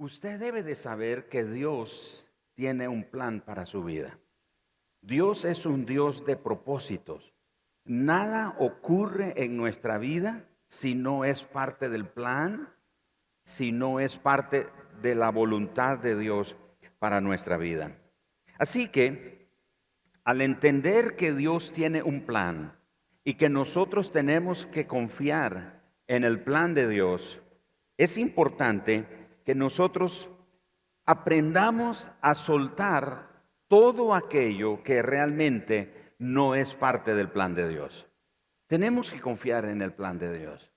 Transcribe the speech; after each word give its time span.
Usted 0.00 0.40
debe 0.40 0.62
de 0.62 0.76
saber 0.76 1.28
que 1.28 1.44
Dios 1.44 2.26
tiene 2.54 2.88
un 2.88 3.04
plan 3.04 3.42
para 3.42 3.66
su 3.66 3.84
vida. 3.84 4.18
Dios 5.02 5.44
es 5.44 5.66
un 5.66 5.84
Dios 5.84 6.24
de 6.24 6.36
propósitos. 6.36 7.34
Nada 7.84 8.56
ocurre 8.58 9.34
en 9.36 9.58
nuestra 9.58 9.98
vida 9.98 10.48
si 10.68 10.94
no 10.94 11.26
es 11.26 11.44
parte 11.44 11.90
del 11.90 12.08
plan, 12.08 12.74
si 13.44 13.72
no 13.72 14.00
es 14.00 14.16
parte 14.16 14.68
de 15.02 15.14
la 15.14 15.30
voluntad 15.30 15.98
de 15.98 16.18
Dios 16.18 16.56
para 16.98 17.20
nuestra 17.20 17.58
vida. 17.58 17.94
Así 18.56 18.88
que, 18.88 19.50
al 20.24 20.40
entender 20.40 21.14
que 21.14 21.34
Dios 21.34 21.72
tiene 21.72 22.02
un 22.02 22.22
plan 22.22 22.74
y 23.22 23.34
que 23.34 23.50
nosotros 23.50 24.12
tenemos 24.12 24.64
que 24.64 24.86
confiar 24.86 25.82
en 26.06 26.24
el 26.24 26.40
plan 26.42 26.72
de 26.72 26.88
Dios, 26.88 27.42
es 27.98 28.16
importante 28.16 29.19
que 29.50 29.56
nosotros 29.56 30.30
aprendamos 31.04 32.12
a 32.20 32.36
soltar 32.36 33.42
todo 33.66 34.14
aquello 34.14 34.84
que 34.84 35.02
realmente 35.02 36.14
no 36.20 36.54
es 36.54 36.72
parte 36.72 37.16
del 37.16 37.30
plan 37.30 37.56
de 37.56 37.68
Dios. 37.68 38.06
Tenemos 38.68 39.10
que 39.10 39.20
confiar 39.20 39.64
en 39.64 39.82
el 39.82 39.92
plan 39.92 40.20
de 40.20 40.38
Dios, 40.38 40.70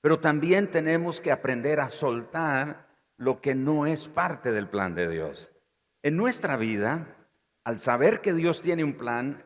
pero 0.00 0.20
también 0.20 0.70
tenemos 0.70 1.20
que 1.20 1.32
aprender 1.32 1.80
a 1.80 1.88
soltar 1.88 2.86
lo 3.16 3.40
que 3.40 3.56
no 3.56 3.84
es 3.84 4.06
parte 4.06 4.52
del 4.52 4.68
plan 4.68 4.94
de 4.94 5.08
Dios. 5.08 5.50
En 6.04 6.16
nuestra 6.16 6.56
vida, 6.56 7.16
al 7.64 7.80
saber 7.80 8.20
que 8.20 8.32
Dios 8.32 8.62
tiene 8.62 8.84
un 8.84 8.92
plan, 8.94 9.44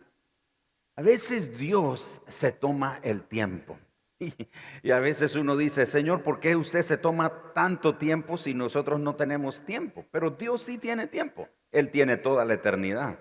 a 0.94 1.00
veces 1.00 1.56
Dios 1.56 2.20
se 2.28 2.52
toma 2.52 3.00
el 3.02 3.22
tiempo. 3.24 3.78
Y, 4.82 4.90
a 4.90 4.98
veces 4.98 5.34
uno 5.36 5.56
dice, 5.56 5.86
Señor, 5.86 6.22
¿por 6.22 6.40
qué 6.40 6.56
usted 6.56 6.82
se 6.82 6.96
toma 6.96 7.52
tanto 7.52 7.96
tiempo 7.96 8.36
si 8.36 8.54
nosotros 8.54 9.00
no 9.00 9.16
tenemos 9.16 9.64
tiempo? 9.64 10.06
Pero 10.10 10.30
Dios 10.30 10.62
sí 10.62 10.78
tiene 10.78 11.06
tiempo. 11.06 11.48
Él 11.72 11.90
tiene 11.90 12.16
toda 12.16 12.44
la 12.44 12.54
eternidad. 12.54 13.18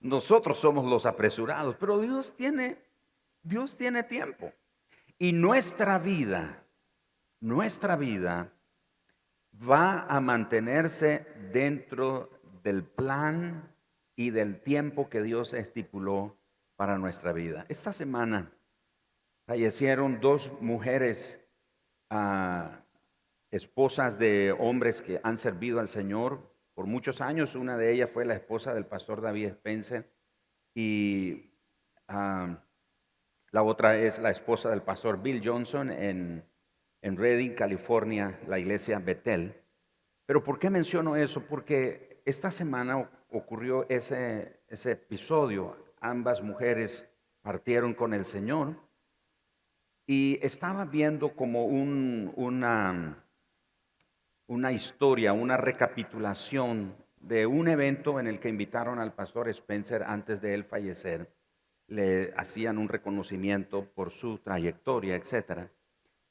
Nosotros 0.00 0.58
somos 0.58 0.84
los 0.84 1.06
apresurados, 1.06 1.76
pero 1.76 1.98
Dios 1.98 2.36
tiene, 2.36 2.78
Dios 3.42 3.76
tiene 3.76 4.02
tiempo. 4.02 4.52
Y 5.18 5.32
nuestra 5.32 5.98
vida, 5.98 6.64
nuestra 7.40 7.96
vida 7.96 8.52
va 9.68 10.06
a 10.08 10.20
mantenerse 10.20 11.26
dentro 11.52 12.30
del 12.62 12.84
plan 12.84 13.74
y 14.14 14.30
del 14.30 14.60
tiempo 14.60 15.08
que 15.08 15.22
Dios 15.22 15.54
estipuló 15.54 16.36
para 16.76 16.98
nuestra 16.98 17.32
vida. 17.32 17.66
Esta 17.68 17.92
semana 17.92 18.52
fallecieron 19.48 20.20
dos 20.20 20.52
mujeres, 20.60 21.40
ah, 22.10 22.84
esposas 23.50 24.18
de 24.18 24.52
hombres 24.52 25.00
que 25.00 25.20
han 25.22 25.38
servido 25.38 25.80
al 25.80 25.88
Señor 25.88 26.54
por 26.74 26.84
muchos 26.84 27.22
años. 27.22 27.54
Una 27.54 27.78
de 27.78 27.90
ellas 27.90 28.10
fue 28.10 28.26
la 28.26 28.34
esposa 28.34 28.74
del 28.74 28.84
pastor 28.84 29.22
David 29.22 29.46
Spencer 29.46 30.12
y 30.74 31.50
la 32.06 33.62
otra 33.62 33.96
es 33.96 34.18
la 34.18 34.30
esposa 34.30 34.68
del 34.68 34.82
pastor 34.82 35.22
Bill 35.22 35.40
Johnson 35.42 35.90
en, 35.92 36.44
en 37.00 37.16
Redding, 37.16 37.54
California, 37.54 38.38
la 38.48 38.58
iglesia 38.58 38.98
Bethel. 38.98 39.54
Pero 40.26 40.44
¿por 40.44 40.58
qué 40.58 40.68
menciono 40.68 41.16
eso? 41.16 41.46
Porque 41.46 42.20
esta 42.26 42.50
semana 42.50 43.10
ocurrió 43.30 43.86
ese, 43.88 44.60
ese 44.68 44.90
episodio. 44.90 45.94
Ambas 46.02 46.42
mujeres 46.42 47.08
partieron 47.40 47.94
con 47.94 48.12
el 48.12 48.26
Señor 48.26 48.87
y 50.10 50.38
estaba 50.40 50.86
viendo 50.86 51.36
como 51.36 51.66
una, 51.66 53.22
una 54.46 54.72
historia, 54.72 55.34
una 55.34 55.58
recapitulación 55.58 56.96
de 57.20 57.44
un 57.44 57.68
evento 57.68 58.18
en 58.18 58.26
el 58.26 58.40
que 58.40 58.48
invitaron 58.48 59.00
al 59.00 59.12
pastor 59.12 59.50
Spencer 59.50 60.02
antes 60.02 60.40
de 60.40 60.54
él 60.54 60.64
fallecer. 60.64 61.30
Le 61.88 62.32
hacían 62.38 62.78
un 62.78 62.88
reconocimiento 62.88 63.84
por 63.84 64.10
su 64.10 64.38
trayectoria, 64.38 65.14
etc. 65.14 65.68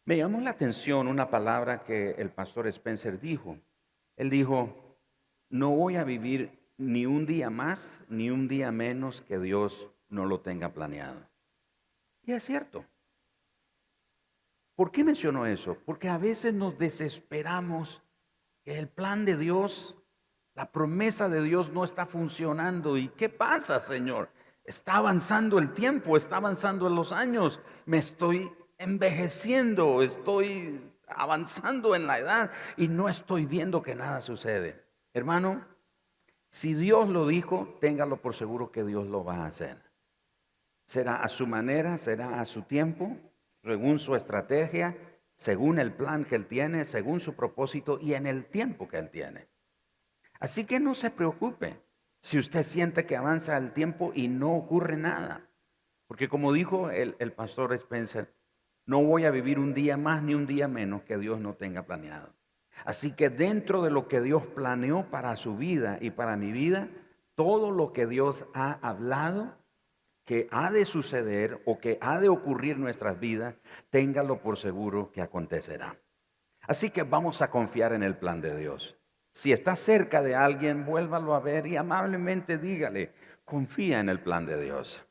Me 0.06 0.18
llamó 0.18 0.42
la 0.42 0.50
atención 0.50 1.08
una 1.08 1.30
palabra 1.30 1.84
que 1.84 2.16
el 2.18 2.32
pastor 2.32 2.66
Spencer 2.66 3.20
dijo. 3.20 3.60
Él 4.16 4.32
dijo, 4.32 4.98
no 5.50 5.70
voy 5.70 5.98
a 5.98 6.04
vivir 6.04 6.50
ni 6.78 7.06
un 7.06 7.28
día 7.28 7.52
más 7.52 8.04
ni 8.10 8.32
un 8.32 8.48
día 8.48 8.72
menos 8.72 9.22
que 9.22 9.38
Dios 9.38 9.92
no 10.10 10.26
lo 10.26 10.40
tenga 10.40 10.74
planeado. 10.74 11.30
Y 12.24 12.32
es 12.32 12.44
cierto. 12.44 12.84
¿Por 14.78 14.92
qué 14.92 15.04
menciono 15.04 15.48
eso? 15.48 15.76
Porque 15.88 16.08
a 16.08 16.20
veces 16.20 16.54
nos 16.54 16.78
desesperamos 16.78 18.04
que 18.64 18.78
el 18.78 18.88
plan 18.88 19.26
de 19.26 19.36
Dios, 19.36 19.98
la 20.54 20.72
promesa 20.72 21.30
de 21.30 21.42
Dios 21.42 21.72
no 21.72 21.84
está 21.84 22.06
funcionando. 22.06 22.96
¿Y 22.96 23.08
qué 23.08 23.28
pasa, 23.28 23.80
Señor? 23.80 24.30
Está 24.64 24.98
avanzando 24.98 25.58
el 25.58 25.74
tiempo, 25.74 26.16
está 26.16 26.38
avanzando 26.38 26.88
los 26.90 27.12
años, 27.12 27.60
me 27.88 27.98
estoy 27.98 28.52
envejeciendo, 28.78 30.04
estoy 30.04 30.80
avanzando 31.08 31.96
en 31.96 32.06
la 32.06 32.20
edad 32.20 32.52
y 32.78 32.88
no 32.88 33.10
estoy 33.10 33.48
viendo 33.48 33.82
que 33.82 33.96
nada 33.96 34.22
sucede. 34.22 34.86
Hermano, 35.12 35.66
si 36.52 36.76
Dios 36.76 37.10
lo 37.10 37.26
dijo, 37.26 37.80
téngalo 37.82 38.22
por 38.22 38.36
seguro 38.36 38.72
que 38.72 38.84
Dios 38.84 39.08
lo 39.08 39.24
va 39.24 39.38
a 39.38 39.48
hacer. 39.48 39.82
Será 40.86 41.16
a 41.16 41.30
su 41.30 41.48
manera, 41.48 41.98
será 41.98 42.40
a 42.40 42.46
su 42.46 42.62
tiempo, 42.62 43.18
según 43.68 44.00
su 44.00 44.16
estrategia, 44.16 44.98
según 45.36 45.78
el 45.78 45.92
plan 45.92 46.24
que 46.26 46.36
Él 46.36 46.48
tiene, 46.48 46.86
según 46.86 47.20
su 47.20 47.36
propósito 47.36 48.00
y 48.02 48.14
en 48.14 48.26
el 48.26 48.46
tiempo 48.46 48.88
que 48.88 48.98
Él 48.98 49.10
tiene. 49.10 49.50
Así 50.40 50.66
que 50.66 50.80
no 50.80 50.96
se 50.96 51.12
preocupe 51.12 51.82
si 52.20 52.40
usted 52.40 52.64
siente 52.64 53.06
que 53.06 53.18
avanza 53.18 53.58
el 53.58 53.74
tiempo 53.74 54.12
y 54.16 54.30
no 54.30 54.56
ocurre 54.56 54.98
nada. 54.98 55.50
Porque 56.08 56.30
como 56.30 56.54
dijo 56.54 56.90
el, 56.90 57.16
el 57.20 57.34
pastor 57.34 57.74
Spencer, 57.74 58.34
no 58.86 59.04
voy 59.04 59.26
a 59.26 59.32
vivir 59.32 59.60
un 59.60 59.74
día 59.74 59.98
más 59.98 60.24
ni 60.24 60.34
un 60.34 60.48
día 60.48 60.68
menos 60.68 61.04
que 61.04 61.18
Dios 61.18 61.40
no 61.40 61.56
tenga 61.56 61.84
planeado. 61.84 62.34
Así 62.86 63.12
que 63.12 63.30
dentro 63.30 63.82
de 63.84 63.92
lo 63.92 64.08
que 64.08 64.22
Dios 64.22 64.46
planeó 64.48 65.10
para 65.10 65.36
su 65.36 65.58
vida 65.58 65.98
y 66.00 66.12
para 66.12 66.38
mi 66.38 66.52
vida, 66.52 66.88
todo 67.36 67.72
lo 67.72 67.92
que 67.92 68.08
Dios 68.08 68.46
ha 68.54 68.80
hablado 68.88 69.58
que 70.28 70.50
ha 70.52 70.72
de 70.72 70.84
suceder 70.84 71.62
o 71.66 71.80
que 71.80 71.98
ha 72.02 72.20
de 72.20 72.28
ocurrir 72.28 72.74
en 72.74 72.82
nuestras 72.82 73.18
vidas, 73.18 73.56
téngalo 73.90 74.42
por 74.42 74.58
seguro 74.58 75.10
que 75.10 75.22
acontecerá. 75.22 75.96
Así 76.64 76.90
que 76.90 77.04
vamos 77.04 77.42
a 77.42 77.50
confiar 77.50 77.94
en 77.94 78.04
el 78.04 78.18
plan 78.18 78.42
de 78.42 78.56
Dios. 78.58 78.98
Si 79.32 79.54
está 79.54 79.78
cerca 79.78 80.22
de 80.22 80.36
alguien, 80.36 80.86
vuélvalo 80.86 81.34
a 81.34 81.40
ver 81.40 81.66
y 81.66 81.78
amablemente 81.78 82.58
dígale, 82.58 83.14
confía 83.46 84.02
en 84.02 84.10
el 84.10 84.20
plan 84.20 84.46
de 84.46 84.62
Dios. 84.62 85.06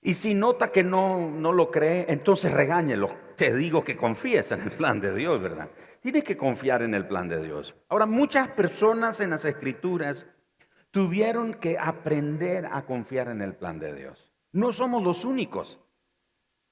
Y 0.00 0.14
si 0.14 0.32
nota 0.32 0.70
que 0.70 0.84
no, 0.84 1.28
no 1.28 1.52
lo 1.52 1.72
cree, 1.72 2.06
entonces 2.08 2.52
regáñelo. 2.52 3.08
Te 3.36 3.52
digo 3.52 3.82
que 3.82 3.96
confíes 3.96 4.52
en 4.52 4.60
el 4.60 4.70
plan 4.70 5.00
de 5.00 5.12
Dios, 5.12 5.42
¿verdad? 5.42 5.68
Tienes 6.00 6.22
que 6.22 6.36
confiar 6.36 6.82
en 6.82 6.94
el 6.94 7.08
plan 7.08 7.28
de 7.28 7.42
Dios. 7.42 7.74
Ahora, 7.88 8.06
muchas 8.06 8.46
personas 8.46 9.18
en 9.18 9.30
las 9.30 9.44
escrituras 9.44 10.24
tuvieron 10.90 11.54
que 11.54 11.78
aprender 11.78 12.66
a 12.66 12.84
confiar 12.84 13.28
en 13.28 13.42
el 13.42 13.54
plan 13.54 13.78
de 13.78 13.94
Dios. 13.94 14.30
No 14.52 14.72
somos 14.72 15.02
los 15.02 15.24
únicos 15.24 15.80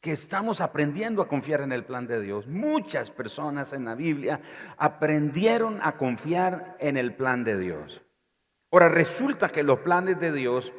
que 0.00 0.12
estamos 0.12 0.60
aprendiendo 0.60 1.22
a 1.22 1.28
confiar 1.28 1.60
en 1.62 1.72
el 1.72 1.84
plan 1.84 2.06
de 2.06 2.20
Dios. 2.20 2.46
Muchas 2.46 3.10
personas 3.10 3.72
en 3.72 3.84
la 3.84 3.94
Biblia 3.94 4.40
aprendieron 4.76 5.80
a 5.82 5.96
confiar 5.96 6.76
en 6.78 6.96
el 6.96 7.14
plan 7.14 7.44
de 7.44 7.58
Dios. 7.58 8.02
Ahora, 8.70 8.88
resulta 8.88 9.48
que 9.48 9.62
los 9.62 9.80
planes 9.80 10.20
de 10.20 10.32
Dios 10.32 10.72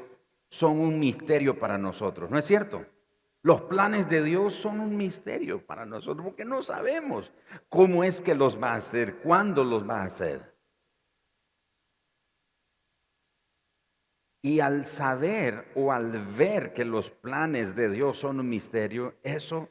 son 0.50 0.80
un 0.80 1.00
misterio 1.00 1.60
para 1.60 1.78
nosotros, 1.78 2.30
¿no 2.30 2.38
es 2.38 2.46
cierto? 2.46 2.86
Los 3.42 3.62
planes 3.64 4.10
de 4.10 4.24
Dios 4.24 4.54
son 4.54 4.80
un 4.80 4.98
misterio 4.98 5.66
para 5.66 5.86
nosotros 5.86 6.26
porque 6.26 6.44
no 6.44 6.62
sabemos 6.62 7.32
cómo 7.70 8.04
es 8.04 8.20
que 8.20 8.36
los 8.36 8.62
va 8.62 8.74
a 8.74 8.78
hacer, 8.78 9.18
cuándo 9.18 9.64
los 9.64 9.88
va 9.88 10.02
a 10.02 10.06
hacer. 10.06 10.49
Y 14.41 14.62
al 14.62 14.86
saber 14.86 15.66
o 15.76 15.91
al 15.91 16.26
ver 16.26 16.74
que 16.74 16.86
los 16.86 17.09
planes 17.09 17.76
de 17.76 17.90
Dios 17.90 18.20
son 18.20 18.40
un 18.40 18.47
misterio, 18.47 19.16
eso 19.24 19.70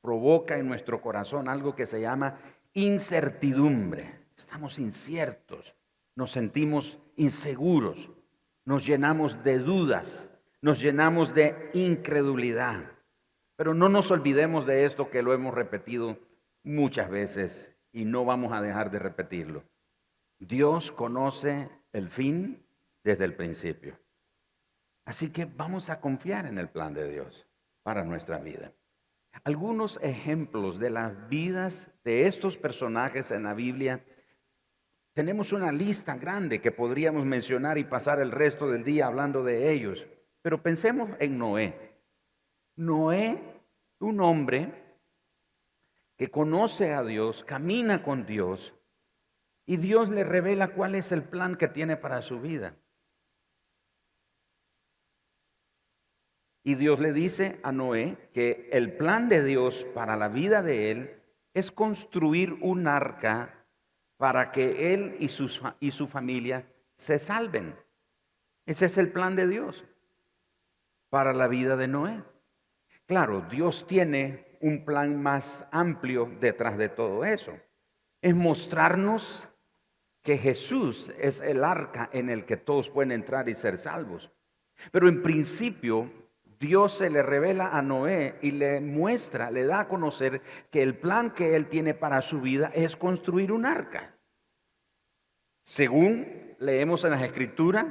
provoca 0.00 0.56
en 0.56 0.68
nuestro 0.68 1.02
corazón 1.02 1.48
algo 1.48 1.74
que 1.74 1.84
se 1.84 2.00
llama 2.00 2.38
incertidumbre. 2.72 4.26
Estamos 4.36 4.78
inciertos, 4.78 5.74
nos 6.14 6.30
sentimos 6.30 6.98
inseguros, 7.16 8.10
nos 8.64 8.86
llenamos 8.86 9.42
de 9.44 9.58
dudas, 9.58 10.30
nos 10.62 10.80
llenamos 10.80 11.34
de 11.34 11.70
incredulidad. 11.74 12.92
Pero 13.56 13.74
no 13.74 13.88
nos 13.88 14.10
olvidemos 14.10 14.66
de 14.66 14.84
esto 14.84 15.10
que 15.10 15.22
lo 15.22 15.32
hemos 15.34 15.54
repetido 15.54 16.18
muchas 16.62 17.10
veces 17.10 17.74
y 17.92 18.04
no 18.04 18.24
vamos 18.24 18.52
a 18.52 18.62
dejar 18.62 18.90
de 18.90 18.98
repetirlo. 18.98 19.64
Dios 20.38 20.92
conoce 20.92 21.70
el 21.92 22.10
fin 22.10 22.62
desde 23.02 23.24
el 23.24 23.34
principio. 23.34 23.98
Así 25.06 25.30
que 25.30 25.46
vamos 25.46 25.88
a 25.88 26.00
confiar 26.00 26.44
en 26.44 26.58
el 26.58 26.68
plan 26.68 26.92
de 26.92 27.10
Dios 27.10 27.46
para 27.82 28.04
nuestra 28.04 28.38
vida. 28.38 28.72
Algunos 29.44 29.98
ejemplos 30.02 30.78
de 30.78 30.90
las 30.90 31.28
vidas 31.28 31.90
de 32.04 32.26
estos 32.26 32.58
personajes 32.58 33.30
en 33.30 33.44
la 33.44 33.54
Biblia 33.54 34.04
Tenemos 35.16 35.54
una 35.54 35.72
lista 35.72 36.18
grande 36.18 36.60
que 36.60 36.72
podríamos 36.72 37.24
mencionar 37.24 37.78
y 37.78 37.84
pasar 37.84 38.20
el 38.20 38.30
resto 38.30 38.70
del 38.70 38.84
día 38.84 39.06
hablando 39.06 39.42
de 39.42 39.72
ellos. 39.72 40.06
Pero 40.42 40.62
pensemos 40.62 41.08
en 41.18 41.38
Noé. 41.38 41.96
Noé, 42.76 43.62
un 44.00 44.20
hombre 44.20 44.70
que 46.18 46.30
conoce 46.30 46.92
a 46.92 47.02
Dios, 47.02 47.44
camina 47.44 48.02
con 48.02 48.26
Dios, 48.26 48.74
y 49.64 49.78
Dios 49.78 50.10
le 50.10 50.22
revela 50.22 50.68
cuál 50.68 50.94
es 50.94 51.10
el 51.12 51.22
plan 51.22 51.56
que 51.56 51.68
tiene 51.68 51.96
para 51.96 52.20
su 52.20 52.38
vida. 52.38 52.76
Y 56.66 56.74
Dios 56.74 56.98
le 56.98 57.12
dice 57.12 57.60
a 57.62 57.70
Noé 57.70 58.16
que 58.34 58.68
el 58.72 58.96
plan 58.96 59.28
de 59.28 59.44
Dios 59.44 59.86
para 59.94 60.16
la 60.16 60.26
vida 60.26 60.64
de 60.64 60.90
él 60.90 61.22
es 61.54 61.70
construir 61.70 62.58
un 62.60 62.88
arca 62.88 63.64
para 64.16 64.50
que 64.50 64.92
él 64.92 65.14
y, 65.20 65.26
y 65.26 65.90
su 65.92 66.08
familia 66.08 66.66
se 66.96 67.20
salven. 67.20 67.76
Ese 68.64 68.86
es 68.86 68.98
el 68.98 69.12
plan 69.12 69.36
de 69.36 69.46
Dios 69.46 69.84
para 71.08 71.32
la 71.32 71.46
vida 71.46 71.76
de 71.76 71.86
Noé. 71.86 72.24
Claro, 73.06 73.46
Dios 73.48 73.86
tiene 73.86 74.58
un 74.60 74.84
plan 74.84 75.22
más 75.22 75.68
amplio 75.70 76.28
detrás 76.40 76.76
de 76.78 76.88
todo 76.88 77.24
eso. 77.24 77.56
Es 78.20 78.34
mostrarnos 78.34 79.48
que 80.20 80.36
Jesús 80.36 81.12
es 81.16 81.40
el 81.40 81.62
arca 81.62 82.10
en 82.12 82.28
el 82.28 82.44
que 82.44 82.56
todos 82.56 82.90
pueden 82.90 83.12
entrar 83.12 83.48
y 83.48 83.54
ser 83.54 83.78
salvos. 83.78 84.32
Pero 84.90 85.08
en 85.08 85.22
principio 85.22 86.25
Dios 86.58 86.92
se 86.98 87.10
le 87.10 87.22
revela 87.22 87.76
a 87.76 87.82
Noé 87.82 88.38
y 88.40 88.52
le 88.52 88.80
muestra, 88.80 89.50
le 89.50 89.66
da 89.66 89.80
a 89.80 89.88
conocer 89.88 90.40
que 90.70 90.82
el 90.82 90.96
plan 90.98 91.30
que 91.30 91.54
él 91.54 91.68
tiene 91.68 91.92
para 91.92 92.22
su 92.22 92.40
vida 92.40 92.70
es 92.74 92.96
construir 92.96 93.52
un 93.52 93.66
arca. 93.66 94.16
Según 95.62 96.56
leemos 96.58 97.04
en 97.04 97.10
las 97.10 97.22
escrituras, 97.22 97.84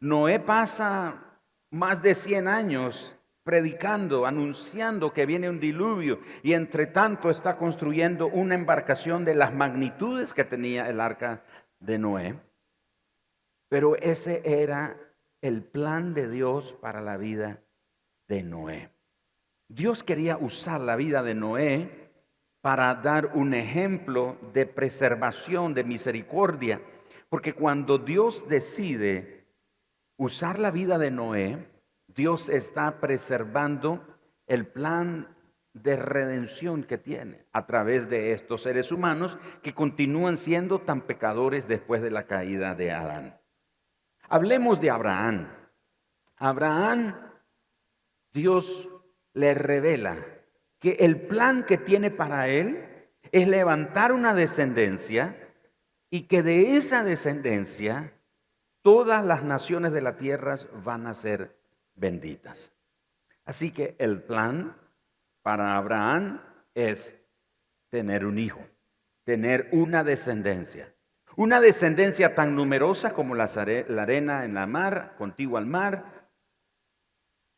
Noé 0.00 0.40
pasa 0.40 1.40
más 1.70 2.02
de 2.02 2.14
100 2.14 2.48
años 2.48 3.16
predicando, 3.42 4.26
anunciando 4.26 5.12
que 5.12 5.26
viene 5.26 5.50
un 5.50 5.60
diluvio 5.60 6.20
y 6.42 6.54
entre 6.54 6.86
tanto 6.86 7.30
está 7.30 7.56
construyendo 7.56 8.28
una 8.28 8.54
embarcación 8.54 9.24
de 9.24 9.34
las 9.34 9.54
magnitudes 9.54 10.32
que 10.32 10.44
tenía 10.44 10.88
el 10.88 11.00
arca 11.00 11.44
de 11.78 11.98
Noé. 11.98 12.40
Pero 13.68 13.96
ese 13.96 14.42
era 14.44 14.96
el 15.42 15.62
plan 15.62 16.14
de 16.14 16.30
Dios 16.30 16.72
para 16.80 17.00
la 17.00 17.16
vida 17.16 17.62
de 18.28 18.42
Noé. 18.42 18.90
Dios 19.68 20.02
quería 20.02 20.36
usar 20.36 20.80
la 20.80 20.96
vida 20.96 21.22
de 21.22 21.34
Noé 21.34 22.10
para 22.60 22.94
dar 22.96 23.32
un 23.34 23.54
ejemplo 23.54 24.38
de 24.52 24.66
preservación, 24.66 25.74
de 25.74 25.84
misericordia, 25.84 26.80
porque 27.28 27.52
cuando 27.52 27.98
Dios 27.98 28.48
decide 28.48 29.46
usar 30.16 30.58
la 30.58 30.70
vida 30.70 30.98
de 30.98 31.10
Noé, 31.10 31.68
Dios 32.08 32.48
está 32.48 33.00
preservando 33.00 34.04
el 34.46 34.66
plan 34.66 35.36
de 35.74 35.96
redención 35.96 36.84
que 36.84 36.96
tiene 36.96 37.44
a 37.52 37.66
través 37.66 38.08
de 38.08 38.32
estos 38.32 38.62
seres 38.62 38.90
humanos 38.90 39.36
que 39.62 39.74
continúan 39.74 40.36
siendo 40.36 40.80
tan 40.80 41.02
pecadores 41.02 41.68
después 41.68 42.00
de 42.00 42.10
la 42.10 42.26
caída 42.26 42.74
de 42.74 42.92
Adán. 42.92 43.38
Hablemos 44.28 44.80
de 44.80 44.90
Abraham. 44.90 45.48
Abraham 46.38 47.14
Dios 48.36 48.90
le 49.32 49.54
revela 49.54 50.14
que 50.78 50.98
el 51.00 51.26
plan 51.26 51.64
que 51.64 51.78
tiene 51.78 52.10
para 52.10 52.48
él 52.48 53.08
es 53.32 53.48
levantar 53.48 54.12
una 54.12 54.34
descendencia 54.34 55.54
y 56.10 56.24
que 56.24 56.42
de 56.42 56.76
esa 56.76 57.02
descendencia 57.02 58.12
todas 58.82 59.24
las 59.24 59.42
naciones 59.42 59.92
de 59.92 60.02
la 60.02 60.18
tierra 60.18 60.56
van 60.84 61.06
a 61.06 61.14
ser 61.14 61.56
benditas. 61.94 62.72
Así 63.46 63.70
que 63.70 63.96
el 63.98 64.22
plan 64.22 64.76
para 65.40 65.74
Abraham 65.76 66.42
es 66.74 67.16
tener 67.88 68.26
un 68.26 68.38
hijo, 68.38 68.60
tener 69.24 69.70
una 69.72 70.04
descendencia. 70.04 70.92
Una 71.36 71.62
descendencia 71.62 72.34
tan 72.34 72.54
numerosa 72.54 73.14
como 73.14 73.34
la 73.34 73.44
arena 73.44 74.44
en 74.44 74.52
la 74.52 74.66
mar, 74.66 75.14
contigo 75.16 75.56
al 75.56 75.64
mar, 75.64 76.15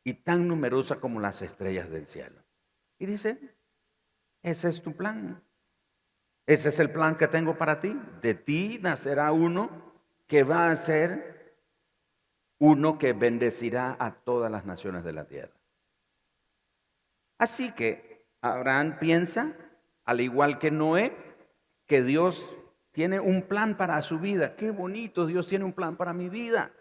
y 0.08 0.14
tan 0.14 0.48
numerosa 0.48 1.00
como 1.00 1.20
las 1.20 1.42
estrellas 1.42 1.90
del 1.90 2.06
cielo. 2.06 2.42
Y 2.98 3.04
dice, 3.04 3.38
ese 4.42 4.70
es 4.70 4.80
tu 4.82 4.96
plan. 4.96 5.44
Ese 6.46 6.70
es 6.70 6.78
el 6.78 6.90
plan 6.90 7.14
que 7.14 7.28
tengo 7.28 7.58
para 7.58 7.78
ti. 7.78 7.94
De 8.22 8.32
ti 8.34 8.78
nacerá 8.80 9.32
uno 9.32 9.92
que 10.26 10.44
va 10.44 10.70
a 10.70 10.76
ser 10.76 11.58
uno 12.58 12.98
que 12.98 13.12
bendecirá 13.12 13.98
a 14.00 14.14
todas 14.14 14.50
las 14.50 14.64
naciones 14.64 15.04
de 15.04 15.12
la 15.12 15.26
tierra. 15.26 15.60
Así 17.36 17.72
que 17.72 18.26
Abraham 18.40 18.96
piensa, 18.98 19.52
al 20.06 20.22
igual 20.22 20.58
que 20.58 20.70
Noé, 20.70 21.14
que 21.84 22.02
Dios 22.02 22.50
tiene 22.92 23.20
un 23.20 23.42
plan 23.42 23.76
para 23.76 24.00
su 24.00 24.18
vida. 24.18 24.56
Qué 24.56 24.70
bonito, 24.70 25.26
Dios 25.26 25.46
tiene 25.46 25.66
un 25.66 25.74
plan 25.74 25.98
para 25.98 26.14
mi 26.14 26.30
vida. 26.30 26.72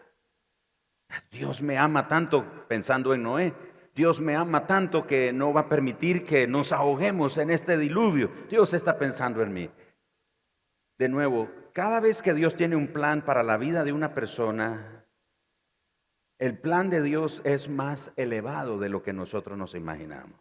Dios 1.30 1.62
me 1.62 1.78
ama 1.78 2.08
tanto, 2.08 2.66
pensando 2.68 3.14
en 3.14 3.22
Noé, 3.22 3.54
Dios 3.94 4.20
me 4.20 4.36
ama 4.36 4.66
tanto 4.66 5.06
que 5.06 5.32
no 5.32 5.52
va 5.52 5.62
a 5.62 5.68
permitir 5.68 6.24
que 6.24 6.46
nos 6.46 6.72
ahoguemos 6.72 7.36
en 7.38 7.50
este 7.50 7.76
diluvio. 7.76 8.30
Dios 8.48 8.74
está 8.74 8.98
pensando 8.98 9.42
en 9.42 9.52
mí. 9.52 9.70
De 10.98 11.08
nuevo, 11.08 11.50
cada 11.72 12.00
vez 12.00 12.22
que 12.22 12.34
Dios 12.34 12.54
tiene 12.54 12.76
un 12.76 12.88
plan 12.88 13.24
para 13.24 13.42
la 13.42 13.56
vida 13.56 13.84
de 13.84 13.92
una 13.92 14.14
persona, 14.14 15.04
el 16.38 16.58
plan 16.58 16.90
de 16.90 17.02
Dios 17.02 17.42
es 17.44 17.68
más 17.68 18.12
elevado 18.16 18.78
de 18.78 18.88
lo 18.88 19.02
que 19.02 19.12
nosotros 19.12 19.58
nos 19.58 19.74
imaginamos. 19.74 20.38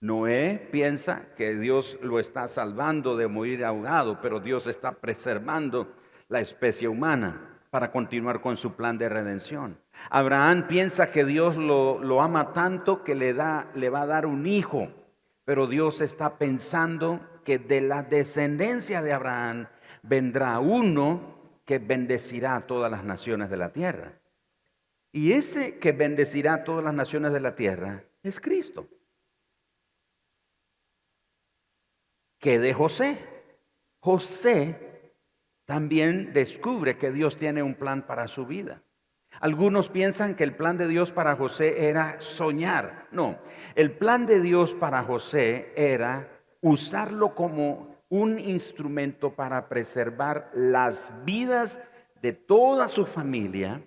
Noé 0.00 0.68
piensa 0.72 1.34
que 1.36 1.54
Dios 1.54 1.98
lo 2.02 2.18
está 2.18 2.48
salvando 2.48 3.16
de 3.16 3.28
morir 3.28 3.64
ahogado, 3.64 4.20
pero 4.20 4.40
Dios 4.40 4.66
está 4.66 4.92
preservando 4.92 5.94
la 6.28 6.40
especie 6.40 6.88
humana 6.88 7.51
para 7.72 7.90
continuar 7.90 8.42
con 8.42 8.58
su 8.58 8.74
plan 8.74 8.98
de 8.98 9.08
redención. 9.08 9.80
Abraham 10.10 10.66
piensa 10.68 11.10
que 11.10 11.24
Dios 11.24 11.56
lo, 11.56 12.20
ama 12.20 12.52
tanto 12.52 13.02
que 13.02 13.14
le, 13.14 13.32
da, 13.32 13.70
le 13.74 13.88
va 13.88 14.02
a 14.02 14.06
dar 14.06 14.26
un 14.26 14.46
hijo, 14.46 14.90
pero 15.46 15.66
Dios 15.66 16.02
está 16.02 16.36
pensando 16.36 17.40
que 17.46 17.58
de 17.58 17.80
la 17.80 18.02
descendencia 18.02 19.00
de 19.00 19.14
Abraham 19.14 19.68
vendrá 20.02 20.58
uno 20.58 21.38
que 21.64 21.78
bendecirá 21.78 22.56
a 22.56 22.66
todas 22.66 22.92
las 22.92 23.04
naciones 23.04 23.48
de 23.48 23.56
la 23.56 23.72
tierra. 23.72 24.20
Y 25.10 25.32
ese 25.32 25.78
que 25.78 25.92
bendecirá 25.92 26.52
a 26.52 26.64
todas 26.64 26.84
las 26.84 26.92
naciones 26.92 27.32
de 27.32 27.40
la 27.40 27.54
tierra 27.54 28.04
es 28.22 28.38
Cristo. 28.38 28.86
Que 32.38 32.58
de 32.58 32.74
José. 32.74 33.16
José 33.98 34.91
también 35.64 36.32
descubre 36.32 36.98
que 36.98 37.12
Dios 37.12 37.36
tiene 37.36 37.62
un 37.62 37.74
plan 37.74 38.02
para 38.02 38.28
su 38.28 38.46
vida. 38.46 38.82
Algunos 39.40 39.88
piensan 39.88 40.34
que 40.34 40.44
el 40.44 40.54
plan 40.54 40.76
de 40.78 40.88
Dios 40.88 41.10
para 41.10 41.36
José 41.36 41.88
era 41.88 42.20
soñar. 42.20 43.08
No, 43.10 43.38
el 43.74 43.90
plan 43.92 44.26
de 44.26 44.40
Dios 44.40 44.74
para 44.74 45.02
José 45.02 45.72
era 45.74 46.28
usarlo 46.60 47.34
como 47.34 47.96
un 48.08 48.38
instrumento 48.38 49.34
para 49.34 49.68
preservar 49.68 50.50
las 50.54 51.12
vidas 51.24 51.80
de 52.20 52.32
toda 52.32 52.88
su 52.88 53.06
familia 53.06 53.82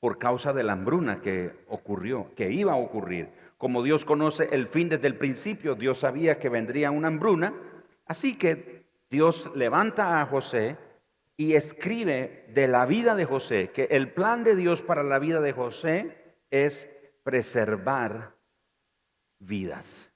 por 0.00 0.18
causa 0.18 0.52
de 0.52 0.62
la 0.62 0.72
hambruna 0.72 1.20
que 1.20 1.64
ocurrió, 1.68 2.32
que 2.34 2.50
iba 2.50 2.72
a 2.72 2.76
ocurrir. 2.76 3.30
Como 3.58 3.82
Dios 3.82 4.04
conoce 4.04 4.48
el 4.52 4.68
fin 4.68 4.88
desde 4.88 5.06
el 5.06 5.16
principio, 5.16 5.74
Dios 5.74 5.98
sabía 5.98 6.38
que 6.38 6.48
vendría 6.48 6.90
una 6.90 7.08
hambruna, 7.08 7.52
así 8.06 8.36
que 8.36 8.71
Dios 9.12 9.54
levanta 9.54 10.22
a 10.22 10.26
José 10.26 10.78
y 11.36 11.52
escribe 11.52 12.46
de 12.54 12.66
la 12.66 12.86
vida 12.86 13.14
de 13.14 13.26
José 13.26 13.70
que 13.70 13.84
el 13.90 14.10
plan 14.10 14.42
de 14.42 14.56
Dios 14.56 14.80
para 14.80 15.02
la 15.02 15.18
vida 15.18 15.42
de 15.42 15.52
José 15.52 16.38
es 16.50 16.88
preservar 17.22 18.38
vidas. 19.38 20.14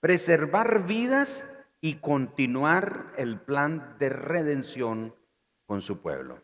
Preservar 0.00 0.86
vidas 0.86 1.44
y 1.82 1.96
continuar 1.96 3.12
el 3.18 3.38
plan 3.38 3.94
de 3.98 4.08
redención 4.08 5.14
con 5.66 5.82
su 5.82 6.00
pueblo. 6.00 6.42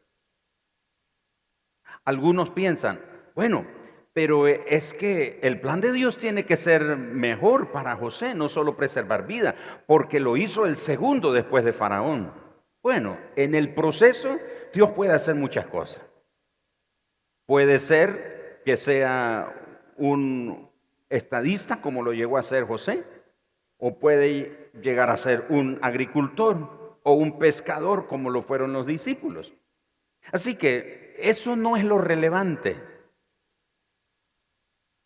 Algunos 2.04 2.50
piensan, 2.50 3.00
bueno, 3.34 3.66
pero 4.12 4.48
eh, 4.48 4.60
es 4.66 4.94
que 4.94 5.38
el 5.42 5.60
plan 5.60 5.80
de 5.80 5.92
Dios 5.92 6.18
tiene 6.18 6.44
que 6.44 6.56
ser 6.56 6.96
mejor 6.96 7.70
para 7.70 7.96
José, 7.96 8.34
no 8.34 8.48
solo 8.48 8.76
preservar 8.76 9.26
vida, 9.26 9.54
porque 9.86 10.20
lo 10.20 10.36
hizo 10.36 10.66
el 10.66 10.76
segundo 10.76 11.32
después 11.32 11.64
de 11.64 11.72
Faraón. 11.72 12.32
Bueno, 12.82 13.18
en 13.36 13.54
el 13.54 13.74
proceso 13.74 14.38
Dios 14.72 14.90
puede 14.92 15.12
hacer 15.12 15.34
muchas 15.34 15.66
cosas. 15.66 16.02
Puede 17.46 17.78
ser 17.78 18.62
que 18.64 18.76
sea 18.76 19.54
un 19.96 20.70
estadista 21.08 21.80
como 21.80 22.02
lo 22.02 22.12
llegó 22.12 22.38
a 22.38 22.42
ser 22.42 22.64
José, 22.64 23.04
o 23.78 23.98
puede 23.98 24.70
llegar 24.82 25.10
a 25.10 25.16
ser 25.16 25.44
un 25.48 25.78
agricultor, 25.82 26.80
o 27.02 27.12
un 27.14 27.38
pescador 27.38 28.06
como 28.06 28.30
lo 28.30 28.42
fueron 28.42 28.72
los 28.72 28.86
discípulos. 28.86 29.54
Así 30.32 30.54
que 30.54 31.16
eso 31.18 31.56
no 31.56 31.76
es 31.76 31.84
lo 31.84 31.98
relevante. 31.98 32.76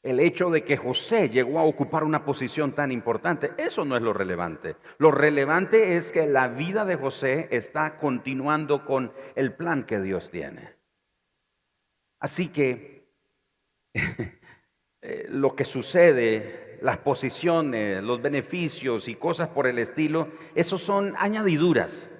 El 0.05 0.21
hecho 0.21 0.51
de 0.51 0.65
que 0.65 0.77
José 0.77 1.31
llegó 1.31 1.59
a 1.59 1.65
ocupar 1.65 2.05
una 2.05 2.27
posición 2.27 2.75
tan 2.75 2.93
importante, 2.93 3.53
eso 3.57 3.87
no 3.87 3.97
es 3.97 4.03
lo 4.03 4.13
relevante. 4.13 4.77
Lo 4.99 5.11
relevante 5.11 5.97
es 5.97 6.13
que 6.13 6.27
la 6.27 6.49
vida 6.49 6.85
de 6.85 6.97
José 6.97 7.49
está 7.51 7.97
continuando 7.97 8.85
con 8.85 9.15
el 9.35 9.55
plan 9.55 9.85
que 9.85 10.03
Dios 10.03 10.31
tiene. 10.31 10.75
Así 12.21 12.49
que 12.49 13.09
eh, 13.95 15.25
lo 15.31 15.57
que 15.57 15.65
sucede, 15.65 16.79
las 16.83 16.99
posiciones, 16.99 18.05
los 18.05 18.21
beneficios 18.21 19.09
y 19.09 19.15
cosas 19.15 19.49
por 19.49 19.67
el 19.67 19.79
estilo, 19.79 20.29
esos 20.55 20.83
son 20.83 21.15
añadiduras. 21.17 22.11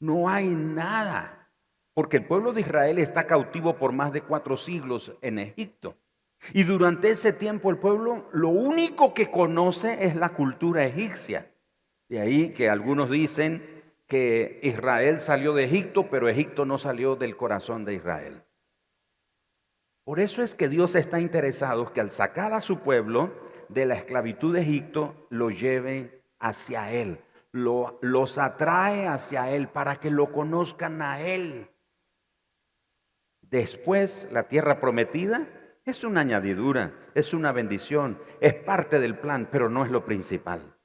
no 0.03 0.27
hay 0.27 0.49
nada, 0.49 1.49
porque 1.93 2.17
el 2.17 2.25
pueblo 2.25 2.51
de 2.51 2.59
Israel 2.59 2.99
está 2.99 3.25
cautivo 3.25 3.77
por 3.77 3.93
más 3.93 4.11
de 4.11 4.21
cuatro 4.21 4.57
siglos 4.57 5.13
en 5.21 5.39
Egipto. 5.39 5.95
Y 6.51 6.63
durante 6.63 7.09
ese 7.09 7.31
tiempo 7.31 7.69
el 7.69 7.77
pueblo 7.77 8.27
lo 8.33 8.49
único 8.49 9.13
que 9.13 9.31
conoce 9.31 10.05
es 10.05 10.17
la 10.17 10.29
cultura 10.29 10.85
egipcia. 10.85 11.45
De 12.09 12.19
ahí 12.19 12.49
que 12.49 12.69
algunos 12.69 13.09
dicen 13.09 13.63
que 14.05 14.59
Israel 14.61 15.19
salió 15.19 15.53
de 15.53 15.63
Egipto, 15.63 16.09
pero 16.09 16.27
Egipto 16.27 16.65
no 16.65 16.77
salió 16.77 17.15
del 17.15 17.37
corazón 17.37 17.85
de 17.85 17.93
Israel. 17.93 18.43
Por 20.03 20.19
eso 20.19 20.41
es 20.41 20.53
que 20.53 20.67
Dios 20.67 20.95
está 20.95 21.21
interesado 21.21 21.93
que 21.93 22.01
al 22.01 22.11
sacar 22.11 22.51
a 22.51 22.59
su 22.59 22.79
pueblo 22.79 23.33
de 23.69 23.85
la 23.85 23.95
esclavitud 23.95 24.53
de 24.53 24.63
Egipto, 24.63 25.27
lo 25.29 25.49
lleve 25.49 26.21
hacia 26.39 26.91
Él, 26.91 27.19
los 27.53 28.37
atrae 28.37 29.07
hacia 29.07 29.51
Él 29.51 29.69
para 29.69 29.95
que 29.95 30.11
lo 30.11 30.31
conozcan 30.31 31.01
a 31.01 31.21
Él. 31.21 31.69
Después, 33.41 34.27
la 34.31 34.43
tierra 34.49 34.79
prometida 34.79 35.47
es 35.85 36.03
una 36.03 36.21
añadidura, 36.21 36.93
es 37.13 37.33
una 37.33 37.51
bendición, 37.51 38.19
es 38.41 38.55
parte 38.55 38.99
del 38.99 39.17
plan, 39.17 39.47
pero 39.51 39.69
no 39.69 39.85
es 39.85 39.91
lo 39.91 40.03
principal. 40.05 40.75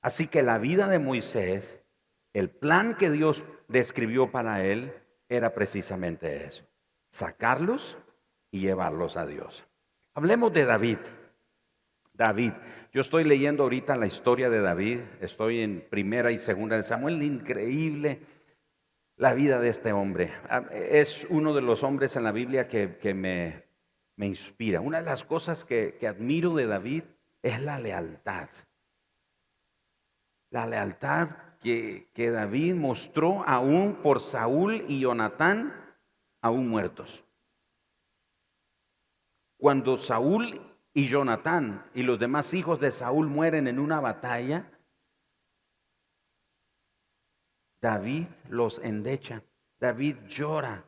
Así 0.00 0.28
que 0.28 0.42
la 0.42 0.58
vida 0.58 0.86
de 0.86 1.00
Moisés, 1.00 1.82
el 2.32 2.50
plan 2.50 2.96
que 2.96 3.10
Dios 3.10 3.44
describió 3.66 4.30
para 4.30 4.64
él, 4.64 4.94
era 5.28 5.54
precisamente 5.54 6.46
eso, 6.46 6.64
sacarlos 7.10 7.98
y 8.52 8.60
llevarlos 8.60 9.16
a 9.16 9.26
Dios. 9.26 9.66
Hablemos 10.14 10.52
de 10.52 10.64
David. 10.64 10.98
David. 12.16 12.52
Yo 12.92 13.00
estoy 13.00 13.24
leyendo 13.24 13.64
ahorita 13.64 13.96
la 13.96 14.06
historia 14.06 14.48
de 14.48 14.60
David, 14.60 15.00
estoy 15.20 15.60
en 15.60 15.86
primera 15.88 16.32
y 16.32 16.38
segunda 16.38 16.76
de 16.76 16.82
Samuel, 16.82 17.22
increíble 17.22 18.20
la 19.16 19.34
vida 19.34 19.60
de 19.60 19.68
este 19.68 19.92
hombre. 19.92 20.32
Ah, 20.48 20.64
es 20.72 21.26
uno 21.28 21.54
de 21.54 21.62
los 21.62 21.82
hombres 21.82 22.16
en 22.16 22.24
la 22.24 22.32
Biblia 22.32 22.68
que, 22.68 23.14
me, 23.14 23.64
inspira. 24.26 24.80
Una 24.80 24.98
de 24.98 25.04
las 25.04 25.24
cosas 25.24 25.64
que, 25.64 25.96
que 25.98 26.08
admiro 26.08 26.54
de 26.54 26.66
David 26.66 27.04
es 27.42 27.62
la 27.62 27.78
lealtad. 27.78 28.48
La 30.50 30.66
lealtad 30.66 31.30
que, 31.60 32.10
que 32.14 32.30
David 32.30 32.74
mostró 32.74 33.42
aún 33.46 33.96
por 34.02 34.20
Saúl 34.20 34.84
y 34.88 35.00
Jonatán, 35.00 35.74
aún 36.40 36.68
muertos. 36.68 37.24
Cuando 39.58 39.96
Saúl 39.96 40.65
y 40.96 41.08
Jonatán 41.08 41.84
y 41.92 42.04
los 42.04 42.18
demás 42.18 42.54
hijos 42.54 42.80
de 42.80 42.90
Saúl 42.90 43.26
mueren 43.26 43.68
en 43.68 43.78
una 43.78 44.00
batalla, 44.00 44.72
David 47.82 48.24
los 48.48 48.78
endecha, 48.78 49.42
David 49.78 50.16
llora. 50.26 50.86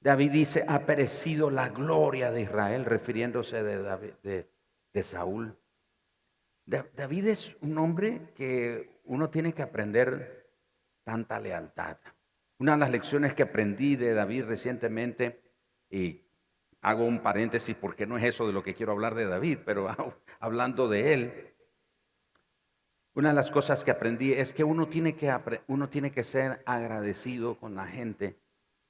David 0.00 0.32
dice, 0.32 0.64
ha 0.66 0.86
perecido 0.86 1.50
la 1.50 1.68
gloria 1.68 2.30
de 2.30 2.40
Israel, 2.40 2.86
refiriéndose 2.86 3.62
de, 3.62 5.02
Saúl. 5.02 5.54
David 6.64 7.26
es 7.26 7.58
un 7.60 7.76
hombre 7.76 8.32
que 8.34 9.02
uno 9.04 9.28
tiene 9.28 9.52
que 9.52 9.60
aprender 9.60 10.48
tanta 11.04 11.38
lealtad. 11.40 11.98
Una 12.56 12.72
de 12.72 12.78
las 12.78 12.90
lecciones 12.90 13.34
que 13.34 13.42
aprendí 13.42 13.96
de 13.96 14.14
David 14.14 14.44
recientemente, 14.44 15.42
y 15.90 16.25
Hago 16.82 17.04
un 17.04 17.20
paréntesis 17.20 17.76
porque 17.76 18.06
no 18.06 18.16
es 18.16 18.24
eso 18.24 18.46
de 18.46 18.52
lo 18.52 18.62
que 18.62 18.74
quiero 18.74 18.92
hablar 18.92 19.14
de 19.14 19.26
David, 19.26 19.58
pero 19.64 19.88
hablando 20.40 20.88
de 20.88 21.14
él, 21.14 21.56
una 23.16 23.30
de 23.30 23.34
las 23.34 23.50
cosas 23.50 23.82
que 23.82 23.90
aprendí 23.90 24.34
es 24.34 24.52
que 24.52 24.62
uno 24.62 24.88
tiene 24.90 25.16
que, 25.16 26.22
ser 26.22 26.62
agradecido 26.66 27.58
con 27.58 27.74
la 27.74 27.86
gente 27.86 28.38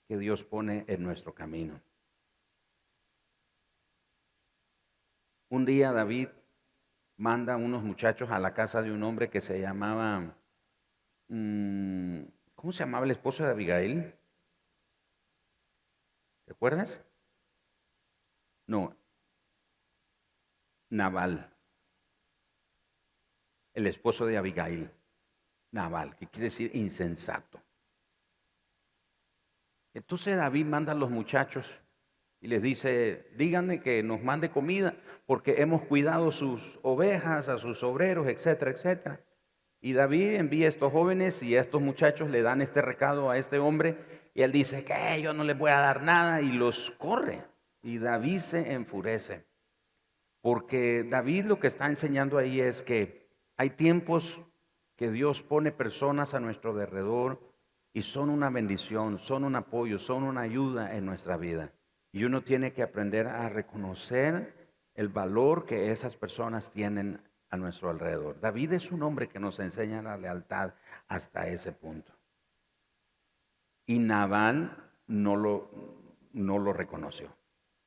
que 0.09 0.19
Dios 0.19 0.43
pone 0.43 0.85
en 0.89 1.05
nuestro 1.05 1.33
camino. 1.33 1.81
Un 5.49 5.65
día 5.65 5.93
David 5.93 6.27
manda 7.17 7.55
a 7.55 7.57
unos 7.57 7.85
muchachos 7.85 8.33
a 8.33 8.41
la 8.41 8.53
casa 8.53 8.83
de 8.83 8.91
un 8.91 9.05
hombre 9.05 9.31
que 9.31 9.41
se 9.41 9.61
llamaba, 9.61 10.37
mm, 11.29 12.23
¿cómo 12.57 12.73
se 12.73 12.83
llamaba 12.83 13.05
el 13.05 13.13
esposo 13.13 13.45
de 13.45 13.51
Abigail? 13.51 14.13
¿Recuerdas? 16.49 17.06
No, 18.67 18.97
Naval, 20.91 21.53
el 23.75 23.87
esposo 23.87 24.27
de 24.27 24.37
Abigail. 24.37 24.91
Naval, 25.73 26.17
que 26.17 26.27
quiere 26.27 26.45
decir 26.47 26.71
insensato. 26.75 27.61
Entonces 29.93 30.37
David 30.37 30.65
manda 30.65 30.93
a 30.93 30.95
los 30.95 31.11
muchachos 31.11 31.81
y 32.41 32.49
les 32.49 32.63
dice, 32.63 33.31
díganme 33.37 33.81
que 33.81 34.03
nos 34.03 34.23
mande 34.23 34.51
comida 34.51 34.95
porque 35.27 35.61
hemos 35.61 35.83
cuidado 35.83 36.31
sus 36.33 36.79
ovejas, 36.83 37.49
a 37.49 37.59
sus 37.59 37.83
obreros, 37.83 38.29
etcétera, 38.29 38.71
etcétera. 38.71 39.21
Y 39.81 39.93
David 39.93 40.37
envía 40.37 40.67
a 40.67 40.71
estos 40.71 40.93
jóvenes 40.93 41.43
y 41.43 41.57
a 41.57 41.61
estos 41.61 41.83
muchachos 41.83 42.31
le 42.31 42.43
dan 42.43 42.63
este 42.63 42.81
recado 42.81 43.31
a 43.31 43.37
este 43.37 43.59
hombre 43.59 44.31
y 44.35 44.43
él 44.43 44.53
dice 44.53 44.85
que 44.85 45.21
yo 45.21 45.33
no 45.33 45.45
les 45.45 45.59
voy 45.59 45.71
a 45.71 45.81
dar 45.81 46.03
nada 46.03 46.41
y 46.41 46.53
los 46.53 46.91
corre 46.93 47.43
Y 47.87 47.99
David 47.99 48.41
se 48.41 48.73
enfurece. 48.73 49.47
Porque 50.41 51.05
David 51.05 51.45
lo 51.45 51.61
que 51.61 51.69
está 51.69 51.87
enseñando 51.87 52.37
ahí 52.37 52.61
es 52.61 52.83
que 52.83 53.31
hay 53.57 53.71
tiempos 53.71 54.41
que 54.97 55.09
Dios 55.09 55.41
pone 55.41 55.71
personas 55.71 56.35
a 56.35 56.41
nuestro 56.41 56.73
alrededor 56.73 57.41
y 57.93 58.03
son 58.03 58.31
una 58.31 58.51
bendición, 58.51 59.21
son 59.21 59.45
un 59.45 59.55
apoyo, 59.55 60.01
son 60.01 60.25
una 60.25 60.41
ayuda 60.41 60.97
en 60.97 61.07
nuestra 61.07 61.37
vida. 61.37 61.75
Y 62.11 62.25
uno 62.25 62.43
tiene 62.43 62.73
que 62.73 62.83
aprender 62.83 63.29
a 63.29 63.49
reconocer 63.51 64.73
el 64.95 65.07
valor 65.09 65.65
que 65.65 65.93
esas 65.93 66.17
personas 66.17 66.73
tienen 66.73 67.23
a 67.51 67.57
nuestro 67.57 67.89
alrededor. 67.91 68.41
David 68.41 68.73
es 68.73 68.91
un 68.91 69.05
hombre 69.05 69.29
que 69.29 69.39
nos 69.39 69.61
enseña 69.61 70.03
la 70.03 70.19
lealtad 70.19 70.75
hasta 71.07 71.47
ese 71.47 71.71
punto. 71.71 72.13
Y 73.87 74.01
Nabal 74.01 74.77
no 75.07 75.37
lo, 75.37 75.71
no 76.33 76.59
lo 76.59 76.73
reconoció. 76.73 77.33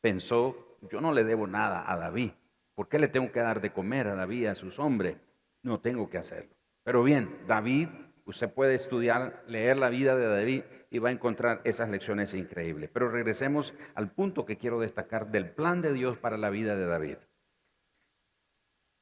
Pensó, 0.01 0.77
yo 0.89 1.01
no 1.01 1.13
le 1.13 1.23
debo 1.23 1.47
nada 1.47 1.91
a 1.91 1.97
David. 1.97 2.31
¿Por 2.75 2.87
qué 2.87 2.99
le 2.99 3.07
tengo 3.07 3.31
que 3.31 3.41
dar 3.41 3.59
de 3.59 3.71
comer 3.71 4.07
a 4.07 4.15
David, 4.15 4.47
a 4.47 4.55
sus 4.55 4.79
hombres? 4.79 5.17
No 5.61 5.81
tengo 5.81 6.09
que 6.09 6.17
hacerlo. 6.17 6.55
Pero 6.83 7.03
bien, 7.03 7.37
David, 7.47 7.89
usted 8.25 8.49
puede 8.53 8.75
estudiar, 8.75 9.43
leer 9.47 9.77
la 9.77 9.89
vida 9.89 10.15
de 10.15 10.27
David 10.27 10.63
y 10.89 10.99
va 10.99 11.09
a 11.09 11.11
encontrar 11.11 11.61
esas 11.65 11.89
lecciones 11.89 12.33
increíbles. 12.33 12.89
Pero 12.91 13.09
regresemos 13.09 13.73
al 13.95 14.11
punto 14.11 14.45
que 14.45 14.57
quiero 14.57 14.79
destacar 14.79 15.29
del 15.31 15.49
plan 15.49 15.81
de 15.81 15.93
Dios 15.93 16.17
para 16.17 16.37
la 16.37 16.49
vida 16.49 16.75
de 16.75 16.85
David. 16.85 17.17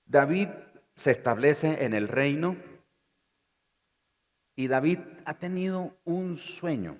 David 0.05 0.49
se 0.95 1.11
establece 1.11 1.85
en 1.85 1.93
el 1.93 2.07
reino 2.07 2.57
y 4.55 4.67
David 4.67 4.99
ha 5.25 5.35
tenido 5.35 5.95
un 6.03 6.37
sueño. 6.37 6.99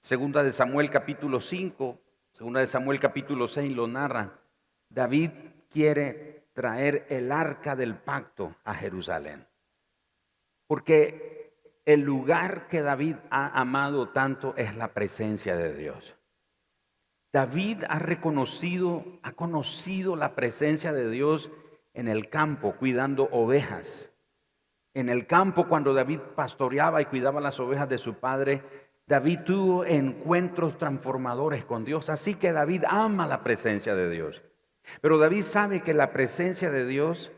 Segunda 0.00 0.42
de 0.42 0.52
Samuel 0.52 0.90
capítulo 0.90 1.40
5, 1.40 2.01
segunda 2.32 2.60
de 2.60 2.66
Samuel 2.66 2.98
capítulo 2.98 3.46
6 3.46 3.72
lo 3.74 3.86
narra. 3.86 4.40
David 4.88 5.30
quiere 5.70 6.48
traer 6.54 7.06
el 7.10 7.30
arca 7.30 7.76
del 7.76 7.94
pacto 7.94 8.56
a 8.64 8.74
Jerusalén. 8.74 9.46
Porque 10.66 11.52
el 11.84 12.00
lugar 12.00 12.68
que 12.68 12.82
David 12.82 13.16
ha 13.30 13.60
amado 13.60 14.08
tanto 14.08 14.54
es 14.56 14.76
la 14.76 14.94
presencia 14.94 15.56
de 15.56 15.74
Dios. 15.74 16.16
David 17.32 17.84
ha 17.88 17.98
reconocido, 17.98 19.04
ha 19.22 19.32
conocido 19.32 20.16
la 20.16 20.34
presencia 20.34 20.92
de 20.92 21.10
Dios 21.10 21.50
en 21.92 22.08
el 22.08 22.28
campo 22.28 22.76
cuidando 22.76 23.28
ovejas. 23.30 24.12
En 24.94 25.08
el 25.08 25.26
campo 25.26 25.68
cuando 25.68 25.92
David 25.92 26.20
pastoreaba 26.34 27.00
y 27.02 27.06
cuidaba 27.06 27.40
las 27.40 27.60
ovejas 27.60 27.88
de 27.88 27.98
su 27.98 28.14
padre, 28.14 28.62
David 29.06 29.40
tuvo 29.44 29.84
encuentros 29.84 30.78
transformadores 30.78 31.64
con 31.64 31.84
Dios. 31.84 32.10
Así 32.10 32.34
que 32.34 32.52
David 32.52 32.84
ama 32.88 33.26
la 33.26 33.42
presencia 33.42 33.94
de 33.94 34.10
Dios. 34.10 34.42
Pero 35.00 35.18
David 35.18 35.42
sabe 35.42 35.82
que 35.82 35.94
la 35.94 36.12
presencia 36.12 36.70
de 36.70 36.86
Dios 36.86 37.32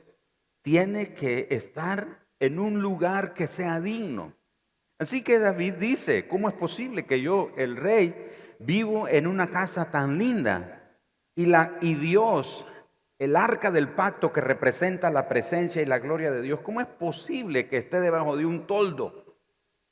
tiene 0.63 1.15
que 1.15 1.49
estar 1.51 2.27
en 2.41 2.59
un 2.59 2.81
lugar 2.81 3.35
que 3.35 3.47
sea 3.47 3.81
digno. 3.81 4.35
Así 4.99 5.23
que 5.23 5.39
David 5.39 5.75
dice, 5.75 6.29
¿cómo 6.29 6.49
es 6.49 6.55
posible 6.55 7.05
que 7.05 7.21
yo, 7.21 7.51
el 7.57 7.77
rey, 7.77 8.15
vivo 8.61 9.09
en 9.09 9.27
una 9.27 9.51
casa 9.51 9.91
tan 9.91 10.19
linda 10.19 10.99
y, 11.35 11.47
la, 11.47 11.75
y 11.81 11.95
Dios 11.95 12.65
el 13.19 13.37
arca 13.37 13.71
del 13.71 13.89
pacto 13.89 14.33
que 14.33 14.41
representa 14.41 15.11
la 15.11 15.29
presencia 15.29 15.83
y 15.83 15.87
la 15.87 15.99
gloria 15.99 16.33
de 16.33 16.43
Dios, 16.43 16.61
¿cómo 16.61 16.81
es 16.81 16.87
posible 16.87 17.69
que 17.69 17.77
esté 17.77 18.01
debajo 18.01 18.37
de 18.37 18.45
un 18.45 18.67
toldo, 18.67 19.24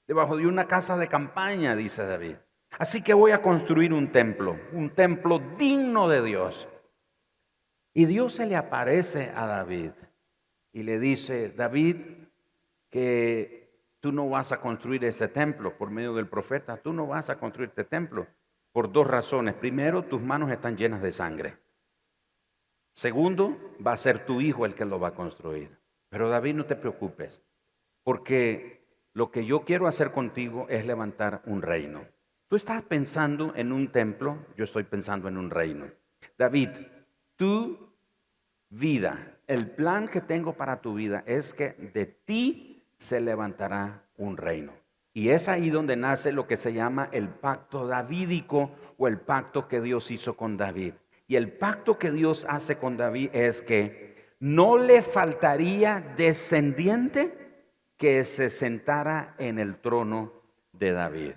debajo 0.07 0.37
de 0.37 0.47
una 0.47 0.67
casa 0.67 0.97
de 0.97 1.09
campaña, 1.09 1.77
dice 1.77 2.07
David? 2.07 2.37
Así 2.79 3.03
que 3.03 3.15
voy 3.15 3.33
a 3.33 3.43
construir 3.43 3.93
un 3.93 4.11
templo, 4.13 4.59
un 4.73 4.91
templo 4.91 5.41
digno 5.59 6.09
de 6.09 6.23
Dios. 6.23 6.69
Y 7.95 8.07
Dios 8.07 8.35
se 8.35 8.47
le 8.47 8.57
aparece 8.57 9.31
a 9.35 9.47
David 9.47 9.93
y 10.73 10.83
le 10.83 10.99
dice, 10.99 11.51
David, 11.51 11.97
que 12.89 13.71
tú 14.01 14.13
no 14.13 14.29
vas 14.29 14.53
a 14.53 14.61
construir 14.61 15.05
ese 15.05 15.29
templo 15.29 15.77
por 15.77 15.91
medio 15.91 16.15
del 16.15 16.29
profeta, 16.29 16.79
tú 16.79 16.93
no 16.93 17.07
vas 17.07 17.29
a 17.31 17.39
construir 17.39 17.69
este 17.69 17.85
templo 17.85 18.27
por 18.73 18.91
dos 18.91 19.07
razones. 19.07 19.55
Primero, 19.55 20.05
tus 20.05 20.23
manos 20.23 20.51
están 20.51 20.77
llenas 20.77 21.03
de 21.03 21.13
sangre. 21.13 21.59
Segundo, 22.95 23.57
va 23.85 23.93
a 23.93 23.99
ser 23.99 24.25
tu 24.25 24.41
hijo 24.41 24.67
el 24.67 24.75
que 24.75 24.85
lo 24.85 24.99
va 24.99 25.09
a 25.09 25.15
construir. 25.15 25.79
Pero 26.09 26.29
David, 26.29 26.55
no 26.55 26.67
te 26.67 26.77
preocupes, 26.77 27.43
porque 28.03 28.82
lo 29.15 29.31
que 29.31 29.45
yo 29.45 29.65
quiero 29.65 29.87
hacer 29.87 30.13
contigo 30.13 30.67
es 30.69 30.87
levantar 30.87 31.43
un 31.47 31.63
reino. 31.63 32.07
Tú 32.49 32.57
estás 32.57 32.83
pensando 32.83 33.53
en 33.57 33.73
un 33.73 33.89
templo, 33.89 34.39
yo 34.57 34.65
estoy 34.65 34.85
pensando 34.85 35.29
en 35.29 35.37
un 35.37 35.51
reino. 35.51 35.87
David, 36.39 36.71
tu 37.37 37.95
vida, 38.69 39.39
el 39.47 39.71
plan 39.71 40.09
que 40.09 40.21
tengo 40.21 40.55
para 40.55 40.81
tu 40.81 40.95
vida 40.95 41.25
es 41.27 41.55
que 41.55 41.73
de 41.95 42.07
ti 42.07 42.83
se 42.97 43.21
levantará 43.21 44.05
un 44.17 44.37
reino. 44.37 44.73
Y 45.15 45.29
es 45.29 45.49
ahí 45.49 45.69
donde 45.69 45.97
nace 45.97 46.33
lo 46.33 46.47
que 46.47 46.57
se 46.57 46.73
llama 46.73 47.09
el 47.13 47.29
pacto 47.29 47.87
davídico 47.87 48.71
o 48.97 49.09
el 49.09 49.21
pacto 49.21 49.69
que 49.69 49.81
Dios 49.81 50.11
hizo 50.11 50.37
con 50.37 50.57
David. 50.57 50.95
Y 51.27 51.37
el 51.37 51.53
pacto 51.53 51.99
que 51.99 52.11
Dios 52.11 52.47
hace 52.49 52.79
con 52.79 52.97
David 52.97 53.31
es 53.33 53.61
que 53.63 54.35
no 54.41 54.79
le 54.79 55.03
faltaría 55.03 56.15
descendiente 56.17 57.42
que 58.03 58.25
se 58.25 58.51
sentara 58.51 59.37
en 59.39 59.61
el 59.61 59.77
trono 59.77 60.33
de 60.73 60.91
David. 60.91 61.35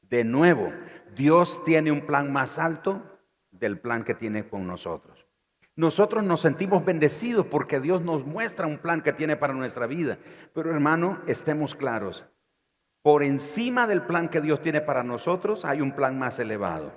De 0.00 0.24
nuevo, 0.24 0.72
Dios 1.14 1.62
tiene 1.62 1.92
un 1.92 2.06
plan 2.06 2.32
más 2.32 2.58
alto 2.58 3.02
del 3.50 3.78
plan 3.78 4.02
que 4.02 4.14
tiene 4.14 4.48
con 4.48 4.66
nosotros. 4.66 5.26
Nosotros 5.74 6.24
nos 6.24 6.40
sentimos 6.40 6.86
bendecidos 6.86 7.44
porque 7.44 7.80
Dios 7.80 8.00
nos 8.00 8.24
muestra 8.24 8.66
un 8.66 8.78
plan 8.78 9.02
que 9.02 9.12
tiene 9.12 9.36
para 9.36 9.52
nuestra 9.52 9.86
vida. 9.86 10.16
Pero 10.54 10.70
hermano, 10.70 11.20
estemos 11.26 11.74
claros. 11.74 12.24
Por 13.02 13.22
encima 13.22 13.86
del 13.86 14.00
plan 14.00 14.30
que 14.30 14.40
Dios 14.40 14.62
tiene 14.62 14.80
para 14.80 15.02
nosotros 15.02 15.66
hay 15.66 15.82
un 15.82 15.92
plan 15.92 16.18
más 16.18 16.38
elevado. 16.38 16.94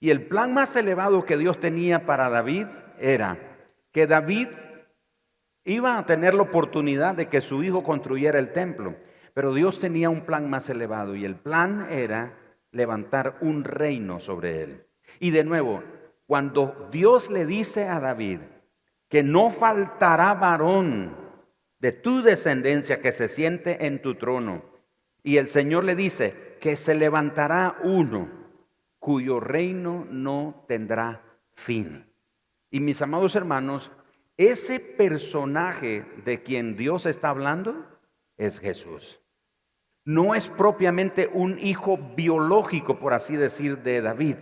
Y 0.00 0.10
el 0.10 0.26
plan 0.26 0.52
más 0.52 0.74
elevado 0.74 1.24
que 1.24 1.36
Dios 1.36 1.60
tenía 1.60 2.04
para 2.04 2.28
David 2.30 2.66
era 2.98 3.38
que 3.92 4.08
David 4.08 4.48
iba 5.64 5.98
a 5.98 6.06
tener 6.06 6.34
la 6.34 6.42
oportunidad 6.42 7.14
de 7.14 7.28
que 7.28 7.40
su 7.40 7.62
hijo 7.62 7.82
construyera 7.82 8.38
el 8.38 8.52
templo. 8.52 8.96
Pero 9.32 9.52
Dios 9.52 9.80
tenía 9.80 10.10
un 10.10 10.22
plan 10.22 10.48
más 10.48 10.70
elevado 10.70 11.16
y 11.16 11.24
el 11.24 11.34
plan 11.34 11.88
era 11.90 12.38
levantar 12.70 13.36
un 13.40 13.64
reino 13.64 14.20
sobre 14.20 14.62
él. 14.62 14.86
Y 15.18 15.30
de 15.30 15.44
nuevo, 15.44 15.82
cuando 16.26 16.88
Dios 16.92 17.30
le 17.30 17.46
dice 17.46 17.88
a 17.88 18.00
David 18.00 18.40
que 19.08 19.22
no 19.22 19.50
faltará 19.50 20.34
varón 20.34 21.16
de 21.78 21.92
tu 21.92 22.22
descendencia 22.22 23.00
que 23.00 23.12
se 23.12 23.28
siente 23.28 23.86
en 23.86 24.00
tu 24.00 24.14
trono, 24.14 24.62
y 25.22 25.38
el 25.38 25.48
Señor 25.48 25.84
le 25.84 25.96
dice 25.96 26.56
que 26.60 26.76
se 26.76 26.94
levantará 26.94 27.78
uno 27.82 28.28
cuyo 28.98 29.40
reino 29.40 30.06
no 30.10 30.64
tendrá 30.68 31.22
fin. 31.54 32.10
Y 32.70 32.80
mis 32.80 33.00
amados 33.02 33.34
hermanos, 33.34 33.90
ese 34.36 34.80
personaje 34.80 36.04
de 36.24 36.42
quien 36.42 36.76
Dios 36.76 37.06
está 37.06 37.30
hablando 37.30 37.86
es 38.36 38.58
Jesús. 38.58 39.20
No 40.04 40.34
es 40.34 40.48
propiamente 40.48 41.30
un 41.32 41.58
hijo 41.58 41.96
biológico, 42.16 42.98
por 42.98 43.14
así 43.14 43.36
decir, 43.36 43.78
de 43.78 44.02
David, 44.02 44.36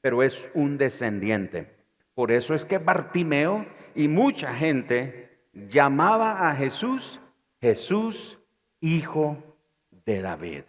pero 0.00 0.22
es 0.22 0.50
un 0.54 0.76
descendiente. 0.78 1.74
Por 2.14 2.32
eso 2.32 2.54
es 2.54 2.64
que 2.64 2.78
Bartimeo 2.78 3.66
y 3.94 4.08
mucha 4.08 4.52
gente 4.52 5.48
llamaba 5.52 6.48
a 6.48 6.54
Jesús 6.54 7.20
Jesús, 7.60 8.38
hijo 8.80 9.42
de 9.90 10.20
David, 10.20 10.64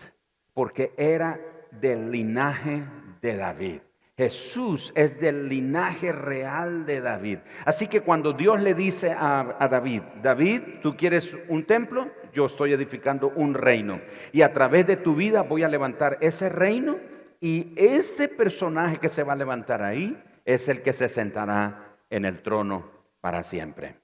porque 0.54 0.94
era 0.98 1.40
del 1.72 2.12
linaje 2.12 2.84
de 3.22 3.36
David. 3.36 3.82
Jesús 4.18 4.92
es 4.96 5.20
del 5.20 5.48
linaje 5.48 6.12
real 6.12 6.88
de 6.88 7.02
David. 7.02 7.38
Así 7.66 7.88
que 7.88 8.02
cuando 8.02 8.34
Dios 8.34 8.60
le 8.62 8.74
dice 8.74 9.12
a, 9.12 9.68
David, 9.70 10.02
David, 10.24 10.62
¿tú 10.82 10.98
quieres 10.98 11.38
un 11.48 11.66
templo? 11.66 12.10
Yo 12.34 12.48
estoy 12.48 12.74
edificando 12.74 13.30
un 13.36 13.54
reino. 13.54 14.02
Y 14.32 14.42
a 14.42 14.54
través 14.54 14.88
de 14.88 14.98
tu 14.98 15.14
vida 15.14 15.44
voy 15.44 15.62
a 15.62 15.68
levantar 15.68 16.18
ese 16.20 16.50
reino. 16.50 16.98
Y 17.40 17.74
ese 17.76 18.28
personaje 18.28 18.98
que 18.98 19.08
se 19.08 19.22
va 19.22 19.34
a 19.34 19.38
levantar 19.38 19.84
ahí 19.84 20.20
es 20.46 20.68
el 20.68 20.82
que 20.82 20.94
se 20.94 21.10
sentará 21.10 21.96
en 22.10 22.26
el 22.26 22.42
trono 22.42 22.90
para 23.22 23.44
siempre. 23.44 24.00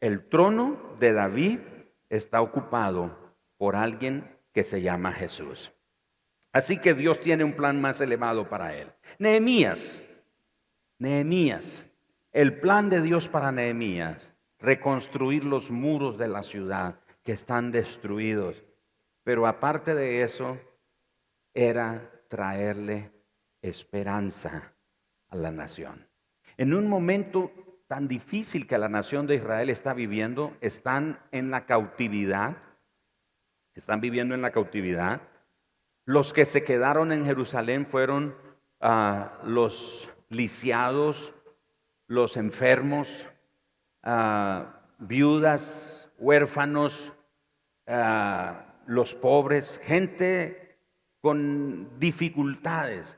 El 0.00 0.26
trono 0.26 0.96
de 0.98 1.12
David 1.12 1.58
está 2.08 2.40
ocupado 2.40 3.34
por 3.58 3.76
alguien 3.76 4.38
que 4.54 4.64
se 4.64 4.80
llama 4.80 5.12
Jesús. 5.12 5.70
Así 6.52 6.78
que 6.78 6.94
Dios 6.94 7.20
tiene 7.20 7.44
un 7.44 7.52
plan 7.52 7.80
más 7.80 8.00
elevado 8.00 8.48
para 8.48 8.76
él. 8.76 8.88
Nehemías, 9.18 10.02
Nehemías, 10.98 11.86
el 12.32 12.58
plan 12.58 12.90
de 12.90 13.02
Dios 13.02 13.28
para 13.28 13.52
Nehemías, 13.52 14.34
reconstruir 14.58 15.44
los 15.44 15.70
muros 15.70 16.18
de 16.18 16.28
la 16.28 16.42
ciudad 16.42 17.00
que 17.22 17.32
están 17.32 17.70
destruidos. 17.70 18.64
Pero 19.22 19.46
aparte 19.46 19.94
de 19.94 20.22
eso, 20.22 20.58
era 21.54 22.10
traerle 22.28 23.12
esperanza 23.62 24.74
a 25.28 25.36
la 25.36 25.50
nación. 25.50 26.06
En 26.56 26.74
un 26.74 26.88
momento 26.88 27.52
tan 27.86 28.06
difícil 28.06 28.66
que 28.66 28.78
la 28.78 28.88
nación 28.88 29.26
de 29.26 29.36
Israel 29.36 29.70
está 29.70 29.94
viviendo, 29.94 30.56
están 30.60 31.18
en 31.32 31.50
la 31.50 31.66
cautividad, 31.66 32.56
están 33.74 34.00
viviendo 34.00 34.34
en 34.34 34.42
la 34.42 34.52
cautividad. 34.52 35.22
Los 36.04 36.32
que 36.32 36.44
se 36.44 36.64
quedaron 36.64 37.12
en 37.12 37.24
Jerusalén 37.24 37.86
fueron 37.86 38.36
ah, 38.80 39.38
los 39.44 40.08
lisiados, 40.28 41.34
los 42.06 42.36
enfermos, 42.36 43.28
ah, 44.02 44.82
viudas, 44.98 46.12
huérfanos, 46.18 47.12
ah, 47.86 48.66
los 48.86 49.14
pobres, 49.14 49.80
gente 49.82 50.78
con 51.20 51.98
dificultades 51.98 53.16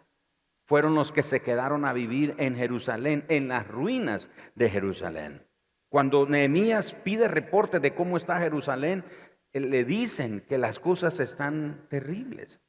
fueron 0.65 0.95
los 0.95 1.13
que 1.13 1.23
se 1.23 1.43
quedaron 1.43 1.85
a 1.85 1.93
vivir 1.93 2.35
en 2.39 2.57
Jerusalén, 2.57 3.25
en 3.29 3.49
las 3.49 3.69
ruinas 3.69 4.31
de 4.55 4.71
Jerusalén. 4.71 5.47
Cuando 5.89 6.27
Nehemías 6.27 6.95
pide 6.95 7.29
reporte 7.29 7.79
de 7.79 7.95
cómo 7.95 8.17
está 8.17 8.39
Jerusalén, 8.39 9.05
le 9.53 9.85
dicen 9.85 10.41
que 10.41 10.57
las 10.57 10.79
cosas 10.79 11.21
están 11.21 11.87
terribles. 11.91 12.61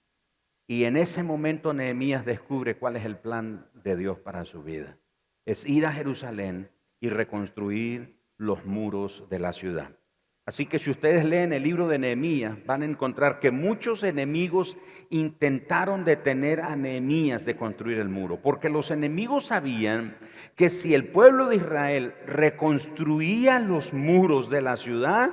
Y 0.67 0.86
en 0.86 0.97
ese 0.97 1.23
momento 1.23 1.73
Nehemías 1.73 2.26
descubre 2.26 2.78
cuál 2.78 2.95
es 2.95 3.06
el 3.06 3.17
plan 3.17 3.69
de 3.84 3.97
Dios 3.97 4.19
para 4.19 4.45
su 4.45 4.63
vida. 4.63 4.97
Es 5.45 5.65
ir 5.65 5.86
a 5.86 5.91
Jerusalén 5.91 6.69
y 6.99 7.10
reconstruir 7.10 8.17
los 8.38 8.65
muros 8.65 9.26
de 9.30 9.39
la 9.39 9.54
ciudad. 9.54 9.97
Así 10.45 10.65
que 10.65 10.78
si 10.78 10.91
ustedes 10.91 11.23
leen 11.23 11.54
el 11.54 11.63
libro 11.63 11.88
de 11.88 11.97
Nehemías, 11.97 12.58
van 12.65 12.82
a 12.82 12.86
encontrar 12.86 13.39
que 13.39 13.49
muchos 13.49 14.04
enemigos 14.04 14.78
intentaron 15.10 16.04
detener 16.04 16.60
a 16.60 16.76
Nehemías 16.76 17.45
de 17.45 17.56
construir 17.56 17.97
el 17.99 18.10
muro, 18.10 18.41
porque 18.41 18.69
los 18.69 18.91
enemigos 18.91 19.45
sabían 19.45 20.17
que 20.56 20.69
si 20.69 20.93
el 20.93 21.08
pueblo 21.08 21.47
de 21.47 21.58
Israel 21.58 22.13
reconstruía 22.26 23.60
los 23.60 23.93
muros 23.93 24.49
de 24.49 24.62
la 24.62 24.76
ciudad, 24.76 25.32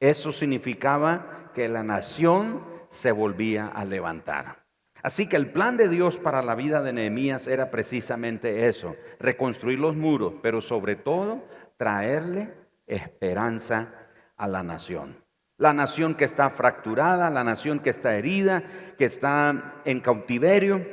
eso 0.00 0.32
significaba 0.32 1.50
que 1.54 1.70
la 1.70 1.82
nación 1.82 2.62
se 2.90 3.10
volvía 3.10 3.68
a 3.68 3.86
levantar. 3.86 4.61
Así 5.02 5.26
que 5.26 5.36
el 5.36 5.50
plan 5.50 5.76
de 5.76 5.88
Dios 5.88 6.18
para 6.18 6.42
la 6.42 6.54
vida 6.54 6.80
de 6.82 6.92
Nehemías 6.92 7.48
era 7.48 7.70
precisamente 7.70 8.68
eso, 8.68 8.96
reconstruir 9.18 9.80
los 9.80 9.96
muros, 9.96 10.34
pero 10.42 10.60
sobre 10.60 10.94
todo 10.94 11.44
traerle 11.76 12.54
esperanza 12.86 13.92
a 14.36 14.46
la 14.46 14.62
nación. 14.62 15.16
La 15.58 15.72
nación 15.72 16.14
que 16.14 16.24
está 16.24 16.50
fracturada, 16.50 17.30
la 17.30 17.42
nación 17.42 17.80
que 17.80 17.90
está 17.90 18.16
herida, 18.16 18.62
que 18.96 19.04
está 19.04 19.80
en 19.84 20.00
cautiverio. 20.00 20.86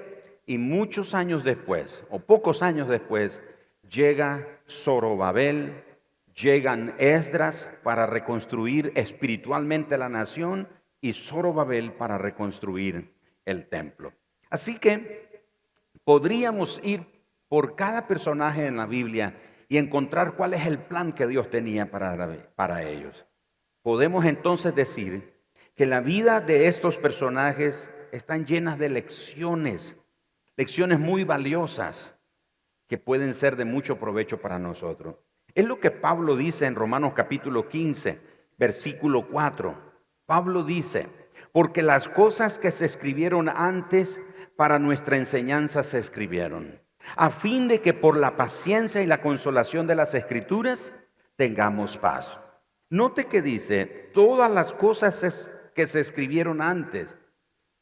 Y 0.45 0.57
muchos 0.57 1.13
años 1.13 1.43
después, 1.43 2.03
o 2.09 2.19
pocos 2.19 2.63
años 2.63 2.87
después, 2.87 3.41
llega 3.87 4.47
Zorobabel, 4.67 5.83
llegan 6.33 6.95
Esdras 6.97 7.69
para 7.83 8.07
reconstruir 8.07 8.91
espiritualmente 8.95 9.97
la 9.99 10.09
nación 10.09 10.67
y 11.01 11.13
Zorobabel 11.13 11.93
para 11.93 12.17
reconstruir 12.17 13.13
el 13.49 13.67
templo. 13.67 14.13
Así 14.49 14.79
que 14.79 15.45
podríamos 16.03 16.79
ir 16.83 17.05
por 17.47 17.75
cada 17.75 18.07
personaje 18.07 18.67
en 18.67 18.77
la 18.77 18.85
Biblia 18.85 19.39
y 19.67 19.77
encontrar 19.77 20.35
cuál 20.35 20.53
es 20.53 20.65
el 20.65 20.79
plan 20.79 21.13
que 21.13 21.27
Dios 21.27 21.49
tenía 21.49 21.91
para, 21.91 22.51
para 22.55 22.83
ellos. 22.83 23.25
Podemos 23.81 24.25
entonces 24.25 24.73
decir 24.75 25.39
que 25.75 25.85
la 25.85 26.01
vida 26.01 26.41
de 26.41 26.67
estos 26.67 26.97
personajes 26.97 27.89
están 28.11 28.45
llenas 28.45 28.77
de 28.77 28.89
lecciones, 28.89 29.97
lecciones 30.57 30.99
muy 30.99 31.23
valiosas 31.23 32.15
que 32.87 32.97
pueden 32.97 33.33
ser 33.33 33.55
de 33.55 33.65
mucho 33.65 33.97
provecho 33.97 34.41
para 34.41 34.59
nosotros. 34.59 35.15
Es 35.53 35.65
lo 35.65 35.79
que 35.79 35.91
Pablo 35.91 36.35
dice 36.35 36.65
en 36.65 36.75
Romanos 36.75 37.13
capítulo 37.15 37.69
15, 37.69 38.19
versículo 38.57 39.27
4. 39.27 39.89
Pablo 40.25 40.63
dice, 40.63 41.07
porque 41.51 41.81
las 41.81 42.07
cosas 42.07 42.57
que 42.57 42.71
se 42.71 42.85
escribieron 42.85 43.49
antes 43.49 44.21
para 44.55 44.79
nuestra 44.79 45.17
enseñanza 45.17 45.83
se 45.83 45.99
escribieron, 45.99 46.81
a 47.15 47.29
fin 47.29 47.67
de 47.67 47.81
que 47.81 47.93
por 47.93 48.17
la 48.17 48.35
paciencia 48.35 49.01
y 49.01 49.05
la 49.05 49.21
consolación 49.21 49.87
de 49.87 49.95
las 49.95 50.13
escrituras 50.13 50.93
tengamos 51.35 51.97
paz. 51.97 52.39
Note 52.89 53.25
que 53.25 53.41
dice, 53.41 53.85
todas 54.13 54.51
las 54.51 54.73
cosas 54.73 55.51
que 55.73 55.87
se 55.87 55.99
escribieron 55.99 56.61
antes 56.61 57.15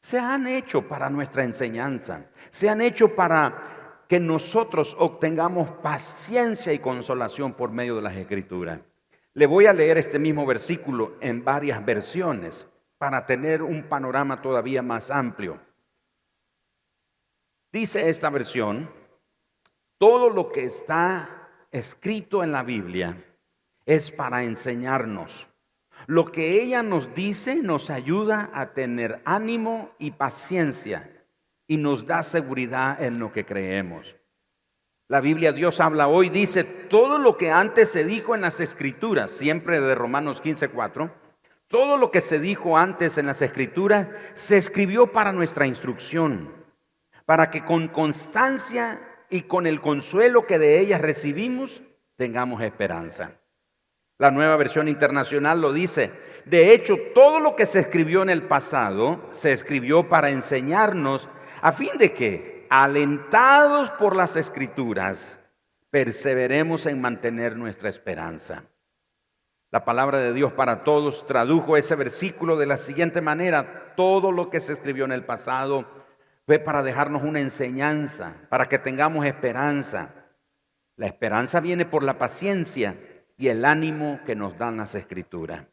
se 0.00 0.18
han 0.18 0.46
hecho 0.46 0.86
para 0.86 1.10
nuestra 1.10 1.44
enseñanza, 1.44 2.26
se 2.50 2.68
han 2.68 2.80
hecho 2.80 3.14
para 3.16 4.04
que 4.08 4.20
nosotros 4.20 4.96
obtengamos 4.98 5.70
paciencia 5.82 6.72
y 6.72 6.78
consolación 6.78 7.54
por 7.54 7.70
medio 7.70 7.96
de 7.96 8.02
las 8.02 8.16
escrituras. 8.16 8.80
Le 9.34 9.46
voy 9.46 9.66
a 9.66 9.72
leer 9.72 9.98
este 9.98 10.18
mismo 10.18 10.46
versículo 10.46 11.16
en 11.20 11.44
varias 11.44 11.84
versiones 11.84 12.66
para 12.98 13.24
tener 13.24 13.62
un 13.62 13.84
panorama 13.84 14.42
todavía 14.42 14.82
más 14.82 15.10
amplio. 15.10 15.60
Dice 17.72 18.08
esta 18.08 18.30
versión, 18.30 18.90
todo 19.98 20.30
lo 20.30 20.50
que 20.50 20.64
está 20.64 21.48
escrito 21.70 22.42
en 22.42 22.52
la 22.52 22.62
Biblia 22.62 23.24
es 23.86 24.10
para 24.10 24.42
enseñarnos. 24.42 25.48
Lo 26.06 26.26
que 26.26 26.62
ella 26.62 26.82
nos 26.82 27.14
dice 27.14 27.56
nos 27.56 27.90
ayuda 27.90 28.50
a 28.52 28.72
tener 28.72 29.20
ánimo 29.24 29.90
y 29.98 30.12
paciencia 30.12 31.10
y 31.66 31.76
nos 31.76 32.06
da 32.06 32.22
seguridad 32.22 33.02
en 33.02 33.18
lo 33.18 33.32
que 33.32 33.44
creemos. 33.44 34.16
La 35.08 35.20
Biblia 35.20 35.52
Dios 35.52 35.80
habla 35.80 36.06
hoy, 36.08 36.28
dice 36.28 36.64
todo 36.64 37.18
lo 37.18 37.36
que 37.36 37.50
antes 37.50 37.90
se 37.90 38.04
dijo 38.04 38.34
en 38.34 38.42
las 38.42 38.60
escrituras, 38.60 39.30
siempre 39.30 39.80
de 39.80 39.94
Romanos 39.94 40.42
15:4, 40.42 41.10
todo 41.68 41.98
lo 41.98 42.10
que 42.10 42.20
se 42.20 42.40
dijo 42.40 42.76
antes 42.76 43.18
en 43.18 43.26
las 43.26 43.42
escrituras 43.42 44.08
se 44.34 44.56
escribió 44.56 45.12
para 45.12 45.32
nuestra 45.32 45.66
instrucción, 45.66 46.52
para 47.26 47.50
que 47.50 47.64
con 47.64 47.88
constancia 47.88 49.00
y 49.30 49.42
con 49.42 49.66
el 49.66 49.80
consuelo 49.80 50.46
que 50.46 50.58
de 50.58 50.80
ellas 50.80 51.00
recibimos 51.00 51.82
tengamos 52.16 52.62
esperanza. 52.62 53.32
La 54.18 54.30
nueva 54.30 54.56
versión 54.56 54.88
internacional 54.88 55.60
lo 55.60 55.72
dice. 55.72 56.10
De 56.44 56.72
hecho, 56.72 56.96
todo 57.14 57.38
lo 57.38 57.54
que 57.54 57.66
se 57.66 57.78
escribió 57.78 58.22
en 58.22 58.30
el 58.30 58.42
pasado 58.42 59.28
se 59.30 59.52
escribió 59.52 60.08
para 60.08 60.30
enseñarnos 60.30 61.28
a 61.60 61.72
fin 61.72 61.90
de 61.98 62.12
que, 62.12 62.66
alentados 62.70 63.90
por 63.92 64.16
las 64.16 64.34
escrituras, 64.34 65.38
perseveremos 65.90 66.86
en 66.86 67.00
mantener 67.00 67.56
nuestra 67.56 67.88
esperanza. 67.88 68.64
La 69.70 69.84
palabra 69.84 70.20
de 70.20 70.32
Dios 70.32 70.54
para 70.54 70.82
todos 70.82 71.26
tradujo 71.26 71.76
ese 71.76 71.94
versículo 71.94 72.56
de 72.56 72.64
la 72.64 72.78
siguiente 72.78 73.20
manera. 73.20 73.92
Todo 73.96 74.32
lo 74.32 74.48
que 74.48 74.60
se 74.60 74.72
escribió 74.72 75.04
en 75.04 75.12
el 75.12 75.24
pasado 75.24 75.86
fue 76.46 76.58
para 76.58 76.82
dejarnos 76.82 77.22
una 77.22 77.40
enseñanza, 77.40 78.32
para 78.48 78.66
que 78.66 78.78
tengamos 78.78 79.26
esperanza. 79.26 80.14
La 80.96 81.06
esperanza 81.06 81.60
viene 81.60 81.84
por 81.84 82.02
la 82.02 82.16
paciencia 82.16 82.96
y 83.36 83.48
el 83.48 83.66
ánimo 83.66 84.20
que 84.24 84.34
nos 84.34 84.56
dan 84.56 84.78
las 84.78 84.94
escrituras. 84.94 85.64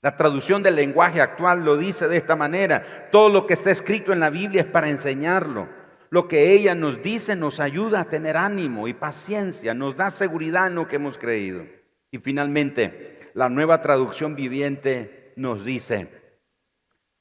La 0.00 0.16
traducción 0.16 0.62
del 0.62 0.76
lenguaje 0.76 1.20
actual 1.20 1.64
lo 1.64 1.76
dice 1.76 2.08
de 2.08 2.16
esta 2.16 2.36
manera. 2.36 3.10
Todo 3.10 3.28
lo 3.28 3.46
que 3.46 3.54
está 3.54 3.70
escrito 3.70 4.12
en 4.12 4.20
la 4.20 4.30
Biblia 4.30 4.62
es 4.62 4.68
para 4.68 4.88
enseñarlo. 4.88 5.68
Lo 6.08 6.28
que 6.28 6.52
ella 6.52 6.74
nos 6.74 7.02
dice 7.02 7.36
nos 7.36 7.60
ayuda 7.60 8.00
a 8.00 8.08
tener 8.08 8.38
ánimo 8.38 8.88
y 8.88 8.94
paciencia, 8.94 9.74
nos 9.74 9.96
da 9.96 10.10
seguridad 10.10 10.68
en 10.68 10.76
lo 10.76 10.88
que 10.88 10.96
hemos 10.96 11.18
creído. 11.18 11.64
Y 12.10 12.18
finalmente, 12.18 13.13
la 13.34 13.48
nueva 13.48 13.82
traducción 13.82 14.34
viviente 14.34 15.32
nos 15.36 15.64
dice, 15.64 16.08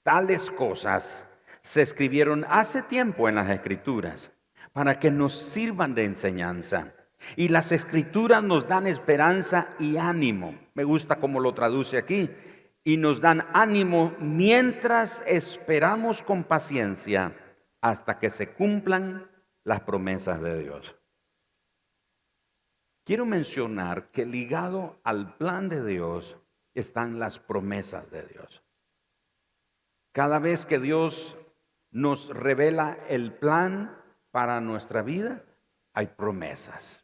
tales 0.04 0.50
cosas 0.50 1.28
se 1.62 1.82
escribieron 1.82 2.46
hace 2.50 2.84
tiempo 2.84 3.28
en 3.28 3.36
las 3.36 3.50
escrituras 3.50 4.32
para 4.72 5.00
que 5.00 5.12
nos 5.12 5.34
sirvan 5.34 5.96
de 5.96 6.06
enseñanza 6.06 6.94
y 7.36 7.50
las 7.50 7.72
escrituras 7.72 8.44
nos 8.44 8.68
dan 8.68 8.88
esperanza 8.88 9.68
y 9.80 9.98
ánimo. 9.98 10.56
Me 10.74 10.84
gusta 10.84 11.18
cómo 11.18 11.40
lo 11.40 11.54
traduce 11.54 11.98
aquí. 11.98 12.30
Y 12.86 12.98
nos 12.98 13.22
dan 13.22 13.48
ánimo 13.54 14.14
mientras 14.20 15.24
esperamos 15.26 16.22
con 16.22 16.44
paciencia 16.44 17.34
hasta 17.80 18.20
que 18.20 18.30
se 18.30 18.50
cumplan 18.50 19.30
las 19.64 19.80
promesas 19.82 20.42
de 20.42 20.60
Dios. 20.60 20.94
Quiero 23.06 23.26
mencionar 23.26 24.12
que 24.12 24.26
ligado 24.26 25.00
al 25.04 25.36
plan 25.36 25.68
de 25.68 25.86
Dios 25.86 26.38
están 26.74 27.20
las 27.20 27.38
promesas 27.38 28.10
de 28.12 28.24
Dios. 28.28 28.64
Cada 30.14 30.40
vez 30.40 30.66
que 30.66 30.80
Dios 30.80 31.38
nos 31.92 32.30
revela 32.30 32.98
el 33.10 33.34
plan 33.34 34.02
para 34.32 34.62
nuestra 34.62 35.02
vida, 35.02 35.44
hay 35.94 36.08
promesas. 36.08 37.04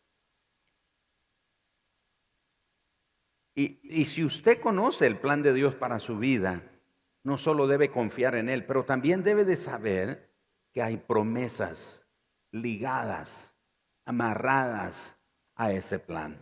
Y, 3.55 4.05
si 4.05 4.23
usted 4.23 4.61
conoce 4.61 5.05
el 5.05 5.19
plan 5.19 5.43
de 5.43 5.53
Dios 5.53 5.75
para 5.75 5.99
su 5.99 6.17
vida, 6.17 6.63
no 7.23 7.37
solo 7.37 7.67
debe 7.67 7.91
confiar 7.91 8.35
en 8.35 8.47
Él, 8.47 8.65
pero 8.65 8.85
también 8.85 9.21
debe 9.21 9.43
de 9.43 9.57
saber 9.57 10.33
que 10.71 10.81
hay 10.81 10.95
promesas 10.95 12.07
ligadas, 12.51 13.57
amarradas 14.05 15.18
a 15.59 15.73
ese 15.73 15.99
plan. 15.99 16.41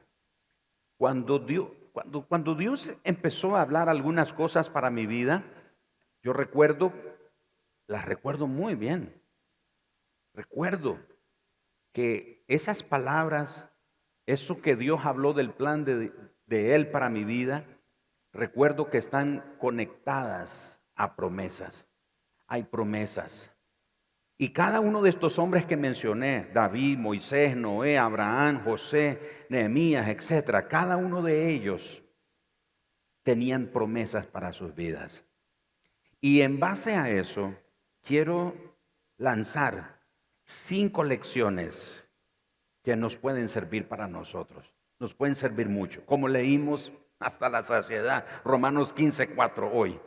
Cuando 0.95 1.39
Dios, 1.39 1.69
cuando, 1.91 2.27
cuando 2.27 2.53
Dios 2.53 2.95
empezó 3.03 3.55
a 3.55 3.61
hablar 3.61 3.89
algunas 3.89 4.31
cosas 4.31 4.69
para 4.69 4.91
mi 4.91 5.07
vida, 5.07 5.43
yo 6.21 6.33
recuerdo, 6.33 6.93
las 7.87 8.05
recuerdo 8.05 8.45
muy 8.45 8.75
bien. 8.75 9.19
Recuerdo 10.35 10.99
que 11.93 12.45
esas 12.47 12.83
palabras, 12.83 13.71
eso 14.27 14.61
que 14.61 14.75
Dios 14.75 15.03
habló 15.03 15.33
del 15.33 15.51
plan 15.51 15.83
de, 15.83 16.13
de 16.45 16.75
Él 16.75 16.91
para 16.91 17.09
mi 17.09 17.23
vida, 17.23 17.65
recuerdo 18.31 18.91
que 18.91 18.99
están 18.99 19.55
conectadas 19.57 20.79
a 20.95 21.15
promesas. 21.15 21.89
Hay 22.45 22.63
promesas. 22.65 23.56
Y 24.37 24.49
cada 24.49 24.79
uno 24.79 25.01
de 25.01 25.09
estos 25.09 25.39
hombres 25.39 25.65
que 25.65 25.77
mencioné, 25.77 26.47
David, 26.53 26.97
Moisés, 26.99 27.57
Noé, 27.57 27.97
Abraham, 27.97 28.63
José, 28.63 29.45
Nehemías, 29.49 30.07
etcétera, 30.07 30.67
cada 30.67 30.95
uno 30.95 31.23
de 31.23 31.49
ellos 31.49 32.03
tenían 33.23 33.67
promesas 33.67 34.27
para 34.27 34.53
sus 34.53 34.75
vidas. 34.75 35.25
Y 36.21 36.41
en 36.41 36.59
base 36.59 36.95
a 36.95 37.09
eso, 37.09 37.55
quiero 38.01 38.55
lanzar 39.17 39.99
cinco 40.45 41.03
lecciones 41.03 42.07
que 42.83 42.95
nos 42.95 43.17
pueden 43.17 43.49
servir 43.49 43.87
para 43.87 44.07
nosotros. 44.07 44.73
Nos 44.99 45.13
pueden 45.13 45.35
servir 45.35 45.67
mucho. 45.67 46.05
Como 46.05 46.27
leímos 46.27 46.91
hasta 47.19 47.49
la 47.49 47.63
saciedad, 47.63 48.25
Romanos 48.45 48.93
15, 48.93 49.29
4 49.29 49.71
hoy. 49.73 49.99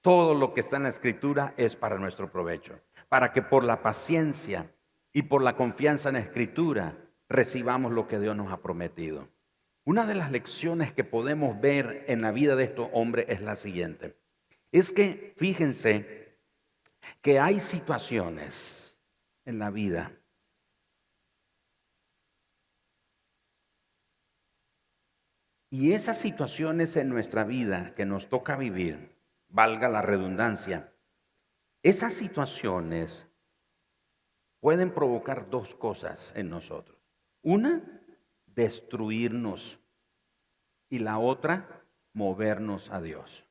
Todo 0.00 0.34
lo 0.34 0.52
que 0.52 0.60
está 0.60 0.76
en 0.76 0.82
la 0.82 0.88
escritura 0.88 1.54
es 1.56 1.76
para 1.76 1.98
nuestro 1.98 2.30
provecho, 2.30 2.78
para 3.14 3.32
que 3.32 3.42
por 3.42 3.62
la 3.62 3.80
paciencia 3.80 4.74
y 5.12 5.22
por 5.22 5.40
la 5.40 5.54
confianza 5.54 6.08
en 6.08 6.16
la 6.16 6.20
escritura 6.20 6.98
recibamos 7.28 7.92
lo 7.92 8.08
que 8.08 8.18
Dios 8.18 8.34
nos 8.34 8.50
ha 8.50 8.60
prometido. 8.60 9.28
Una 9.84 10.04
de 10.04 10.16
las 10.16 10.32
lecciones 10.32 10.90
que 10.90 11.04
podemos 11.04 11.60
ver 11.60 12.06
en 12.08 12.22
la 12.22 12.32
vida 12.32 12.56
de 12.56 12.64
estos 12.64 12.88
hombres 12.92 13.26
es 13.28 13.40
la 13.40 13.54
siguiente. 13.54 14.18
Es 14.72 14.90
que 14.90 15.32
fíjense 15.36 16.40
que 17.22 17.38
hay 17.38 17.60
situaciones 17.60 18.98
en 19.44 19.60
la 19.60 19.70
vida 19.70 20.10
y 25.70 25.92
esas 25.92 26.18
situaciones 26.18 26.96
en 26.96 27.10
nuestra 27.10 27.44
vida 27.44 27.94
que 27.94 28.06
nos 28.06 28.28
toca 28.28 28.56
vivir 28.56 29.16
valga 29.50 29.88
la 29.88 30.02
redundancia, 30.02 30.93
esas 31.84 32.14
situaciones 32.14 33.28
pueden 34.58 34.90
provocar 34.90 35.50
dos 35.50 35.74
cosas 35.74 36.32
en 36.34 36.48
nosotros. 36.48 36.98
Una, 37.42 38.02
destruirnos 38.46 39.78
y 40.88 41.00
la 41.00 41.18
otra, 41.18 41.86
movernos 42.14 42.90
a 42.90 43.02
Dios. 43.02 43.44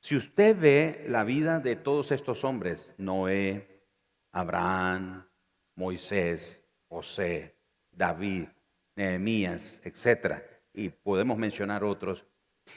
Si 0.00 0.14
usted 0.14 0.56
ve 0.56 1.04
la 1.08 1.24
vida 1.24 1.58
de 1.58 1.74
todos 1.74 2.12
estos 2.12 2.44
hombres, 2.44 2.94
Noé, 2.96 3.84
Abraham, 4.30 5.28
Moisés, 5.74 6.62
José, 6.88 7.56
David, 7.90 8.46
Nehemías, 8.94 9.80
etcétera, 9.82 10.44
y 10.72 10.90
podemos 10.90 11.36
mencionar 11.36 11.82
otros, 11.82 12.24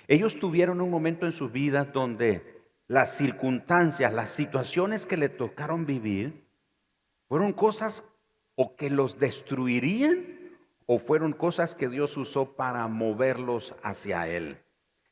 ellos 0.08 0.40
tuvieron 0.40 0.82
un 0.82 0.90
momento 0.90 1.28
en 1.28 1.34
sus 1.34 1.52
vidas 1.52 1.94
donde 1.94 2.53
las 2.88 3.16
circunstancias, 3.16 4.14
las 4.14 4.30
situaciones 4.30 5.06
que 5.06 5.18
le 5.18 5.30
tocaron 5.30 5.86
vivir, 5.86 6.48
fueron 7.28 7.54
cosas 7.54 8.04
o 8.56 8.76
que 8.76 8.90
los 8.90 9.20
destruirían 9.20 10.58
o 10.86 11.00
fueron 11.00 11.34
cosas 11.34 11.76
que 11.76 11.90
Dios 11.90 12.18
usó 12.18 12.56
para 12.56 12.88
moverlos 12.88 13.74
hacia 13.84 14.28
Él, 14.28 14.60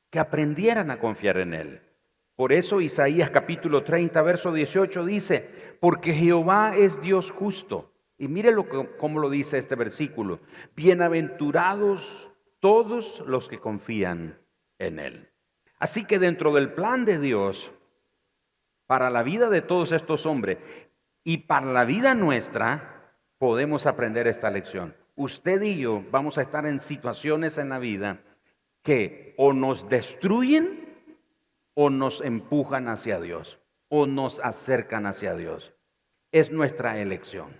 que 0.09 0.19
aprendieran 0.19 0.91
a 0.91 0.99
confiar 0.99 1.37
en 1.37 1.53
Él. 1.53 1.81
Por 2.35 2.53
eso 2.53 2.81
Isaías 2.81 3.29
capítulo 3.29 3.83
30, 3.83 4.21
verso 4.21 4.51
18 4.51 5.05
dice, 5.05 5.77
porque 5.79 6.13
Jehová 6.13 6.75
es 6.75 7.01
Dios 7.01 7.31
justo. 7.31 7.93
Y 8.17 8.27
mire 8.27 8.51
lo 8.51 8.67
cómo 8.97 9.19
lo 9.19 9.29
dice 9.29 9.57
este 9.57 9.75
versículo, 9.75 10.41
bienaventurados 10.75 12.31
todos 12.59 13.23
los 13.25 13.47
que 13.49 13.59
confían 13.59 14.39
en 14.77 14.99
Él. 14.99 15.30
Así 15.81 16.05
que 16.05 16.19
dentro 16.19 16.53
del 16.53 16.73
plan 16.73 17.05
de 17.05 17.17
Dios, 17.17 17.71
para 18.85 19.09
la 19.09 19.23
vida 19.23 19.49
de 19.49 19.63
todos 19.63 19.91
estos 19.93 20.27
hombres 20.27 20.59
y 21.23 21.37
para 21.37 21.65
la 21.65 21.85
vida 21.85 22.13
nuestra, 22.13 23.15
podemos 23.39 23.87
aprender 23.87 24.27
esta 24.27 24.51
lección. 24.51 24.95
Usted 25.15 25.59
y 25.63 25.79
yo 25.79 26.05
vamos 26.11 26.37
a 26.37 26.43
estar 26.43 26.67
en 26.67 26.79
situaciones 26.79 27.57
en 27.57 27.69
la 27.69 27.79
vida 27.79 28.21
que 28.83 29.33
o 29.39 29.53
nos 29.53 29.89
destruyen 29.89 31.01
o 31.73 31.89
nos 31.89 32.21
empujan 32.21 32.87
hacia 32.87 33.19
Dios 33.19 33.59
o 33.89 34.05
nos 34.05 34.39
acercan 34.39 35.07
hacia 35.07 35.33
Dios. 35.33 35.73
Es 36.31 36.51
nuestra 36.51 36.99
elección. 36.99 37.59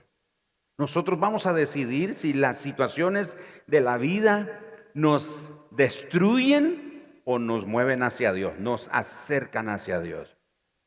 Nosotros 0.78 1.20
vamos 1.20 1.48
a 1.48 1.54
decidir 1.54 2.14
si 2.14 2.34
las 2.34 2.60
situaciones 2.60 3.36
de 3.66 3.82
la 3.82 3.98
vida 3.98 4.60
nos 4.94 5.56
destruyen 5.72 6.91
o 7.26 7.40
nos 7.40 7.66
mueven 7.66 8.04
hacia 8.04 8.34
Dios, 8.34 8.58
nos 8.60 8.90
acercan 8.92 9.70
hacia 9.70 10.00
Dios. 10.00 10.38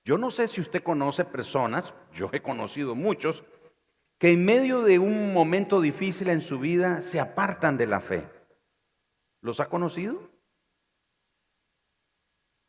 Yo 0.04 0.18
no 0.18 0.30
sé 0.30 0.48
si 0.48 0.60
usted 0.60 0.82
conoce 0.82 1.24
personas, 1.24 1.94
yo 2.12 2.28
he 2.32 2.42
conocido 2.42 2.94
muchos, 2.94 3.44
que 4.18 4.32
en 4.32 4.44
medio 4.44 4.82
de 4.82 4.98
un 4.98 5.32
momento 5.32 5.80
difícil 5.80 6.28
en 6.28 6.40
su 6.40 6.58
vida 6.58 7.02
se 7.02 7.20
apartan 7.20 7.76
de 7.76 7.86
la 7.86 8.00
fe. 8.00 8.28
¿Los 9.40 9.60
ha 9.60 9.68
conocido? 9.68 10.30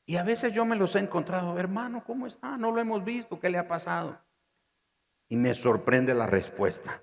Y 0.05 0.17
a 0.17 0.23
veces 0.23 0.53
yo 0.53 0.65
me 0.65 0.75
los 0.75 0.95
he 0.95 0.99
encontrado, 0.99 1.57
hermano, 1.57 2.03
¿cómo 2.05 2.27
está? 2.27 2.57
No 2.57 2.71
lo 2.71 2.79
hemos 2.79 3.03
visto, 3.03 3.39
¿qué 3.39 3.49
le 3.49 3.57
ha 3.57 3.67
pasado? 3.67 4.21
Y 5.27 5.35
me 5.35 5.53
sorprende 5.53 6.13
la 6.13 6.27
respuesta. 6.27 7.01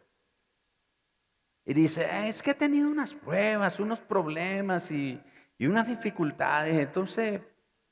Y 1.65 1.75
dice, 1.75 2.09
es 2.27 2.43
que 2.43 2.53
he 2.53 2.55
tenido 2.55 2.89
unas 2.89 3.15
pruebas, 3.15 3.81
unos 3.81 4.01
problemas 4.01 4.91
y, 4.91 5.21
y 5.63 5.67
unas 5.69 5.87
dificultades. 5.87 6.77
Entonces, 6.77 7.41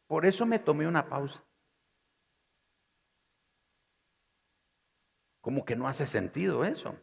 por 0.08 0.26
eso 0.26 0.44
me 0.44 0.58
tomé 0.58 0.88
una 0.88 1.08
pausa. 1.08 1.40
Como 5.40 5.64
que 5.64 5.76
no 5.76 5.86
hace 5.86 6.08
sentido 6.08 6.64
eso. 6.64 6.98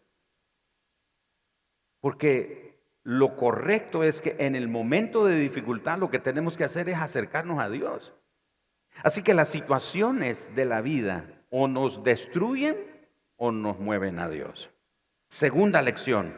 Porque 2.02 2.84
lo 3.04 3.38
correcto 3.38 4.04
es 4.04 4.20
que 4.20 4.36
en 4.40 4.58
el 4.58 4.68
momento 4.68 5.24
de 5.24 5.40
dificultad 5.40 6.00
lo 6.00 6.12
que 6.12 6.20
tenemos 6.20 6.58
que 6.58 6.66
hacer 6.66 6.90
es 6.90 6.98
acercarnos 6.98 7.60
a 7.60 7.70
Dios. 7.70 8.14
Así 9.04 9.24
que 9.24 9.34
las 9.34 9.48
situaciones 9.48 10.54
de 10.54 10.66
la 10.66 10.82
vida 10.82 11.46
o 11.50 11.70
nos 11.70 12.04
destruyen 12.04 12.76
o 13.38 13.54
nos 13.54 13.80
mueven 13.80 14.20
a 14.20 14.28
Dios. 14.28 14.70
Segunda 15.30 15.82
lección. 15.82 16.38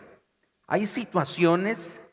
Hay 0.67 0.85
situaciones 0.85 2.03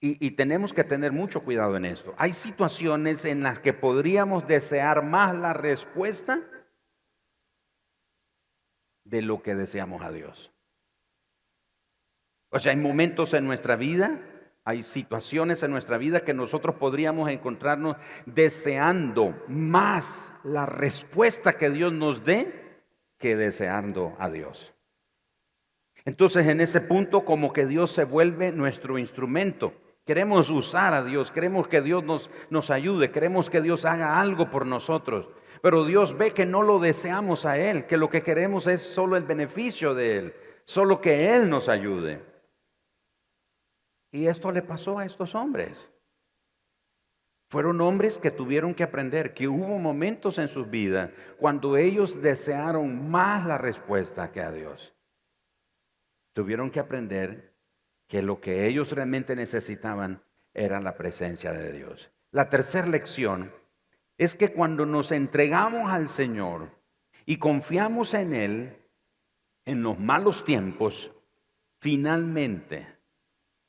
y, 0.00 0.30
tenemos 0.32 0.72
que 0.72 0.84
tener 0.84 1.10
mucho 1.10 1.42
cuidado 1.42 1.76
en 1.76 1.84
esto. 1.84 2.14
Hay 2.18 2.32
situaciones 2.32 3.24
en 3.24 3.42
las 3.42 3.58
que 3.58 3.72
podríamos 3.72 4.46
desear 4.46 5.02
más 5.02 5.34
la 5.34 5.52
respuesta 5.52 6.40
de 9.02 9.22
lo 9.22 9.42
que 9.42 9.56
deseamos 9.56 10.02
a 10.02 10.12
Dios. 10.12 10.52
O 12.50 12.60
sea, 12.60 12.70
hay 12.70 12.78
momentos 12.78 13.34
en 13.34 13.44
nuestra 13.44 13.74
vida, 13.74 14.20
hay 14.64 14.84
situaciones 14.84 15.64
en 15.64 15.72
nuestra 15.72 15.98
vida 15.98 16.20
que 16.20 16.32
nosotros 16.32 16.76
podríamos 16.76 17.28
encontrarnos 17.28 17.96
deseando 18.24 19.44
más 19.48 20.32
la 20.44 20.64
respuesta 20.64 21.54
que 21.54 21.70
Dios 21.70 21.92
nos 21.92 22.24
dé 22.24 22.84
que 23.18 23.34
deseando 23.34 24.14
a 24.20 24.30
Dios. 24.30 24.74
Entonces 26.04 26.46
en 26.46 26.60
ese 26.60 26.80
punto 26.80 27.24
como 27.24 27.52
que 27.52 27.66
Dios 27.66 27.90
se 27.90 28.04
vuelve 28.04 28.52
nuestro 28.52 28.96
instrumento. 28.96 29.74
Queremos 30.08 30.48
usar 30.48 30.94
a 30.94 31.04
Dios, 31.04 31.30
queremos 31.30 31.68
que 31.68 31.82
Dios 31.82 32.02
nos, 32.02 32.30
nos 32.48 32.70
ayude, 32.70 33.10
queremos 33.10 33.50
que 33.50 33.60
Dios 33.60 33.84
haga 33.84 34.18
algo 34.18 34.50
por 34.50 34.64
nosotros. 34.64 35.28
Pero 35.60 35.84
Dios 35.84 36.16
ve 36.16 36.32
que 36.32 36.46
no 36.46 36.62
lo 36.62 36.78
deseamos 36.78 37.44
a 37.44 37.58
Él, 37.58 37.86
que 37.86 37.98
lo 37.98 38.08
que 38.08 38.22
queremos 38.22 38.66
es 38.68 38.80
solo 38.80 39.18
el 39.18 39.24
beneficio 39.24 39.94
de 39.94 40.16
Él, 40.16 40.34
solo 40.64 41.02
que 41.02 41.34
Él 41.34 41.50
nos 41.50 41.68
ayude. 41.68 42.24
Y 44.10 44.28
esto 44.28 44.50
le 44.50 44.62
pasó 44.62 44.98
a 44.98 45.04
estos 45.04 45.34
hombres. 45.34 45.92
Fueron 47.50 47.78
hombres 47.82 48.18
que 48.18 48.30
tuvieron 48.30 48.72
que 48.72 48.84
aprender 48.84 49.34
que 49.34 49.46
hubo 49.46 49.78
momentos 49.78 50.38
en 50.38 50.48
sus 50.48 50.70
vidas 50.70 51.10
cuando 51.36 51.76
ellos 51.76 52.22
desearon 52.22 53.10
más 53.10 53.44
la 53.44 53.58
respuesta 53.58 54.32
que 54.32 54.40
a 54.40 54.52
Dios. 54.52 54.94
Tuvieron 56.32 56.70
que 56.70 56.80
aprender 56.80 57.47
que 58.08 58.22
lo 58.22 58.40
que 58.40 58.66
ellos 58.66 58.90
realmente 58.90 59.36
necesitaban 59.36 60.22
era 60.54 60.80
la 60.80 60.96
presencia 60.96 61.52
de 61.52 61.72
Dios. 61.72 62.10
La 62.32 62.48
tercera 62.48 62.86
lección 62.86 63.52
es 64.16 64.34
que 64.34 64.52
cuando 64.52 64.84
nos 64.86 65.12
entregamos 65.12 65.90
al 65.90 66.08
Señor 66.08 66.70
y 67.26 67.36
confiamos 67.36 68.14
en 68.14 68.34
Él 68.34 68.76
en 69.64 69.82
los 69.82 70.00
malos 70.00 70.44
tiempos, 70.44 71.12
finalmente 71.80 72.88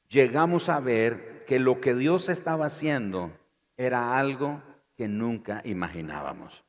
llegamos 0.08 0.70
a 0.70 0.80
ver 0.80 1.44
que 1.46 1.60
lo 1.60 1.82
que 1.82 1.94
Dios 1.94 2.30
estaba 2.30 2.68
haciendo 2.68 3.38
era 3.78 4.18
algo 4.18 4.64
que 4.96 5.08
nunca 5.08 5.62
imaginábamos. 5.66 6.64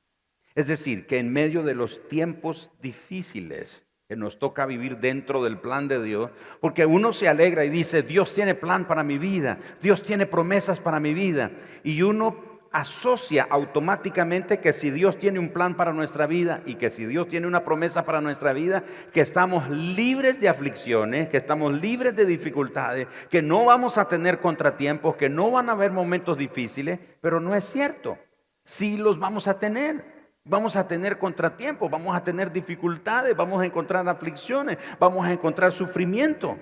Es 0.54 0.66
decir, 0.66 1.06
que 1.06 1.18
en 1.18 1.33
medio 1.33 1.62
de 1.62 1.74
los 1.74 2.09
tiempos 2.09 2.70
difíciles 2.80 3.87
que 4.11 4.16
nos 4.16 4.40
toca 4.40 4.66
vivir 4.66 4.99
dentro 4.99 5.44
del 5.44 5.59
plan 5.59 5.87
de 5.87 6.03
Dios, 6.03 6.33
porque 6.61 6.85
uno 6.85 7.12
se 7.12 7.29
alegra 7.29 7.64
y 7.64 7.70
dice, 7.70 8.03
Dios 8.03 8.35
tiene 8.35 8.57
plan 8.57 8.85
para 8.85 9.05
mi 9.05 9.18
vida, 9.18 9.61
Dios 9.81 10.03
tiene 10.03 10.27
promesas 10.27 10.81
para 10.81 10.99
mi 10.99 11.14
vida, 11.14 11.53
y 11.85 12.03
uno 12.03 12.59
asocia 12.73 13.46
automáticamente 13.49 14.59
que 14.59 14.73
si 14.73 14.90
Dios 14.90 15.16
tiene 15.16 15.38
un 15.38 15.51
plan 15.51 15.77
para 15.77 15.92
nuestra 15.92 16.27
vida 16.27 16.61
y 16.66 16.75
que 16.75 16.90
si 16.90 17.07
Dios 17.07 17.29
tiene 17.29 17.46
una 17.46 17.62
promesa 17.62 18.05
para 18.05 18.20
nuestra 18.20 18.53
vida, 18.53 18.83
que 19.12 19.20
estamos 19.20 19.70
libres 19.70 20.40
de 20.40 20.49
aflicciones, 20.49 21.29
que 21.29 21.37
estamos 21.37 21.73
libres 21.81 22.16
de 22.16 22.27
dificultades, 22.27 23.07
que 23.31 23.42
no 23.42 23.66
vamos 23.66 23.96
a 23.96 24.09
tener 24.09 24.40
contratiempos, 24.40 25.14
que 25.14 25.29
no 25.29 25.53
van 25.53 25.68
a 25.68 25.73
haber 25.73 25.92
momentos 25.92 26.37
difíciles, 26.37 26.99
pero 27.20 27.38
no 27.38 27.55
es 27.55 27.64
cierto. 27.64 28.18
Sí 28.64 28.96
los 28.96 29.20
vamos 29.20 29.46
a 29.46 29.57
tener. 29.57 30.19
Vamos 30.44 30.76
a 30.76 30.88
tener 30.88 31.18
contratiempos, 31.18 31.90
vamos 31.90 32.16
a 32.16 32.24
tener 32.24 32.50
dificultades, 32.50 33.37
vamos 33.37 33.62
a 33.62 33.66
encontrar 33.66 34.09
aflicciones, 34.09 34.79
vamos 34.98 35.26
a 35.26 35.33
encontrar 35.33 35.70
sufrimiento. 35.70 36.59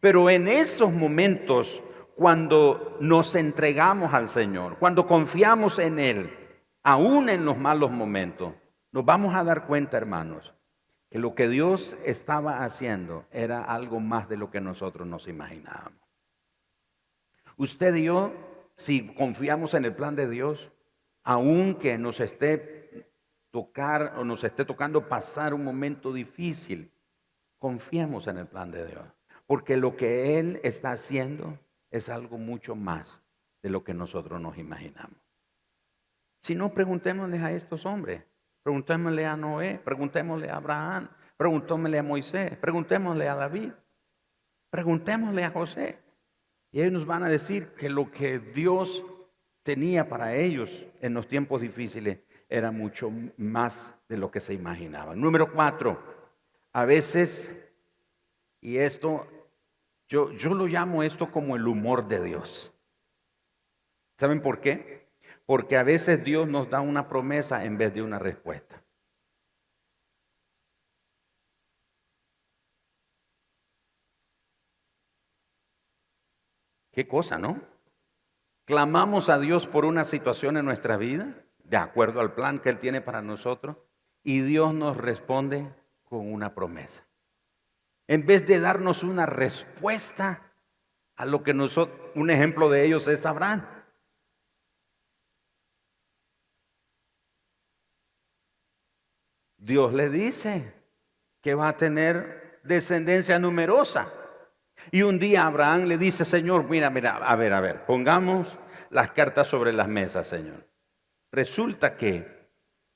Pero 0.00 0.28
en 0.30 0.48
esos 0.48 0.92
momentos 0.92 1.82
cuando 2.16 2.96
nos 3.00 3.34
entregamos 3.34 4.14
al 4.14 4.28
Señor, 4.28 4.78
cuando 4.78 5.06
confiamos 5.06 5.78
en 5.78 5.98
Él, 5.98 6.30
aún 6.82 7.28
en 7.28 7.44
los 7.44 7.58
malos 7.58 7.90
momentos, 7.90 8.54
nos 8.92 9.04
vamos 9.04 9.34
a 9.34 9.42
dar 9.42 9.66
cuenta, 9.66 9.96
hermanos, 9.96 10.54
que 11.10 11.18
lo 11.18 11.34
que 11.34 11.48
Dios 11.48 11.96
estaba 12.04 12.64
haciendo 12.64 13.26
era 13.30 13.64
algo 13.64 14.00
más 14.00 14.28
de 14.28 14.36
lo 14.36 14.50
que 14.50 14.60
nosotros 14.60 15.06
nos 15.06 15.28
imaginábamos. 15.28 16.00
Usted 17.56 17.94
y 17.96 18.04
yo, 18.04 18.32
si 18.76 19.14
confiamos 19.14 19.74
en 19.74 19.84
el 19.84 19.94
plan 19.94 20.16
de 20.16 20.28
Dios, 20.28 20.72
aunque 21.22 21.98
nos 21.98 22.20
esté 22.20 22.83
tocar 23.54 24.14
o 24.18 24.24
nos 24.24 24.42
esté 24.42 24.64
tocando 24.64 25.08
pasar 25.08 25.54
un 25.54 25.62
momento 25.62 26.12
difícil, 26.12 26.90
confiemos 27.60 28.26
en 28.26 28.38
el 28.38 28.48
plan 28.48 28.72
de 28.72 28.84
Dios, 28.84 29.04
porque 29.46 29.76
lo 29.76 29.94
que 29.94 30.40
Él 30.40 30.58
está 30.64 30.90
haciendo 30.90 31.56
es 31.92 32.08
algo 32.08 32.36
mucho 32.36 32.74
más 32.74 33.22
de 33.62 33.70
lo 33.70 33.84
que 33.84 33.94
nosotros 33.94 34.40
nos 34.40 34.58
imaginamos. 34.58 35.20
Si 36.42 36.56
no, 36.56 36.74
preguntémosle 36.74 37.38
a 37.38 37.52
estos 37.52 37.86
hombres, 37.86 38.24
preguntémosle 38.64 39.24
a 39.24 39.36
Noé, 39.36 39.78
preguntémosle 39.84 40.50
a 40.50 40.56
Abraham, 40.56 41.08
preguntémosle 41.36 41.98
a 42.00 42.02
Moisés, 42.02 42.56
preguntémosle 42.56 43.28
a 43.28 43.36
David, 43.36 43.70
preguntémosle 44.68 45.44
a 45.44 45.50
José. 45.50 46.00
Y 46.72 46.80
ellos 46.80 46.92
nos 46.92 47.06
van 47.06 47.22
a 47.22 47.28
decir 47.28 47.68
que 47.74 47.88
lo 47.88 48.10
que 48.10 48.40
Dios 48.40 49.04
tenía 49.62 50.08
para 50.08 50.34
ellos 50.34 50.84
en 51.00 51.14
los 51.14 51.28
tiempos 51.28 51.60
difíciles 51.60 52.18
era 52.56 52.70
mucho 52.70 53.10
más 53.36 53.96
de 54.08 54.16
lo 54.16 54.30
que 54.30 54.40
se 54.40 54.54
imaginaban. 54.54 55.20
Número 55.20 55.52
cuatro, 55.52 56.00
a 56.72 56.84
veces, 56.84 57.72
y 58.60 58.76
esto 58.78 59.28
yo, 60.08 60.54
lo 60.54 60.66
llamo 60.66 61.02
esto 61.02 61.32
como 61.32 61.56
el 61.56 61.66
humor 61.66 62.06
de 62.06 62.22
Dios. 62.22 62.72
¿Saben 64.16 64.40
por 64.40 64.60
qué? 64.60 65.08
Porque 65.44 65.76
a 65.76 65.82
veces 65.82 66.22
Dios 66.22 66.46
nos 66.46 66.70
da 66.70 66.80
una 66.80 67.08
promesa 67.08 67.64
en 67.64 67.76
vez 67.76 67.92
de 67.94 68.02
una 68.02 68.20
respuesta. 68.20 68.80
Qué 76.92 77.08
cosa, 77.08 77.38
¿no? 77.38 77.60
Clamamos 78.66 79.28
a 79.28 79.38
Dios 79.40 79.66
por 79.66 79.84
una 79.84 80.04
situación 80.04 80.56
en 80.56 80.64
nuestra 80.64 80.96
vida, 80.96 81.43
de 81.64 81.76
acuerdo 81.76 82.20
al 82.20 82.34
plan 82.34 82.60
que 82.60 82.68
Él 82.68 82.78
tiene 82.78 83.00
para 83.00 83.20
nosotros, 83.20 83.76
y 84.22 84.40
Dios 84.40 84.72
nos 84.72 84.96
responde 84.96 85.74
con 86.04 86.32
una 86.32 86.54
promesa 86.54 87.04
en 88.06 88.26
vez 88.26 88.46
de 88.46 88.60
darnos 88.60 89.02
una 89.02 89.26
respuesta 89.26 90.52
a 91.16 91.24
lo 91.24 91.42
que 91.42 91.54
nosotros, 91.54 92.10
un 92.14 92.30
ejemplo 92.30 92.68
de 92.68 92.84
ellos 92.84 93.08
es 93.08 93.24
Abraham. 93.24 93.66
Dios 99.56 99.94
le 99.94 100.10
dice 100.10 100.74
que 101.40 101.54
va 101.54 101.68
a 101.68 101.76
tener 101.76 102.60
descendencia 102.64 103.38
numerosa. 103.38 104.12
Y 104.90 105.02
un 105.02 105.18
día 105.18 105.46
Abraham 105.46 105.84
le 105.84 105.96
dice, 105.96 106.26
Señor, 106.26 106.64
mira, 106.64 106.90
mira, 106.90 107.16
a 107.16 107.36
ver, 107.36 107.54
a 107.54 107.60
ver, 107.60 107.86
pongamos 107.86 108.58
las 108.90 109.12
cartas 109.12 109.48
sobre 109.48 109.72
las 109.72 109.88
mesas, 109.88 110.28
Señor. 110.28 110.68
Resulta 111.34 111.96
que 111.96 112.34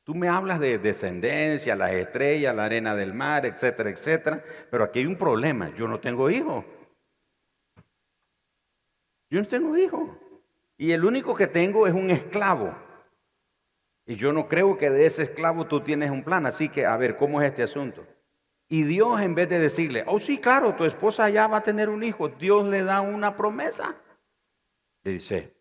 Tú 0.09 0.15
me 0.15 0.27
hablas 0.27 0.59
de 0.59 0.79
descendencia, 0.79 1.77
las 1.77 1.93
estrellas, 1.93 2.57
la 2.57 2.65
arena 2.65 2.97
del 2.97 3.13
mar, 3.13 3.45
etcétera, 3.45 3.91
etcétera, 3.91 4.43
pero 4.71 4.85
aquí 4.85 5.01
hay 5.01 5.05
un 5.05 5.17
problema. 5.17 5.71
Yo 5.75 5.87
no 5.87 6.01
tengo 6.01 6.31
hijo. 6.31 6.65
Yo 9.29 9.39
no 9.39 9.47
tengo 9.47 9.77
hijo. 9.77 10.19
Y 10.79 10.93
el 10.93 11.05
único 11.05 11.35
que 11.35 11.47
tengo 11.47 11.87
es 11.87 11.93
un 11.93 12.09
esclavo. 12.09 12.75
Y 14.07 14.15
yo 14.17 14.33
no 14.33 14.49
creo 14.49 14.79
que 14.79 14.89
de 14.89 15.05
ese 15.05 15.25
esclavo 15.25 15.67
tú 15.67 15.83
tienes 15.83 16.11
un 16.11 16.25
plan. 16.25 16.47
Así 16.47 16.71
que, 16.71 16.87
a 16.87 16.97
ver, 16.97 17.19
¿cómo 17.19 17.43
es 17.43 17.49
este 17.49 17.65
asunto? 17.65 18.07
Y 18.67 18.85
Dios, 18.85 19.21
en 19.21 19.35
vez 19.35 19.51
de 19.51 19.59
decirle, 19.59 20.05
oh 20.07 20.19
sí, 20.19 20.39
claro, 20.39 20.75
tu 20.75 20.87
esposa 20.87 21.29
ya 21.29 21.49
va 21.49 21.59
a 21.59 21.63
tener 21.63 21.91
un 21.91 22.03
hijo, 22.03 22.31
Dios 22.31 22.67
le 22.67 22.83
da 22.83 23.03
una 23.03 23.37
promesa. 23.37 23.95
Le 25.03 25.13
dice, 25.13 25.55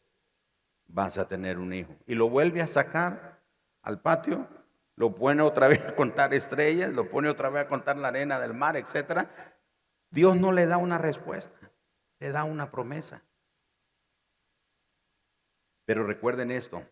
vas 0.88 1.18
a 1.18 1.28
tener 1.28 1.58
un 1.58 1.74
hijo. 1.74 1.96
Y 2.06 2.16
lo 2.16 2.30
vuelve 2.30 2.62
a 2.62 2.68
sacar 2.68 3.42
al 3.82 4.02
patio, 4.02 4.48
lo 4.96 5.14
pone 5.14 5.42
otra 5.42 5.68
vez 5.68 5.86
a 5.86 5.96
contar 5.96 6.34
estrellas, 6.34 6.92
lo 6.92 7.10
pone 7.10 7.30
otra 7.30 7.50
vez 7.50 7.66
a 7.66 7.68
contar 7.68 7.98
la 7.98 8.10
arena 8.10 8.40
del 8.40 8.54
mar, 8.54 8.76
etc. 8.78 9.28
Dios 10.10 10.40
no 10.40 10.52
le 10.52 10.66
da 10.66 10.78
una 10.78 10.98
respuesta, 10.98 11.72
le 12.20 12.32
da 12.32 12.44
una 12.44 12.72
promesa. 12.72 13.24
Pero 15.86 16.06
recuerden 16.06 16.52
esto, 16.52 16.84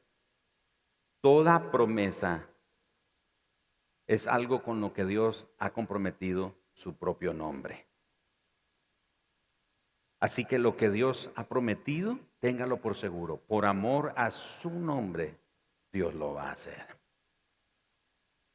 toda 1.22 1.72
promesa 1.72 2.48
es 4.08 4.28
algo 4.28 4.64
con 4.64 4.82
lo 4.82 4.94
que 4.94 5.06
Dios 5.06 5.48
ha 5.58 5.72
comprometido 5.72 6.56
su 6.74 6.96
propio 6.96 7.34
nombre. 7.34 7.88
Así 10.20 10.46
que 10.46 10.60
lo 10.60 10.78
que 10.78 10.90
Dios 10.90 11.32
ha 11.36 11.48
prometido, 11.48 12.20
téngalo 12.40 12.78
por 12.78 12.96
seguro, 12.96 13.38
por 13.38 13.66
amor 13.66 14.14
a 14.16 14.32
su 14.32 14.70
nombre, 14.70 15.40
Dios 15.92 16.14
lo 16.14 16.34
va 16.34 16.50
a 16.50 16.52
hacer. 16.52 16.98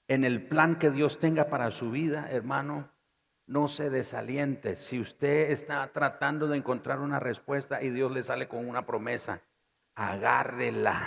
En 0.09 0.25
el 0.25 0.47
plan 0.47 0.79
que 0.79 0.91
Dios 0.91 1.19
tenga 1.19 1.49
para 1.49 1.71
su 1.71 1.91
vida, 1.91 2.29
hermano, 2.31 2.91
no 3.47 3.69
se 3.69 3.91
desaliente. 3.91 4.77
Si 4.77 5.01
usted 5.01 5.51
está 5.51 5.87
tratando 5.93 6.49
de 6.49 6.57
encontrar 6.57 7.01
una 7.01 7.21
respuesta 7.21 7.83
y 7.83 7.91
Dios 7.91 8.13
le 8.13 8.23
sale 8.23 8.49
con 8.49 8.69
una 8.69 8.87
promesa, 8.87 9.43
agárrela, 9.95 11.01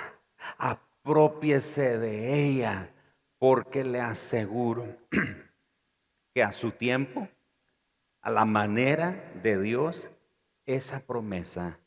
apropiese 0.57 1.97
de 1.99 2.33
ella, 2.33 2.93
porque 3.37 3.83
le 3.83 3.99
aseguro 3.99 4.97
que 6.33 6.43
a 6.43 6.53
su 6.53 6.71
tiempo, 6.71 7.27
a 8.21 8.29
la 8.29 8.45
manera 8.45 9.31
de 9.41 9.61
Dios, 9.61 10.11
esa 10.65 11.01
promesa 11.01 11.79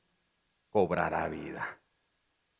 cobrará 0.76 1.26
vida. 1.30 1.80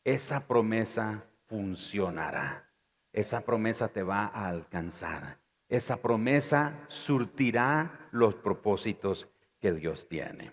Esa 0.03 0.47
promesa 0.47 1.23
funcionará. 1.45 2.67
Esa 3.13 3.41
promesa 3.41 3.89
te 3.89 4.01
va 4.01 4.25
a 4.25 4.47
alcanzar. 4.47 5.37
Esa 5.69 5.97
promesa 5.97 6.83
surtirá 6.87 8.09
los 8.09 8.33
propósitos 8.33 9.29
que 9.59 9.71
Dios 9.71 10.07
tiene. 10.09 10.51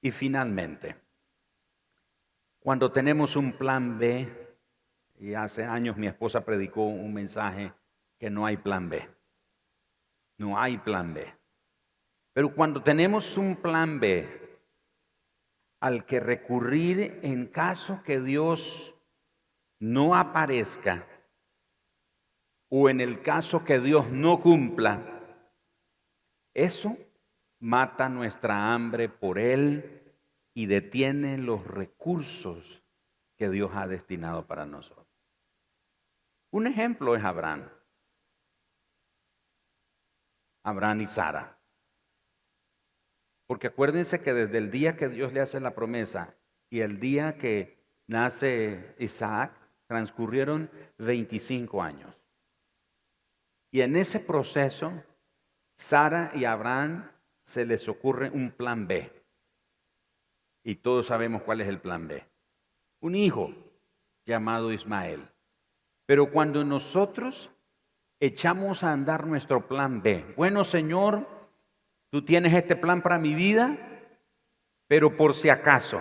Y 0.00 0.10
finalmente, 0.10 0.96
cuando 2.58 2.90
tenemos 2.90 3.36
un 3.36 3.52
plan 3.52 3.96
B, 3.96 4.28
y 5.20 5.34
hace 5.34 5.62
años 5.62 5.96
mi 5.96 6.08
esposa 6.08 6.44
predicó 6.44 6.86
un 6.86 7.14
mensaje 7.14 7.72
que 8.18 8.30
no 8.30 8.46
hay 8.46 8.56
plan 8.56 8.88
B. 8.88 9.08
No 10.38 10.58
hay 10.58 10.78
plan 10.78 11.14
B. 11.14 11.24
Pero 12.32 12.52
cuando 12.52 12.82
tenemos 12.82 13.36
un 13.36 13.54
plan 13.54 14.00
B 14.00 14.43
al 15.84 16.06
que 16.06 16.18
recurrir 16.18 17.20
en 17.22 17.46
caso 17.46 18.02
que 18.02 18.18
Dios 18.18 18.94
no 19.80 20.14
aparezca 20.14 21.06
o 22.70 22.88
en 22.88 23.02
el 23.02 23.20
caso 23.20 23.66
que 23.66 23.78
Dios 23.80 24.08
no 24.08 24.40
cumpla, 24.40 25.20
eso 26.54 26.96
mata 27.58 28.08
nuestra 28.08 28.72
hambre 28.72 29.10
por 29.10 29.38
Él 29.38 30.16
y 30.54 30.64
detiene 30.64 31.36
los 31.36 31.66
recursos 31.66 32.82
que 33.36 33.50
Dios 33.50 33.72
ha 33.74 33.86
destinado 33.86 34.46
para 34.46 34.64
nosotros. 34.64 35.06
Un 36.50 36.66
ejemplo 36.66 37.14
es 37.14 37.22
Abraham. 37.22 37.68
Abraham 40.62 41.02
y 41.02 41.06
Sara. 41.06 41.58
Porque 43.46 43.68
acuérdense 43.68 44.20
que 44.20 44.32
desde 44.32 44.58
el 44.58 44.70
día 44.70 44.96
que 44.96 45.08
Dios 45.08 45.32
le 45.32 45.40
hace 45.40 45.60
la 45.60 45.72
promesa 45.72 46.34
y 46.70 46.80
el 46.80 46.98
día 46.98 47.36
que 47.36 47.78
nace 48.06 48.94
Isaac, 48.98 49.52
transcurrieron 49.86 50.70
25 50.98 51.82
años. 51.82 52.14
Y 53.70 53.82
en 53.82 53.96
ese 53.96 54.20
proceso, 54.20 54.92
Sara 55.76 56.30
y 56.34 56.44
Abraham 56.44 57.10
se 57.44 57.66
les 57.66 57.88
ocurre 57.88 58.30
un 58.30 58.50
plan 58.50 58.86
B. 58.86 59.10
Y 60.62 60.76
todos 60.76 61.06
sabemos 61.06 61.42
cuál 61.42 61.60
es 61.60 61.68
el 61.68 61.80
plan 61.80 62.08
B. 62.08 62.24
Un 63.00 63.14
hijo 63.14 63.52
llamado 64.24 64.72
Ismael. 64.72 65.28
Pero 66.06 66.30
cuando 66.30 66.64
nosotros 66.64 67.50
echamos 68.20 68.82
a 68.82 68.92
andar 68.92 69.26
nuestro 69.26 69.66
plan 69.66 70.02
B, 70.02 70.24
bueno 70.36 70.64
Señor, 70.64 71.26
tú 72.14 72.24
tienes 72.24 72.54
este 72.54 72.76
plan 72.76 73.02
para 73.02 73.18
mi 73.18 73.34
vida, 73.34 73.76
pero 74.86 75.16
por 75.16 75.34
si 75.34 75.48
acaso, 75.48 76.00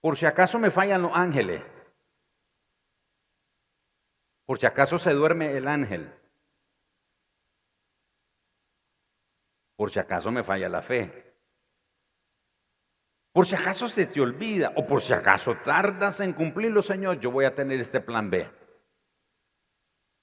por 0.00 0.16
si 0.16 0.24
acaso 0.24 0.58
me 0.58 0.70
fallan 0.70 1.02
los 1.02 1.12
ángeles, 1.14 1.62
por 4.46 4.58
si 4.58 4.64
acaso 4.64 4.98
se 4.98 5.12
duerme 5.12 5.54
el 5.54 5.68
ángel, 5.68 6.10
por 9.76 9.90
si 9.90 9.98
acaso 9.98 10.30
me 10.30 10.42
falla 10.42 10.70
la 10.70 10.80
fe, 10.80 11.36
por 13.34 13.46
si 13.46 13.54
acaso 13.54 13.86
se 13.90 14.06
te 14.06 14.18
olvida 14.18 14.72
o 14.76 14.86
por 14.86 15.02
si 15.02 15.12
acaso 15.12 15.56
tardas 15.56 16.20
en 16.20 16.32
cumplirlo, 16.32 16.80
Señor, 16.80 17.20
yo 17.20 17.30
voy 17.30 17.44
a 17.44 17.54
tener 17.54 17.80
este 17.80 18.00
plan 18.00 18.30
B. 18.30 18.50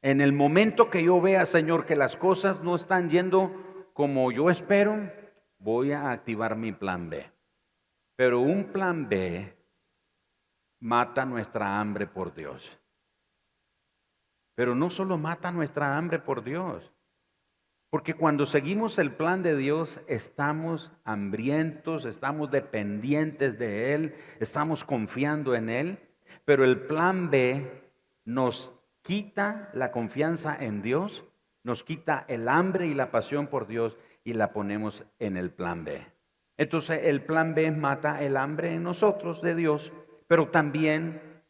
En 0.02 0.20
el 0.20 0.34
momento 0.34 0.90
que 0.90 1.04
yo 1.04 1.22
vea, 1.22 1.46
Señor, 1.46 1.86
que 1.86 1.96
las 1.96 2.18
cosas 2.18 2.64
no 2.64 2.76
están 2.76 3.12
yendo 3.12 3.62
como 3.96 4.30
yo 4.34 4.50
espero, 4.50 5.10
voy 5.58 5.94
a 5.94 6.12
activar 6.12 6.58
mi 6.58 6.74
plan 6.74 7.10
B. 7.10 7.32
Pero 8.18 8.42
un 8.42 8.66
plan 8.66 9.08
B 9.08 9.56
mata 10.82 11.26
nuestra 11.26 11.80
hambre 11.80 12.06
por 12.06 12.36
Dios. 12.36 12.78
Pero 14.54 14.76
no 14.76 14.90
solo 14.90 15.18
mata 15.18 15.50
nuestra 15.54 15.98
hambre 15.98 16.20
por 16.20 16.44
Dios, 16.44 16.92
porque 17.90 18.16
cuando 18.16 18.46
seguimos 18.46 19.00
el 19.00 19.14
plan 19.14 19.44
de 19.44 19.56
Dios 19.56 20.02
estamos 20.08 20.92
hambrientos, 21.06 22.04
estamos 22.04 22.52
dependientes 22.52 23.58
de 23.58 23.94
Él, 23.94 24.16
estamos 24.42 24.84
confiando 24.84 25.56
en 25.56 25.70
Él, 25.70 26.00
pero 26.44 26.66
el 26.66 26.82
plan 26.86 27.30
B 27.30 27.94
nos 28.26 28.76
quita 29.04 29.70
la 29.74 29.94
confianza 29.94 30.54
en 30.60 30.82
Dios, 30.82 31.24
nos 31.66 31.84
quita 31.84 32.26
el 32.28 32.48
hambre 32.48 32.86
y 32.86 32.94
la 32.94 33.10
pasión 33.10 33.48
por 33.48 33.66
Dios 33.66 33.98
y 34.24 34.34
la 34.34 34.54
ponemos 34.54 35.04
en 35.18 35.36
el 35.36 35.50
plan 35.50 35.84
B. 35.84 36.00
Entonces 36.58 37.02
el 37.06 37.24
plan 37.24 37.56
B 37.56 37.72
mata 37.72 38.24
el 38.24 38.38
hambre 38.38 38.76
en 38.76 38.84
nosotros 38.84 39.42
de 39.42 39.56
Dios, 39.56 39.92
pero 40.28 40.50
también 40.50 41.42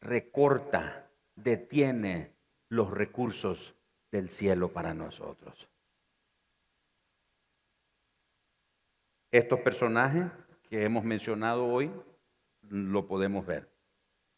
recorta, 0.00 1.10
detiene 1.34 2.32
los 2.68 2.92
recursos 2.92 3.74
del 4.12 4.28
cielo 4.28 4.72
para 4.72 4.94
nosotros. 4.94 5.68
Estos 9.32 9.58
personajes 9.60 10.30
que 10.70 10.84
hemos 10.84 11.02
mencionado 11.02 11.66
hoy 11.66 11.90
lo 12.70 13.08
podemos 13.08 13.44
ver. 13.44 13.68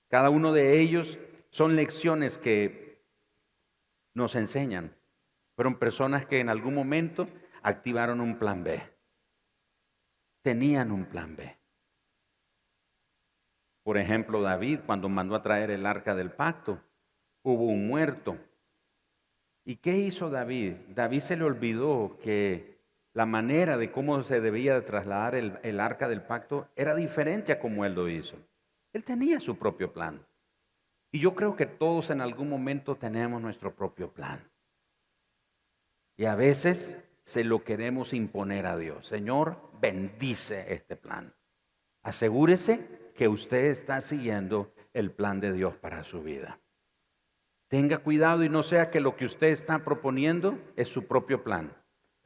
Cada 0.09 0.31
uno 0.31 0.55
de 0.55 0.81
ellos 0.81 1.19
son 1.51 1.77
lecciones 1.77 2.39
que 2.39 3.05
nos 4.15 4.35
enseñan. 4.35 4.98
Fueron 5.59 5.75
personas 5.75 6.25
que 6.25 6.39
en 6.39 6.51
algún 6.51 6.73
momento 6.73 7.27
activaron 7.63 8.21
un 8.21 8.39
plan 8.39 8.63
B. 8.63 8.81
Tenían 10.41 10.93
un 10.93 11.05
plan 11.07 11.35
B. 11.35 11.59
Por 13.83 13.99
ejemplo, 13.99 14.41
David, 14.41 14.79
cuando 14.87 15.09
mandó 15.09 15.35
a 15.35 15.43
traer 15.43 15.73
el 15.73 15.85
arca 15.85 16.15
del 16.15 16.31
pacto, 16.31 16.81
hubo 17.43 17.65
un 17.65 17.89
muerto. 17.89 18.39
¿Y 19.65 19.79
qué 19.79 19.97
hizo 19.97 20.31
David? 20.31 20.75
David 20.91 21.19
se 21.19 21.37
le 21.37 21.43
olvidó 21.43 22.21
que 22.23 22.79
la 23.13 23.27
manera 23.27 23.77
de 23.77 23.91
cómo 23.91 24.23
se 24.23 24.41
debía 24.41 24.85
trasladar 24.85 25.35
el, 25.35 25.81
arca 25.81 26.09
del 26.09 26.23
pacto 26.23 26.69
era 26.77 26.95
diferente 26.95 27.51
a 27.51 27.59
como 27.59 27.85
él 27.85 27.97
lo 27.97 28.09
hizo. 28.09 28.37
Él 28.93 29.03
tenía 29.03 29.41
su 29.41 29.59
propio 29.59 29.93
plan. 29.93 30.25
Y 31.11 31.19
yo 31.19 31.35
creo 31.35 31.57
que 31.57 31.67
todos 31.67 32.11
en 32.11 32.21
algún 32.21 32.49
momento 32.49 32.95
tenemos 32.95 33.43
nuestro 33.43 33.75
propio 33.75 34.13
plan. 34.13 34.48
Y 36.19 36.27
a 36.27 36.35
veces 36.35 37.03
se 37.23 37.45
lo 37.45 37.65
queremos 37.65 38.13
imponer 38.13 38.67
a 38.67 38.77
Dios. 38.77 39.07
Señor, 39.07 39.71
bendice 39.81 40.75
este 40.75 40.97
plan. 40.97 41.35
Asegúrese 42.03 43.13
que 43.15 43.29
usted 43.29 43.67
está 43.67 44.03
siguiendo 44.03 44.75
el 44.93 45.11
plan 45.11 45.41
de 45.41 45.55
Dios 45.55 45.77
para 45.77 46.05
su 46.05 46.23
vida. 46.23 46.61
Tenga 47.69 47.97
cuidado 47.97 48.45
y 48.45 48.51
no 48.51 48.63
sea 48.63 48.91
que 48.91 49.01
lo 49.01 49.17
que 49.17 49.25
usted 49.25 49.47
está 49.47 49.79
proponiendo 49.79 50.59
es 50.77 50.89
su 50.89 51.07
propio 51.07 51.43
plan 51.43 51.75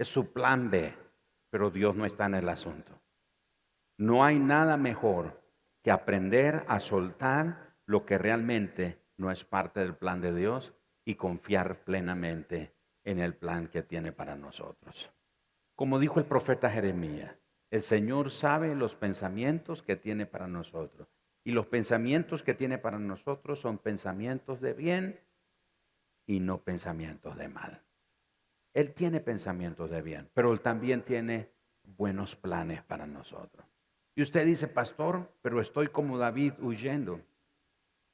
es 0.03 0.09
su 0.09 0.33
plan 0.33 0.69
B, 0.69 0.93
pero 1.49 1.71
Dios 1.71 1.95
no 1.95 2.05
está 2.05 2.27
en 2.27 2.35
el 2.35 2.49
asunto. 2.49 3.01
No 3.99 4.25
hay 4.25 4.41
nada 4.41 4.77
mejor 4.77 5.41
que 5.81 5.93
aprender 5.93 6.65
a 6.67 6.81
soltar 6.81 7.77
lo 7.87 8.05
que 8.05 8.19
realmente 8.19 9.01
no 9.17 9.31
es 9.31 9.45
parte 9.45 9.79
del 9.79 9.95
plan 9.95 10.21
de 10.21 10.35
Dios 10.35 10.75
y 11.05 11.15
confiar 11.15 11.85
plenamente 11.85 12.72
en 13.05 13.19
el 13.19 13.35
plan 13.35 13.69
que 13.69 13.83
tiene 13.83 14.13
para 14.13 14.37
nosotros. 14.37 15.11
Como 15.75 15.99
dijo 15.99 16.21
el 16.21 16.27
profeta 16.27 16.71
Jeremías, 16.71 17.35
el 17.71 17.81
Señor 17.81 18.31
sabe 18.31 18.75
los 18.75 18.95
pensamientos 18.95 19.83
que 19.83 19.97
tiene 19.97 20.27
para 20.27 20.47
nosotros. 20.47 21.09
Y 21.45 21.53
los 21.53 21.67
pensamientos 21.67 22.43
que 22.43 22.55
tiene 22.55 22.79
para 22.79 22.99
nosotros 22.99 23.61
son 23.61 23.79
pensamientos 23.79 24.61
de 24.61 24.75
bien 24.75 25.21
y 26.27 26.39
no 26.41 26.63
pensamientos 26.63 27.37
de 27.37 27.49
mal. 27.49 27.83
Él 28.75 28.93
tiene 28.93 29.21
pensamientos 29.21 29.91
de 29.91 30.03
bien, 30.03 30.31
pero 30.35 30.53
Él 30.53 30.61
también 30.61 31.03
tiene 31.03 31.51
buenos 31.83 32.37
planes 32.37 32.83
para 32.83 33.07
nosotros. 33.07 33.67
Y 34.15 34.23
usted 34.23 34.47
dice, 34.47 34.69
pastor, 34.69 35.33
pero 35.43 35.61
estoy 35.61 35.89
como 35.89 36.19
David 36.19 36.53
huyendo. 36.61 37.21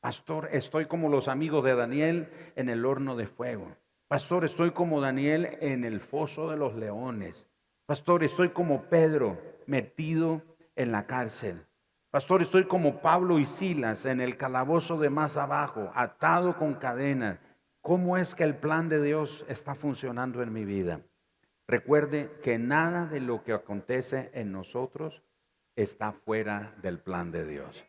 Pastor, 0.00 0.48
estoy 0.52 0.86
como 0.86 1.08
los 1.08 1.28
amigos 1.28 1.64
de 1.64 1.74
Daniel 1.74 2.28
en 2.54 2.68
el 2.68 2.86
horno 2.86 3.16
de 3.16 3.26
fuego. 3.26 3.76
Pastor, 4.08 4.46
estoy 4.46 4.70
como 4.70 5.02
Daniel 5.02 5.58
en 5.60 5.84
el 5.84 6.00
foso 6.00 6.48
de 6.50 6.56
los 6.56 6.74
leones. 6.74 7.46
Pastor, 7.84 8.24
estoy 8.24 8.48
como 8.48 8.84
Pedro 8.84 9.38
metido 9.66 10.40
en 10.76 10.92
la 10.92 11.06
cárcel. 11.06 11.66
Pastor, 12.10 12.40
estoy 12.40 12.64
como 12.64 13.02
Pablo 13.02 13.38
y 13.38 13.44
Silas 13.44 14.06
en 14.06 14.22
el 14.22 14.38
calabozo 14.38 14.98
de 14.98 15.10
más 15.10 15.36
abajo, 15.36 15.90
atado 15.94 16.56
con 16.56 16.76
cadenas. 16.76 17.38
¿Cómo 17.82 18.16
es 18.16 18.34
que 18.34 18.44
el 18.44 18.56
plan 18.56 18.88
de 18.88 19.02
Dios 19.02 19.44
está 19.46 19.74
funcionando 19.74 20.42
en 20.42 20.54
mi 20.54 20.64
vida? 20.64 21.02
Recuerde 21.66 22.30
que 22.42 22.58
nada 22.58 23.04
de 23.04 23.20
lo 23.20 23.44
que 23.44 23.52
acontece 23.52 24.30
en 24.32 24.52
nosotros 24.52 25.22
está 25.76 26.12
fuera 26.12 26.74
del 26.80 26.98
plan 26.98 27.30
de 27.30 27.44
Dios. 27.44 27.84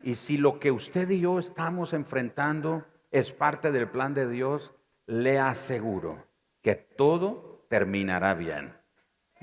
Y 0.00 0.14
si 0.14 0.36
lo 0.36 0.60
que 0.60 0.70
usted 0.70 1.10
y 1.10 1.18
yo 1.18 1.40
estamos 1.40 1.92
enfrentando 1.92 2.84
es 3.10 3.32
parte 3.32 3.72
del 3.72 3.90
plan 3.90 4.14
de 4.14 4.28
Dios, 4.28 4.72
le 5.06 5.38
aseguro 5.38 6.26
que 6.62 6.74
todo 6.74 7.66
terminará 7.68 8.34
bien. 8.34 8.74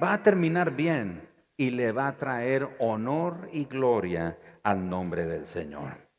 Va 0.02 0.14
a 0.14 0.24
terminar 0.24 0.72
bien 0.72 1.30
y 1.58 1.70
le 1.70 1.92
va 1.92 2.08
a 2.08 2.18
traer 2.18 2.68
honor 2.80 3.50
y 3.52 3.66
gloria 3.66 4.38
al 4.64 4.90
nombre 4.90 5.26
del 5.26 5.46
Señor. 5.46 6.10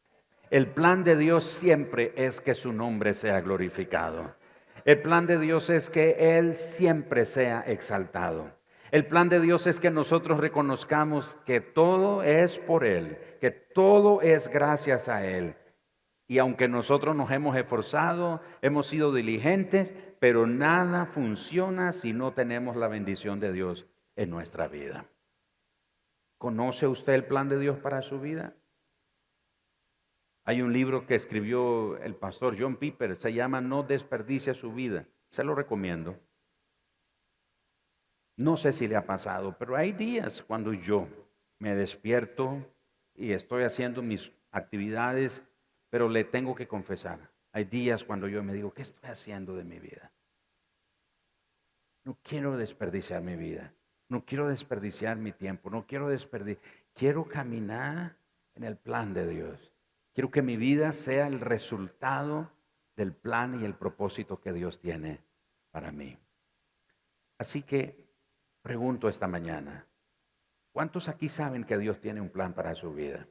El 0.50 0.68
plan 0.68 1.02
de 1.02 1.16
Dios 1.16 1.44
siempre 1.44 2.12
es 2.16 2.40
que 2.40 2.54
su 2.54 2.72
nombre 2.72 3.14
sea 3.14 3.40
glorificado. 3.40 4.36
El 4.84 5.00
plan 5.00 5.26
de 5.26 5.38
Dios 5.38 5.70
es 5.70 5.88
que 5.88 6.38
Él 6.38 6.54
siempre 6.54 7.24
sea 7.24 7.64
exaltado. 7.66 8.50
El 8.90 9.06
plan 9.06 9.30
de 9.30 9.40
Dios 9.40 9.66
es 9.66 9.80
que 9.80 9.90
nosotros 9.90 10.38
reconozcamos 10.38 11.38
que 11.46 11.60
todo 11.60 12.22
es 12.22 12.58
por 12.58 12.84
Él, 12.84 13.16
que 13.40 13.50
todo 13.50 14.20
es 14.20 14.48
gracias 14.48 15.08
a 15.08 15.24
Él. 15.24 15.54
Y 16.32 16.38
aunque 16.38 16.66
nosotros 16.66 17.14
nos 17.14 17.30
hemos 17.30 17.54
esforzado, 17.56 18.40
hemos 18.62 18.86
sido 18.86 19.12
diligentes, 19.12 19.94
pero 20.18 20.46
nada 20.46 21.04
funciona 21.04 21.92
si 21.92 22.14
no 22.14 22.32
tenemos 22.32 22.74
la 22.74 22.88
bendición 22.88 23.38
de 23.38 23.52
Dios 23.52 23.86
en 24.16 24.30
nuestra 24.30 24.66
vida. 24.66 25.04
¿Conoce 26.38 26.86
usted 26.86 27.12
el 27.12 27.26
plan 27.26 27.50
de 27.50 27.58
Dios 27.58 27.78
para 27.80 28.00
su 28.00 28.18
vida? 28.18 28.56
Hay 30.44 30.62
un 30.62 30.72
libro 30.72 31.06
que 31.06 31.16
escribió 31.16 31.98
el 31.98 32.14
pastor 32.14 32.56
John 32.58 32.76
Piper, 32.76 33.14
se 33.16 33.34
llama 33.34 33.60
No 33.60 33.82
desperdicia 33.82 34.54
su 34.54 34.72
vida. 34.72 35.06
Se 35.28 35.44
lo 35.44 35.54
recomiendo. 35.54 36.18
No 38.38 38.56
sé 38.56 38.72
si 38.72 38.88
le 38.88 38.96
ha 38.96 39.04
pasado, 39.04 39.58
pero 39.58 39.76
hay 39.76 39.92
días 39.92 40.42
cuando 40.42 40.72
yo 40.72 41.08
me 41.58 41.74
despierto 41.74 42.74
y 43.14 43.32
estoy 43.32 43.64
haciendo 43.64 44.00
mis 44.00 44.32
actividades, 44.50 45.46
pero 45.92 46.08
le 46.08 46.24
tengo 46.24 46.54
que 46.54 46.66
confesar. 46.66 47.30
Hay 47.52 47.64
días 47.64 48.02
cuando 48.02 48.26
yo 48.26 48.42
me 48.42 48.54
digo, 48.54 48.72
¿qué 48.72 48.80
estoy 48.80 49.10
haciendo 49.10 49.54
de 49.54 49.64
mi 49.64 49.78
vida? 49.78 50.10
No 52.04 52.16
quiero 52.22 52.56
desperdiciar 52.56 53.20
mi 53.20 53.36
vida. 53.36 53.74
No 54.08 54.24
quiero 54.24 54.48
desperdiciar 54.48 55.18
mi 55.18 55.32
tiempo, 55.32 55.68
no 55.68 55.86
quiero 55.86 56.08
desperdiciar. 56.08 56.64
Quiero 56.94 57.28
caminar 57.28 58.16
en 58.54 58.64
el 58.64 58.78
plan 58.78 59.12
de 59.12 59.28
Dios. 59.28 59.74
Quiero 60.14 60.30
que 60.30 60.40
mi 60.40 60.56
vida 60.56 60.94
sea 60.94 61.26
el 61.26 61.40
resultado 61.40 62.50
del 62.96 63.12
plan 63.12 63.60
y 63.60 63.66
el 63.66 63.74
propósito 63.74 64.40
que 64.40 64.54
Dios 64.54 64.80
tiene 64.80 65.20
para 65.70 65.92
mí. 65.92 66.18
Así 67.36 67.64
que 67.64 68.08
pregunto 68.62 69.10
esta 69.10 69.28
mañana, 69.28 69.86
¿cuántos 70.72 71.10
aquí 71.10 71.28
saben 71.28 71.64
que 71.64 71.76
Dios 71.76 72.00
tiene 72.00 72.22
un 72.22 72.30
plan 72.30 72.54
para 72.54 72.74
su 72.74 72.94
vida? 72.94 73.28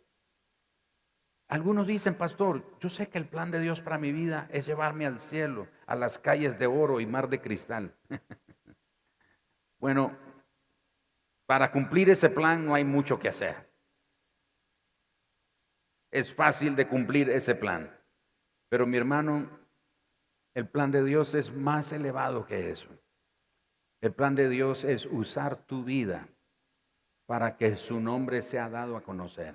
Algunos 1.52 1.86
dicen, 1.86 2.16
pastor, 2.16 2.64
yo 2.80 2.88
sé 2.88 3.10
que 3.10 3.18
el 3.18 3.28
plan 3.28 3.52
de 3.52 3.60
Dios 3.60 3.82
para 3.82 3.98
mi 3.98 4.14
vida 4.14 4.48
es 4.54 4.66
llevarme 4.66 5.06
al 5.06 5.20
cielo, 5.20 5.68
a 5.86 5.96
las 5.96 6.18
calles 6.18 6.58
de 6.58 6.66
oro 6.66 7.02
y 7.02 7.06
mar 7.06 7.28
de 7.28 7.42
cristal. 7.42 7.94
bueno, 9.78 10.18
para 11.46 11.70
cumplir 11.70 12.10
ese 12.10 12.30
plan 12.30 12.66
no 12.66 12.74
hay 12.74 12.86
mucho 12.86 13.20
que 13.20 13.28
hacer. 13.28 13.70
Es 16.10 16.34
fácil 16.34 16.74
de 16.78 16.88
cumplir 16.88 17.30
ese 17.30 17.54
plan. 17.54 17.94
Pero 18.70 18.88
mi 18.88 18.96
hermano, 18.96 19.50
el 20.54 20.70
plan 20.70 20.90
de 20.90 21.04
Dios 21.04 21.34
es 21.34 21.54
más 21.54 21.92
elevado 21.92 22.46
que 22.46 22.72
eso. 22.72 22.88
El 24.00 24.14
plan 24.14 24.36
de 24.36 24.48
Dios 24.48 24.86
es 24.86 25.06
usar 25.06 25.58
tu 25.58 25.84
vida 25.84 26.30
para 27.26 27.58
que 27.58 27.76
su 27.76 28.00
nombre 28.00 28.42
sea 28.42 28.70
dado 28.70 28.96
a 28.96 29.04
conocer, 29.04 29.54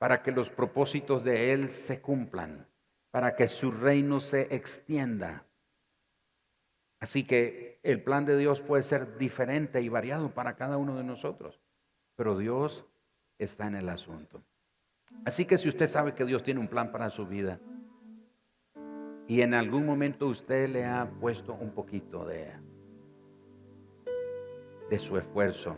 para 0.00 0.22
que 0.22 0.32
los 0.32 0.48
propósitos 0.48 1.22
de 1.22 1.52
Él 1.52 1.70
se 1.70 2.00
cumplan, 2.00 2.66
para 3.10 3.36
que 3.36 3.48
su 3.48 3.70
reino 3.70 4.18
se 4.18 4.54
extienda. 4.54 5.44
Así 7.00 7.26
que 7.26 7.80
el 7.82 8.02
plan 8.02 8.24
de 8.24 8.38
Dios 8.38 8.62
puede 8.62 8.82
ser 8.82 9.18
diferente 9.18 9.82
y 9.82 9.90
variado 9.90 10.32
para 10.32 10.56
cada 10.56 10.78
uno 10.78 10.96
de 10.96 11.04
nosotros, 11.04 11.60
pero 12.16 12.38
Dios 12.38 12.86
está 13.36 13.66
en 13.66 13.74
el 13.74 13.90
asunto. 13.90 14.42
Así 15.26 15.44
que 15.44 15.58
si 15.58 15.68
usted 15.68 15.86
sabe 15.86 16.14
que 16.14 16.24
Dios 16.24 16.42
tiene 16.42 16.60
un 16.60 16.68
plan 16.68 16.92
para 16.92 17.10
su 17.10 17.26
vida, 17.26 17.60
y 19.28 19.42
en 19.42 19.52
algún 19.52 19.84
momento 19.84 20.28
usted 20.28 20.70
le 20.70 20.86
ha 20.86 21.10
puesto 21.20 21.52
un 21.52 21.72
poquito 21.72 22.24
de, 22.24 22.54
de 24.88 24.98
su 24.98 25.18
esfuerzo. 25.18 25.76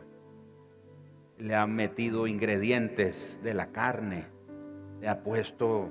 Le 1.42 1.56
ha 1.56 1.66
metido 1.66 2.28
ingredientes 2.28 3.40
de 3.42 3.52
la 3.52 3.72
carne. 3.72 4.26
Le 5.00 5.08
ha 5.08 5.24
puesto 5.24 5.90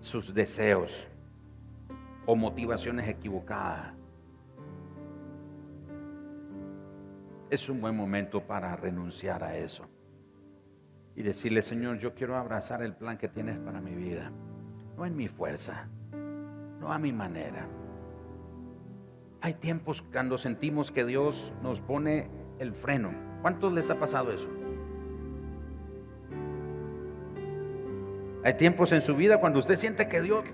sus 0.00 0.32
deseos 0.32 1.06
o 2.24 2.34
motivaciones 2.34 3.08
equivocadas. 3.08 3.92
Es 7.50 7.68
un 7.68 7.82
buen 7.82 7.94
momento 7.94 8.46
para 8.46 8.74
renunciar 8.74 9.44
a 9.44 9.54
eso 9.54 9.86
y 11.14 11.22
decirle, 11.22 11.60
Señor, 11.60 11.98
yo 11.98 12.14
quiero 12.14 12.36
abrazar 12.36 12.82
el 12.82 12.94
plan 12.94 13.18
que 13.18 13.28
tienes 13.28 13.58
para 13.58 13.82
mi 13.82 13.94
vida, 13.94 14.32
no 14.96 15.04
en 15.04 15.14
mi 15.14 15.28
fuerza, 15.28 15.90
no 16.80 16.90
a 16.90 16.98
mi 16.98 17.12
manera. 17.12 17.68
Hay 19.42 19.52
tiempos 19.52 20.00
cuando 20.00 20.38
sentimos 20.38 20.90
que 20.90 21.04
Dios 21.04 21.52
nos 21.62 21.82
pone 21.82 22.30
el 22.58 22.72
freno. 22.72 23.25
¿Cuántos 23.42 23.72
les 23.72 23.90
ha 23.90 23.96
pasado 23.96 24.32
eso? 24.32 24.48
Hay 28.44 28.54
tiempos 28.54 28.92
en 28.92 29.02
su 29.02 29.16
vida 29.16 29.40
cuando 29.40 29.58
usted 29.58 29.76
siente 29.76 30.08
que 30.08 30.20
Dios 30.20 30.44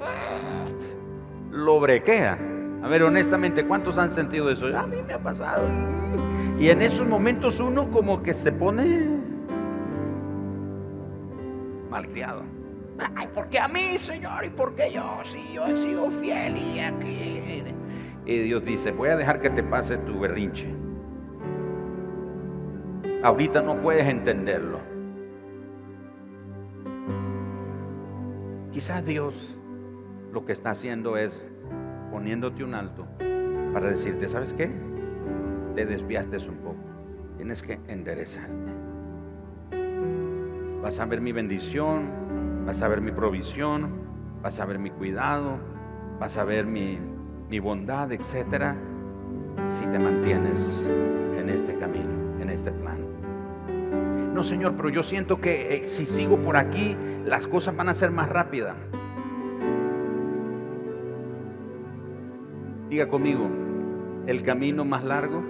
lo 1.51 1.79
brequea. 1.79 2.39
A 2.83 2.89
ver, 2.89 3.03
honestamente, 3.03 3.67
¿cuántos 3.67 3.99
han 3.99 4.11
sentido 4.11 4.51
eso? 4.51 4.67
A 4.77 4.87
mí 4.87 4.97
me 5.07 5.13
ha 5.13 5.23
pasado. 5.23 5.65
Y 6.59 6.71
en 6.71 6.81
esos 6.83 7.07
momentos 7.07 7.61
uno 7.61 7.91
como 7.91 8.23
que 8.23 8.35
se 8.35 8.51
pone 8.51 9.21
malcriado. 11.91 12.43
Ay, 13.15 13.29
¿por 13.35 13.49
qué 13.49 13.59
a 13.59 13.69
mí, 13.69 13.99
Señor? 13.99 14.45
¿Y 14.45 14.51
por 14.51 14.75
qué 14.75 14.93
yo? 14.93 15.21
Si 15.25 15.55
yo 15.55 15.67
he 15.67 15.77
sido 15.77 16.11
fiel 16.11 16.57
y 16.57 16.81
aquí. 16.81 17.63
Y 18.25 18.39
Dios 18.39 18.65
dice, 18.65 18.93
voy 18.93 19.11
a 19.11 19.17
dejar 19.17 19.41
que 19.41 19.51
te 19.51 19.63
pase 19.63 19.99
tu 19.99 20.19
berrinche. 20.19 20.69
Ahorita 23.23 23.63
no 23.63 23.81
puedes 23.81 24.07
entenderlo. 24.07 24.81
Quizás 28.73 29.05
Dios 29.05 29.59
lo 30.33 30.45
que 30.45 30.53
está 30.53 30.71
haciendo 30.71 31.17
es 31.17 31.45
poniéndote 32.11 32.65
un 32.65 32.75
alto 32.75 33.07
para 33.73 33.91
decirte, 33.91 34.29
¿sabes 34.29 34.55
qué? 34.55 34.71
Te 35.75 35.87
desviaste 35.87 36.37
un 36.49 36.57
poco. 36.57 36.81
Tienes 37.37 37.63
que 37.63 37.81
enderezarte. 37.89 38.73
Vas 40.83 40.99
a 40.99 41.07
ver 41.07 41.21
mi 41.21 41.33
bendición, 41.33 42.23
Vas 42.67 42.81
a 42.83 42.89
ver 42.89 43.01
mi 43.01 43.11
provisión, 43.11 43.91
vas 44.41 44.61
a 44.61 44.67
ver 44.67 44.79
mi 44.79 44.91
cuidado, 44.91 45.59
vas 46.21 46.37
a 46.39 46.45
ver 46.45 46.65
mi, 46.65 46.99
bondad, 47.59 48.13
etcétera, 48.13 48.77
si 49.69 49.85
te 49.87 49.99
mantienes 49.99 50.89
en 51.37 51.49
este 51.49 51.77
camino, 51.77 52.41
en 52.41 52.49
este 52.51 52.71
plan. 52.71 53.02
No, 54.33 54.43
Señor, 54.43 54.75
pero 54.77 54.89
yo 54.89 55.03
siento 55.03 55.41
que 55.41 55.77
eh, 55.77 55.85
si 55.85 56.07
sigo 56.07 56.39
por 56.39 56.57
aquí, 56.57 56.97
las 57.27 57.47
cosas 57.47 57.77
van 57.77 57.89
a 57.89 57.95
ser 57.95 58.11
más 58.11 58.29
rápidas. 58.29 58.75
Diga 62.89 63.09
conmigo, 63.09 63.51
el 64.27 64.43
camino 64.43 64.85
más 64.85 65.05
largo 65.05 65.43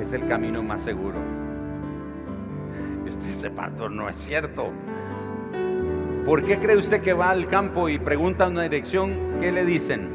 es 0.00 0.12
el 0.12 0.26
camino 0.28 0.62
más 0.62 0.82
seguro. 0.82 1.18
Este 3.06 3.30
usted 3.30 3.52
pastor, 3.52 3.90
no 3.92 4.08
es 4.08 4.16
cierto. 4.16 4.72
¿Por 6.26 6.44
qué 6.44 6.58
cree 6.58 6.76
usted 6.76 7.00
que 7.00 7.12
va 7.12 7.30
al 7.30 7.46
campo 7.46 7.88
y 7.88 7.98
pregunta 7.98 8.48
una 8.48 8.64
dirección? 8.64 9.38
¿Qué 9.40 9.52
le 9.52 9.64
dicen? 9.64 10.10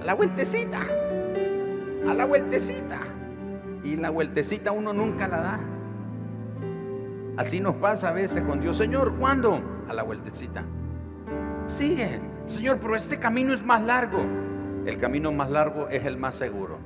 A 0.00 0.04
la 0.04 0.14
vueltecita. 0.14 0.80
A 2.08 2.14
la 2.14 2.24
vueltecita. 2.24 3.11
Y 3.92 3.96
la 3.96 4.08
vueltecita 4.08 4.72
uno 4.72 4.94
nunca 4.94 5.28
la 5.28 5.40
da. 5.42 5.60
Así 7.36 7.60
nos 7.60 7.76
pasa 7.76 8.08
a 8.08 8.12
veces 8.12 8.42
con 8.42 8.62
Dios. 8.62 8.78
Señor, 8.78 9.16
¿cuándo? 9.16 9.60
A 9.86 9.92
la 9.92 10.02
vueltecita. 10.02 10.64
Sigue. 11.66 12.18
Señor, 12.46 12.78
pero 12.80 12.96
este 12.96 13.18
camino 13.18 13.52
es 13.52 13.62
más 13.62 13.82
largo. 13.82 14.24
El 14.86 14.96
camino 14.96 15.30
más 15.30 15.50
largo 15.50 15.88
es 15.88 16.06
el 16.06 16.16
más 16.16 16.36
seguro. 16.36 16.78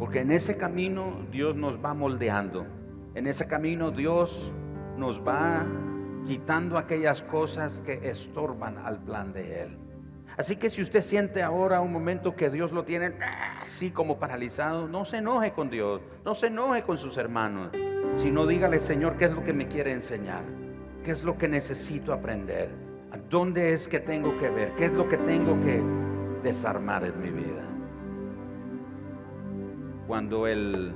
Porque 0.00 0.22
en 0.22 0.32
ese 0.32 0.56
camino 0.56 1.12
Dios 1.30 1.54
nos 1.54 1.82
va 1.82 1.94
moldeando. 1.94 2.66
En 3.14 3.28
ese 3.28 3.46
camino 3.46 3.92
Dios 3.92 4.52
nos 4.98 5.24
va 5.24 5.64
quitando 6.26 6.76
aquellas 6.76 7.22
cosas 7.22 7.78
que 7.78 8.08
estorban 8.10 8.78
al 8.78 8.98
plan 8.98 9.32
de 9.32 9.62
Él. 9.62 9.83
Así 10.36 10.56
que 10.56 10.68
si 10.68 10.82
usted 10.82 11.02
siente 11.02 11.42
ahora 11.42 11.80
un 11.80 11.92
momento 11.92 12.34
que 12.34 12.50
Dios 12.50 12.72
lo 12.72 12.84
tiene 12.84 13.12
así 13.60 13.90
como 13.90 14.18
paralizado, 14.18 14.88
no 14.88 15.04
se 15.04 15.18
enoje 15.18 15.52
con 15.52 15.70
Dios, 15.70 16.00
no 16.24 16.34
se 16.34 16.48
enoje 16.48 16.82
con 16.82 16.98
sus 16.98 17.16
hermanos, 17.18 17.70
sino 18.16 18.44
dígale, 18.44 18.80
Señor, 18.80 19.16
¿qué 19.16 19.26
es 19.26 19.32
lo 19.32 19.44
que 19.44 19.52
me 19.52 19.68
quiere 19.68 19.92
enseñar? 19.92 20.42
¿Qué 21.04 21.12
es 21.12 21.22
lo 21.22 21.38
que 21.38 21.46
necesito 21.46 22.12
aprender? 22.12 22.68
¿A 23.12 23.16
dónde 23.16 23.72
es 23.74 23.86
que 23.86 24.00
tengo 24.00 24.36
que 24.40 24.48
ver? 24.50 24.74
¿Qué 24.74 24.86
es 24.86 24.92
lo 24.92 25.08
que 25.08 25.18
tengo 25.18 25.60
que 25.60 25.80
desarmar 26.42 27.04
en 27.04 27.20
mi 27.20 27.30
vida? 27.30 27.62
Cuando 30.08 30.48
el 30.48 30.94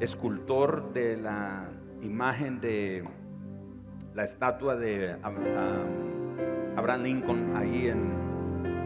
escultor 0.00 0.92
de 0.94 1.16
la 1.16 1.68
imagen 2.00 2.60
de 2.60 3.04
la 4.14 4.24
estatua 4.24 4.76
de 4.76 5.16
Abraham 6.76 7.02
Lincoln 7.02 7.56
ahí 7.56 7.88
en, 7.88 8.21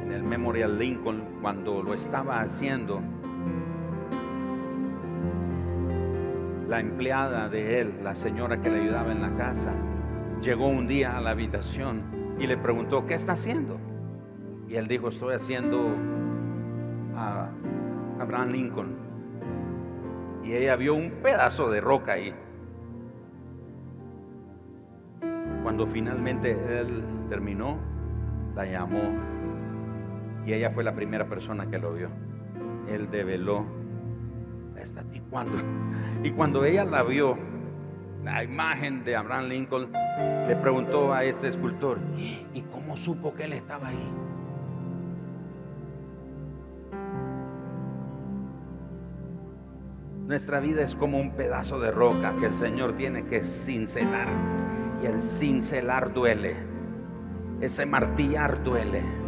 en 0.07 0.13
el 0.13 0.23
Memorial 0.23 0.79
Lincoln 0.79 1.39
cuando 1.41 1.83
lo 1.83 1.93
estaba 1.93 2.41
haciendo. 2.41 3.03
La 6.69 6.79
empleada 6.79 7.49
de 7.49 7.81
él, 7.81 7.95
la 8.05 8.15
señora 8.15 8.61
que 8.61 8.71
le 8.71 8.83
ayudaba 8.83 9.11
en 9.11 9.21
la 9.21 9.35
casa, 9.35 9.75
llegó 10.41 10.69
un 10.69 10.87
día 10.87 11.17
a 11.17 11.21
la 11.21 11.31
habitación 11.31 12.37
y 12.39 12.47
le 12.47 12.57
preguntó, 12.57 13.05
¿qué 13.07 13.15
está 13.15 13.33
haciendo? 13.33 13.79
Y 14.69 14.77
él 14.77 14.87
dijo, 14.87 15.09
estoy 15.09 15.35
haciendo 15.35 15.97
a 17.17 17.51
Abraham 18.21 18.51
Lincoln 18.51 18.97
y 20.45 20.53
ella 20.53 20.77
vio 20.77 20.95
un 20.95 21.11
pedazo 21.23 21.69
de 21.69 21.81
roca 21.81 22.13
ahí. 22.13 22.33
Cuando 25.65 25.85
finalmente 25.85 26.53
él 26.53 27.03
terminó, 27.29 27.79
la 28.55 28.67
llamó 28.67 29.36
y 30.47 30.55
ella 30.55 30.71
fue 30.71 30.85
la 30.85 30.95
primera 30.95 31.29
persona 31.29 31.69
que 31.69 31.79
lo 31.79 31.93
vio. 31.93 32.09
Él 32.89 33.11
develó 33.11 33.67
y 35.13 35.21
cuando 35.21 35.59
y 36.23 36.31
cuando 36.31 36.65
ella 36.65 36.85
la 36.85 37.03
vio, 37.03 37.37
la 38.25 38.45
imagen 38.45 39.05
de 39.05 39.17
Abraham 39.17 39.49
Lincoln, 39.49 39.93
le 40.47 40.57
preguntó 40.57 41.13
a 41.13 41.25
este 41.25 41.49
escultor, 41.49 41.99
¿y 42.17 42.63
cómo 42.73 42.97
supo 42.97 43.35
que 43.35 43.45
él 43.45 43.53
estaba 43.53 43.89
ahí? 43.89 44.13
Nuestra 50.27 50.59
vida 50.59 50.83
es 50.83 50.97
como 50.97 51.21
un 51.21 51.37
pedazo 51.37 51.79
de 51.79 51.93
roca 51.93 52.35
que 52.41 52.47
el 52.47 52.55
Señor 52.55 52.95
tiene 52.95 53.27
que 53.27 53.45
cincelar. 53.45 54.27
Y 55.01 55.07
el 55.07 55.21
cincelar 55.21 56.13
duele. 56.13 56.57
Ese 57.61 57.87
martillar 57.87 58.65
duele. 58.65 59.26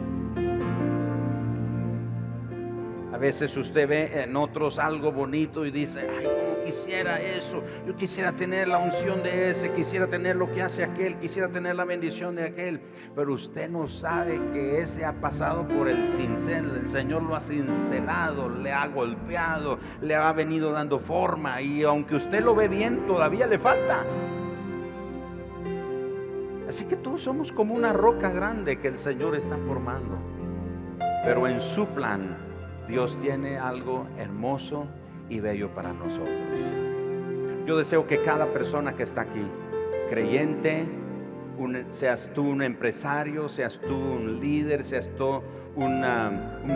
A 3.19 3.21
veces 3.21 3.57
usted 3.57 3.89
ve 3.89 4.23
en 4.23 4.37
otros 4.37 4.79
algo 4.79 5.11
bonito 5.11 5.67
y 5.67 5.73
dice, 5.73 6.09
ay, 6.09 6.25
como 6.25 6.63
quisiera 6.65 7.21
eso, 7.21 7.65
yo 7.85 7.97
quisiera 7.97 8.31
tener 8.31 8.69
la 8.69 8.79
unción 8.79 9.25
de 9.25 9.51
ese, 9.51 9.73
quisiera 9.73 10.07
tener 10.07 10.37
lo 10.37 10.53
que 10.53 10.63
hace 10.63 10.85
aquel, 10.85 11.19
quisiera 11.19 11.49
tener 11.49 11.75
la 11.75 11.85
bendición 11.85 12.37
de 12.37 12.45
aquel, 12.45 12.81
pero 13.17 13.35
usted 13.35 13.69
no 13.69 13.89
sabe 13.89 14.41
que 14.53 14.83
ese 14.83 15.05
ha 15.05 15.21
pasado 15.21 15.67
por 15.67 15.89
el 15.89 16.07
cincel, 16.07 16.71
el 16.81 16.87
Señor 16.87 17.25
lo 17.25 17.35
ha 17.35 17.41
cincelado, 17.41 18.49
le 18.49 18.71
ha 18.71 18.87
golpeado, 18.87 19.81
le 20.01 20.15
ha 20.15 20.33
venido 20.33 20.71
dando 20.71 21.01
forma 21.01 21.61
y 21.61 21.83
aunque 21.83 22.15
usted 22.15 22.45
lo 22.45 22.55
ve 22.55 22.69
bien, 22.69 23.05
todavía 23.09 23.49
le 23.49 23.59
falta. 23.59 24.05
Así 26.69 26.85
que 26.85 26.95
todos 26.95 27.21
somos 27.21 27.51
como 27.51 27.75
una 27.75 27.93
roca 27.93 28.31
grande 28.31 28.79
que 28.79 28.87
el 28.87 28.97
Señor 28.97 29.35
está 29.35 29.57
formando, 29.57 30.21
pero 31.25 31.49
en 31.49 31.61
su 31.61 31.85
plan 31.89 32.47
Dios 32.89 33.19
tiene 33.21 33.59
algo 33.59 34.07
hermoso 34.19 34.87
y 35.29 35.41
bello 35.41 35.75
para 35.75 35.93
nosotros. 35.93 36.29
Yo 37.67 37.77
deseo 37.77 38.07
que 38.07 38.23
cada 38.23 38.47
persona 38.47 38.95
que 38.95 39.03
está 39.03 39.23
aquí, 39.23 39.47
creyente, 40.09 40.87
seas 41.91 42.33
tú 42.35 42.49
un 42.49 42.63
empresario, 42.63 43.49
seas 43.49 43.79
tú 43.87 43.95
un 43.95 44.41
líder, 44.41 44.85
seas 44.85 45.11
tú 45.17 45.43
un 45.77 46.01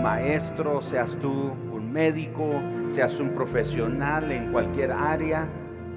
maestro, 0.02 0.82
seas 0.82 1.16
tú 1.16 1.30
un 1.72 1.90
médico, 1.90 2.50
seas 2.88 3.18
un 3.18 3.30
profesional 3.30 4.30
en 4.30 4.52
cualquier 4.52 4.92
área, 4.92 5.48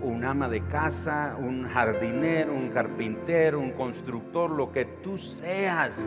un 0.01 0.23
ama 0.23 0.47
de 0.47 0.65
casa, 0.67 1.35
un 1.37 1.67
jardinero, 1.67 2.53
un 2.53 2.69
carpintero, 2.69 3.59
un 3.59 3.71
constructor, 3.71 4.49
lo 4.51 4.71
que 4.71 4.85
tú 4.85 5.17
seas, 5.17 6.05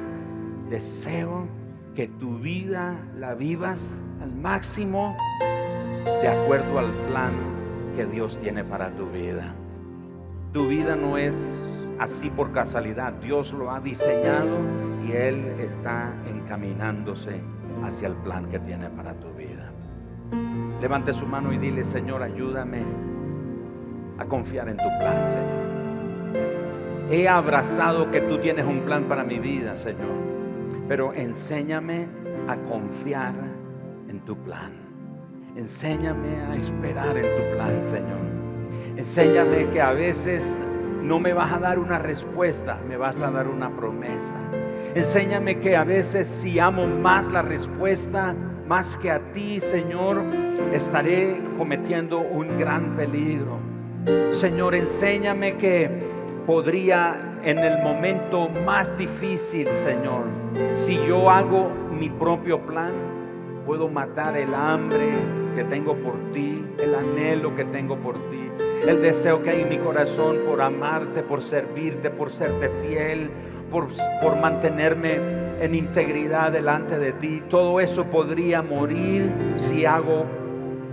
deseo 0.70 1.46
que 1.98 2.06
tu 2.06 2.38
vida 2.38 2.96
la 3.16 3.34
vivas 3.34 4.00
al 4.22 4.32
máximo 4.36 5.16
de 6.22 6.28
acuerdo 6.28 6.78
al 6.78 6.92
plan 7.08 7.32
que 7.96 8.06
Dios 8.06 8.38
tiene 8.38 8.62
para 8.62 8.92
tu 8.92 9.10
vida. 9.10 9.56
Tu 10.52 10.68
vida 10.68 10.94
no 10.94 11.18
es 11.18 11.58
así 11.98 12.30
por 12.30 12.52
casualidad, 12.52 13.14
Dios 13.14 13.52
lo 13.52 13.72
ha 13.72 13.80
diseñado 13.80 14.60
y 15.04 15.10
Él 15.10 15.56
está 15.58 16.14
encaminándose 16.28 17.40
hacia 17.82 18.06
el 18.06 18.14
plan 18.14 18.48
que 18.48 18.60
tiene 18.60 18.90
para 18.90 19.14
tu 19.14 19.32
vida. 19.32 19.72
Levante 20.80 21.12
su 21.12 21.26
mano 21.26 21.52
y 21.52 21.58
dile, 21.58 21.84
Señor, 21.84 22.22
ayúdame 22.22 22.84
a 24.18 24.24
confiar 24.24 24.68
en 24.68 24.76
tu 24.76 24.88
plan, 25.00 25.26
Señor. 25.26 27.10
He 27.10 27.28
abrazado 27.28 28.08
que 28.12 28.20
tú 28.20 28.38
tienes 28.38 28.66
un 28.66 28.82
plan 28.82 29.06
para 29.06 29.24
mi 29.24 29.40
vida, 29.40 29.76
Señor 29.76 30.37
pero 30.88 31.12
enséñame 31.12 32.08
a 32.48 32.56
confiar 32.56 33.34
en 34.08 34.24
tu 34.24 34.36
plan. 34.42 34.72
Enséñame 35.54 36.40
a 36.50 36.56
esperar 36.56 37.16
en 37.18 37.24
tu 37.36 37.54
plan, 37.54 37.82
Señor. 37.82 38.18
Enséñame 38.96 39.68
que 39.70 39.82
a 39.82 39.92
veces 39.92 40.62
no 41.02 41.20
me 41.20 41.32
vas 41.32 41.52
a 41.52 41.58
dar 41.58 41.78
una 41.78 41.98
respuesta, 41.98 42.80
me 42.88 42.96
vas 42.96 43.22
a 43.22 43.30
dar 43.30 43.48
una 43.48 43.70
promesa. 43.76 44.36
Enséñame 44.94 45.58
que 45.58 45.76
a 45.76 45.84
veces 45.84 46.26
si 46.26 46.58
amo 46.58 46.86
más 46.86 47.30
la 47.30 47.42
respuesta, 47.42 48.34
más 48.66 48.96
que 48.96 49.10
a 49.10 49.18
ti, 49.32 49.60
Señor, 49.60 50.24
estaré 50.72 51.40
cometiendo 51.56 52.20
un 52.20 52.58
gran 52.58 52.96
peligro. 52.96 53.58
Señor, 54.30 54.74
enséñame 54.74 55.56
que 55.56 55.90
podría 56.46 57.27
en 57.44 57.58
el 57.58 57.82
momento 57.82 58.48
más 58.64 58.96
difícil, 58.96 59.68
Señor, 59.72 60.24
si 60.72 60.98
yo 61.06 61.30
hago 61.30 61.70
mi 61.90 62.08
propio 62.08 62.60
plan, 62.60 62.92
puedo 63.66 63.88
matar 63.88 64.36
el 64.36 64.54
hambre 64.54 65.12
que 65.54 65.64
tengo 65.64 65.96
por 65.96 66.32
ti, 66.32 66.64
el 66.78 66.94
anhelo 66.94 67.54
que 67.54 67.64
tengo 67.64 67.96
por 67.96 68.14
ti, 68.30 68.50
el 68.86 69.00
deseo 69.00 69.42
que 69.42 69.50
hay 69.50 69.62
en 69.62 69.68
mi 69.68 69.78
corazón 69.78 70.38
por 70.46 70.62
amarte, 70.62 71.22
por 71.22 71.42
servirte, 71.42 72.10
por 72.10 72.30
serte 72.30 72.70
fiel, 72.82 73.30
por, 73.70 73.88
por 74.22 74.40
mantenerme 74.40 75.18
en 75.60 75.74
integridad 75.74 76.52
delante 76.52 76.98
de 76.98 77.12
ti. 77.12 77.42
Todo 77.48 77.80
eso 77.80 78.04
podría 78.04 78.62
morir 78.62 79.32
si 79.56 79.84
hago 79.84 80.24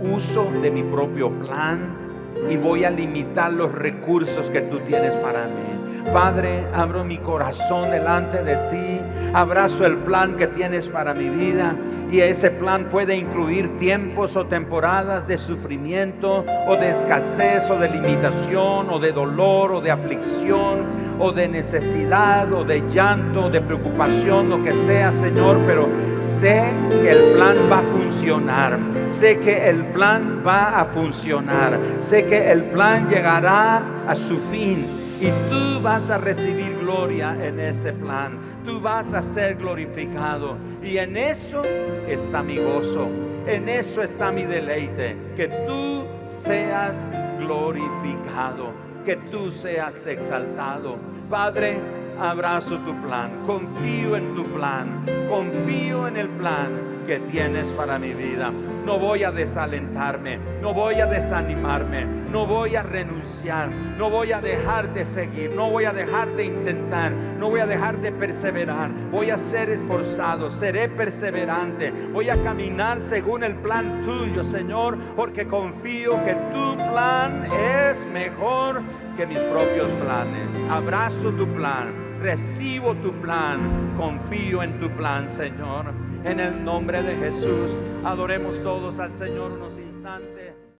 uso 0.00 0.50
de 0.62 0.70
mi 0.70 0.82
propio 0.82 1.30
plan 1.30 2.06
y 2.50 2.56
voy 2.56 2.84
a 2.84 2.90
limitar 2.90 3.52
los 3.52 3.72
recursos 3.72 4.50
que 4.50 4.60
tú 4.60 4.80
tienes 4.80 5.16
para 5.16 5.46
mí. 5.46 5.76
Padre, 6.12 6.64
abro 6.72 7.04
mi 7.04 7.18
corazón 7.18 7.90
delante 7.90 8.42
de 8.42 8.56
ti, 8.70 9.00
abrazo 9.34 9.84
el 9.84 9.96
plan 9.98 10.36
que 10.36 10.46
tienes 10.46 10.88
para 10.88 11.14
mi 11.14 11.28
vida 11.28 11.74
y 12.10 12.20
ese 12.20 12.50
plan 12.50 12.84
puede 12.84 13.16
incluir 13.16 13.76
tiempos 13.76 14.36
o 14.36 14.46
temporadas 14.46 15.26
de 15.26 15.36
sufrimiento 15.36 16.44
o 16.66 16.76
de 16.76 16.90
escasez 16.90 17.68
o 17.70 17.78
de 17.78 17.90
limitación 17.90 18.88
o 18.90 18.98
de 18.98 19.12
dolor 19.12 19.72
o 19.72 19.80
de 19.80 19.90
aflicción 19.90 20.86
o 21.18 21.32
de 21.32 21.48
necesidad 21.48 22.52
o 22.52 22.64
de 22.64 22.82
llanto, 22.92 23.50
de 23.50 23.60
preocupación, 23.60 24.48
lo 24.48 24.62
que 24.62 24.74
sea, 24.74 25.12
Señor, 25.12 25.60
pero 25.66 25.88
sé 26.20 26.72
que 27.02 27.10
el 27.10 27.34
plan 27.34 27.56
va 27.70 27.78
a 27.78 27.82
funcionar, 27.82 28.78
sé 29.08 29.40
que 29.40 29.68
el 29.68 29.84
plan 29.86 30.42
va 30.46 30.80
a 30.80 30.84
funcionar, 30.86 31.80
sé 31.98 32.26
que 32.26 32.52
el 32.52 32.64
plan 32.64 33.08
llegará 33.08 33.82
a 34.06 34.14
su 34.14 34.36
fin 34.50 34.95
y 35.20 35.30
tú 35.50 35.80
vas 35.80 36.10
a 36.10 36.18
recibir 36.18 36.78
gloria 36.78 37.36
en 37.42 37.58
ese 37.58 37.92
plan. 37.92 38.38
Tú 38.64 38.80
vas 38.80 39.12
a 39.12 39.22
ser 39.22 39.56
glorificado. 39.56 40.58
Y 40.82 40.98
en 40.98 41.16
eso 41.16 41.62
está 42.06 42.42
mi 42.42 42.58
gozo. 42.58 43.08
En 43.46 43.68
eso 43.68 44.02
está 44.02 44.30
mi 44.30 44.42
deleite. 44.42 45.16
Que 45.36 45.48
tú 45.66 46.04
seas 46.26 47.12
glorificado. 47.38 48.72
Que 49.04 49.16
tú 49.16 49.50
seas 49.50 50.06
exaltado. 50.06 50.96
Padre, 51.30 51.80
abrazo 52.18 52.78
tu 52.80 52.94
plan. 53.00 53.30
Confío 53.46 54.16
en 54.16 54.34
tu 54.34 54.44
plan. 54.44 55.04
Confío 55.30 56.08
en 56.08 56.16
el 56.18 56.28
plan 56.30 56.70
que 57.06 57.20
tienes 57.20 57.70
para 57.70 57.98
mi 57.98 58.12
vida 58.12 58.52
no 58.86 59.00
voy 59.00 59.24
a 59.24 59.32
desalentarme, 59.32 60.38
no 60.62 60.72
voy 60.72 61.00
a 61.00 61.06
desanimarme, 61.06 62.04
no 62.04 62.46
voy 62.46 62.76
a 62.76 62.84
renunciar, 62.84 63.68
no 63.98 64.08
voy 64.10 64.30
a 64.30 64.40
dejar 64.40 64.94
de 64.94 65.04
seguir, 65.04 65.50
no 65.56 65.68
voy 65.70 65.86
a 65.86 65.92
dejar 65.92 66.28
de 66.36 66.44
intentar, 66.44 67.10
no 67.10 67.50
voy 67.50 67.58
a 67.58 67.66
dejar 67.66 67.98
de 68.00 68.12
perseverar, 68.12 68.92
voy 69.10 69.30
a 69.30 69.38
ser 69.38 69.70
esforzado, 69.70 70.52
seré 70.52 70.88
perseverante, 70.88 71.92
voy 72.12 72.30
a 72.30 72.40
caminar 72.40 73.02
según 73.02 73.42
el 73.42 73.56
plan 73.56 74.02
tuyo, 74.02 74.44
Señor, 74.44 74.96
porque 75.16 75.48
confío 75.48 76.24
que 76.24 76.34
tu 76.54 76.76
plan 76.76 77.44
es 77.90 78.06
mejor 78.06 78.82
que 79.16 79.26
mis 79.26 79.38
propios 79.38 79.90
planes. 80.00 80.70
Abrazo 80.70 81.32
tu 81.32 81.48
plan, 81.54 81.92
recibo 82.22 82.94
tu 82.94 83.12
plan, 83.14 83.94
confío 83.98 84.62
en 84.62 84.78
tu 84.78 84.88
plan, 84.90 85.28
Señor. 85.28 85.86
En 86.24 86.40
el 86.40 86.64
nombre 86.64 87.02
de 87.02 87.14
Jesús, 87.16 87.70
adoremos 88.06 88.62
todos 88.62 89.00
al 89.00 89.12
Señor 89.12 89.52
unos 89.52 89.76
instantes. 89.78 90.55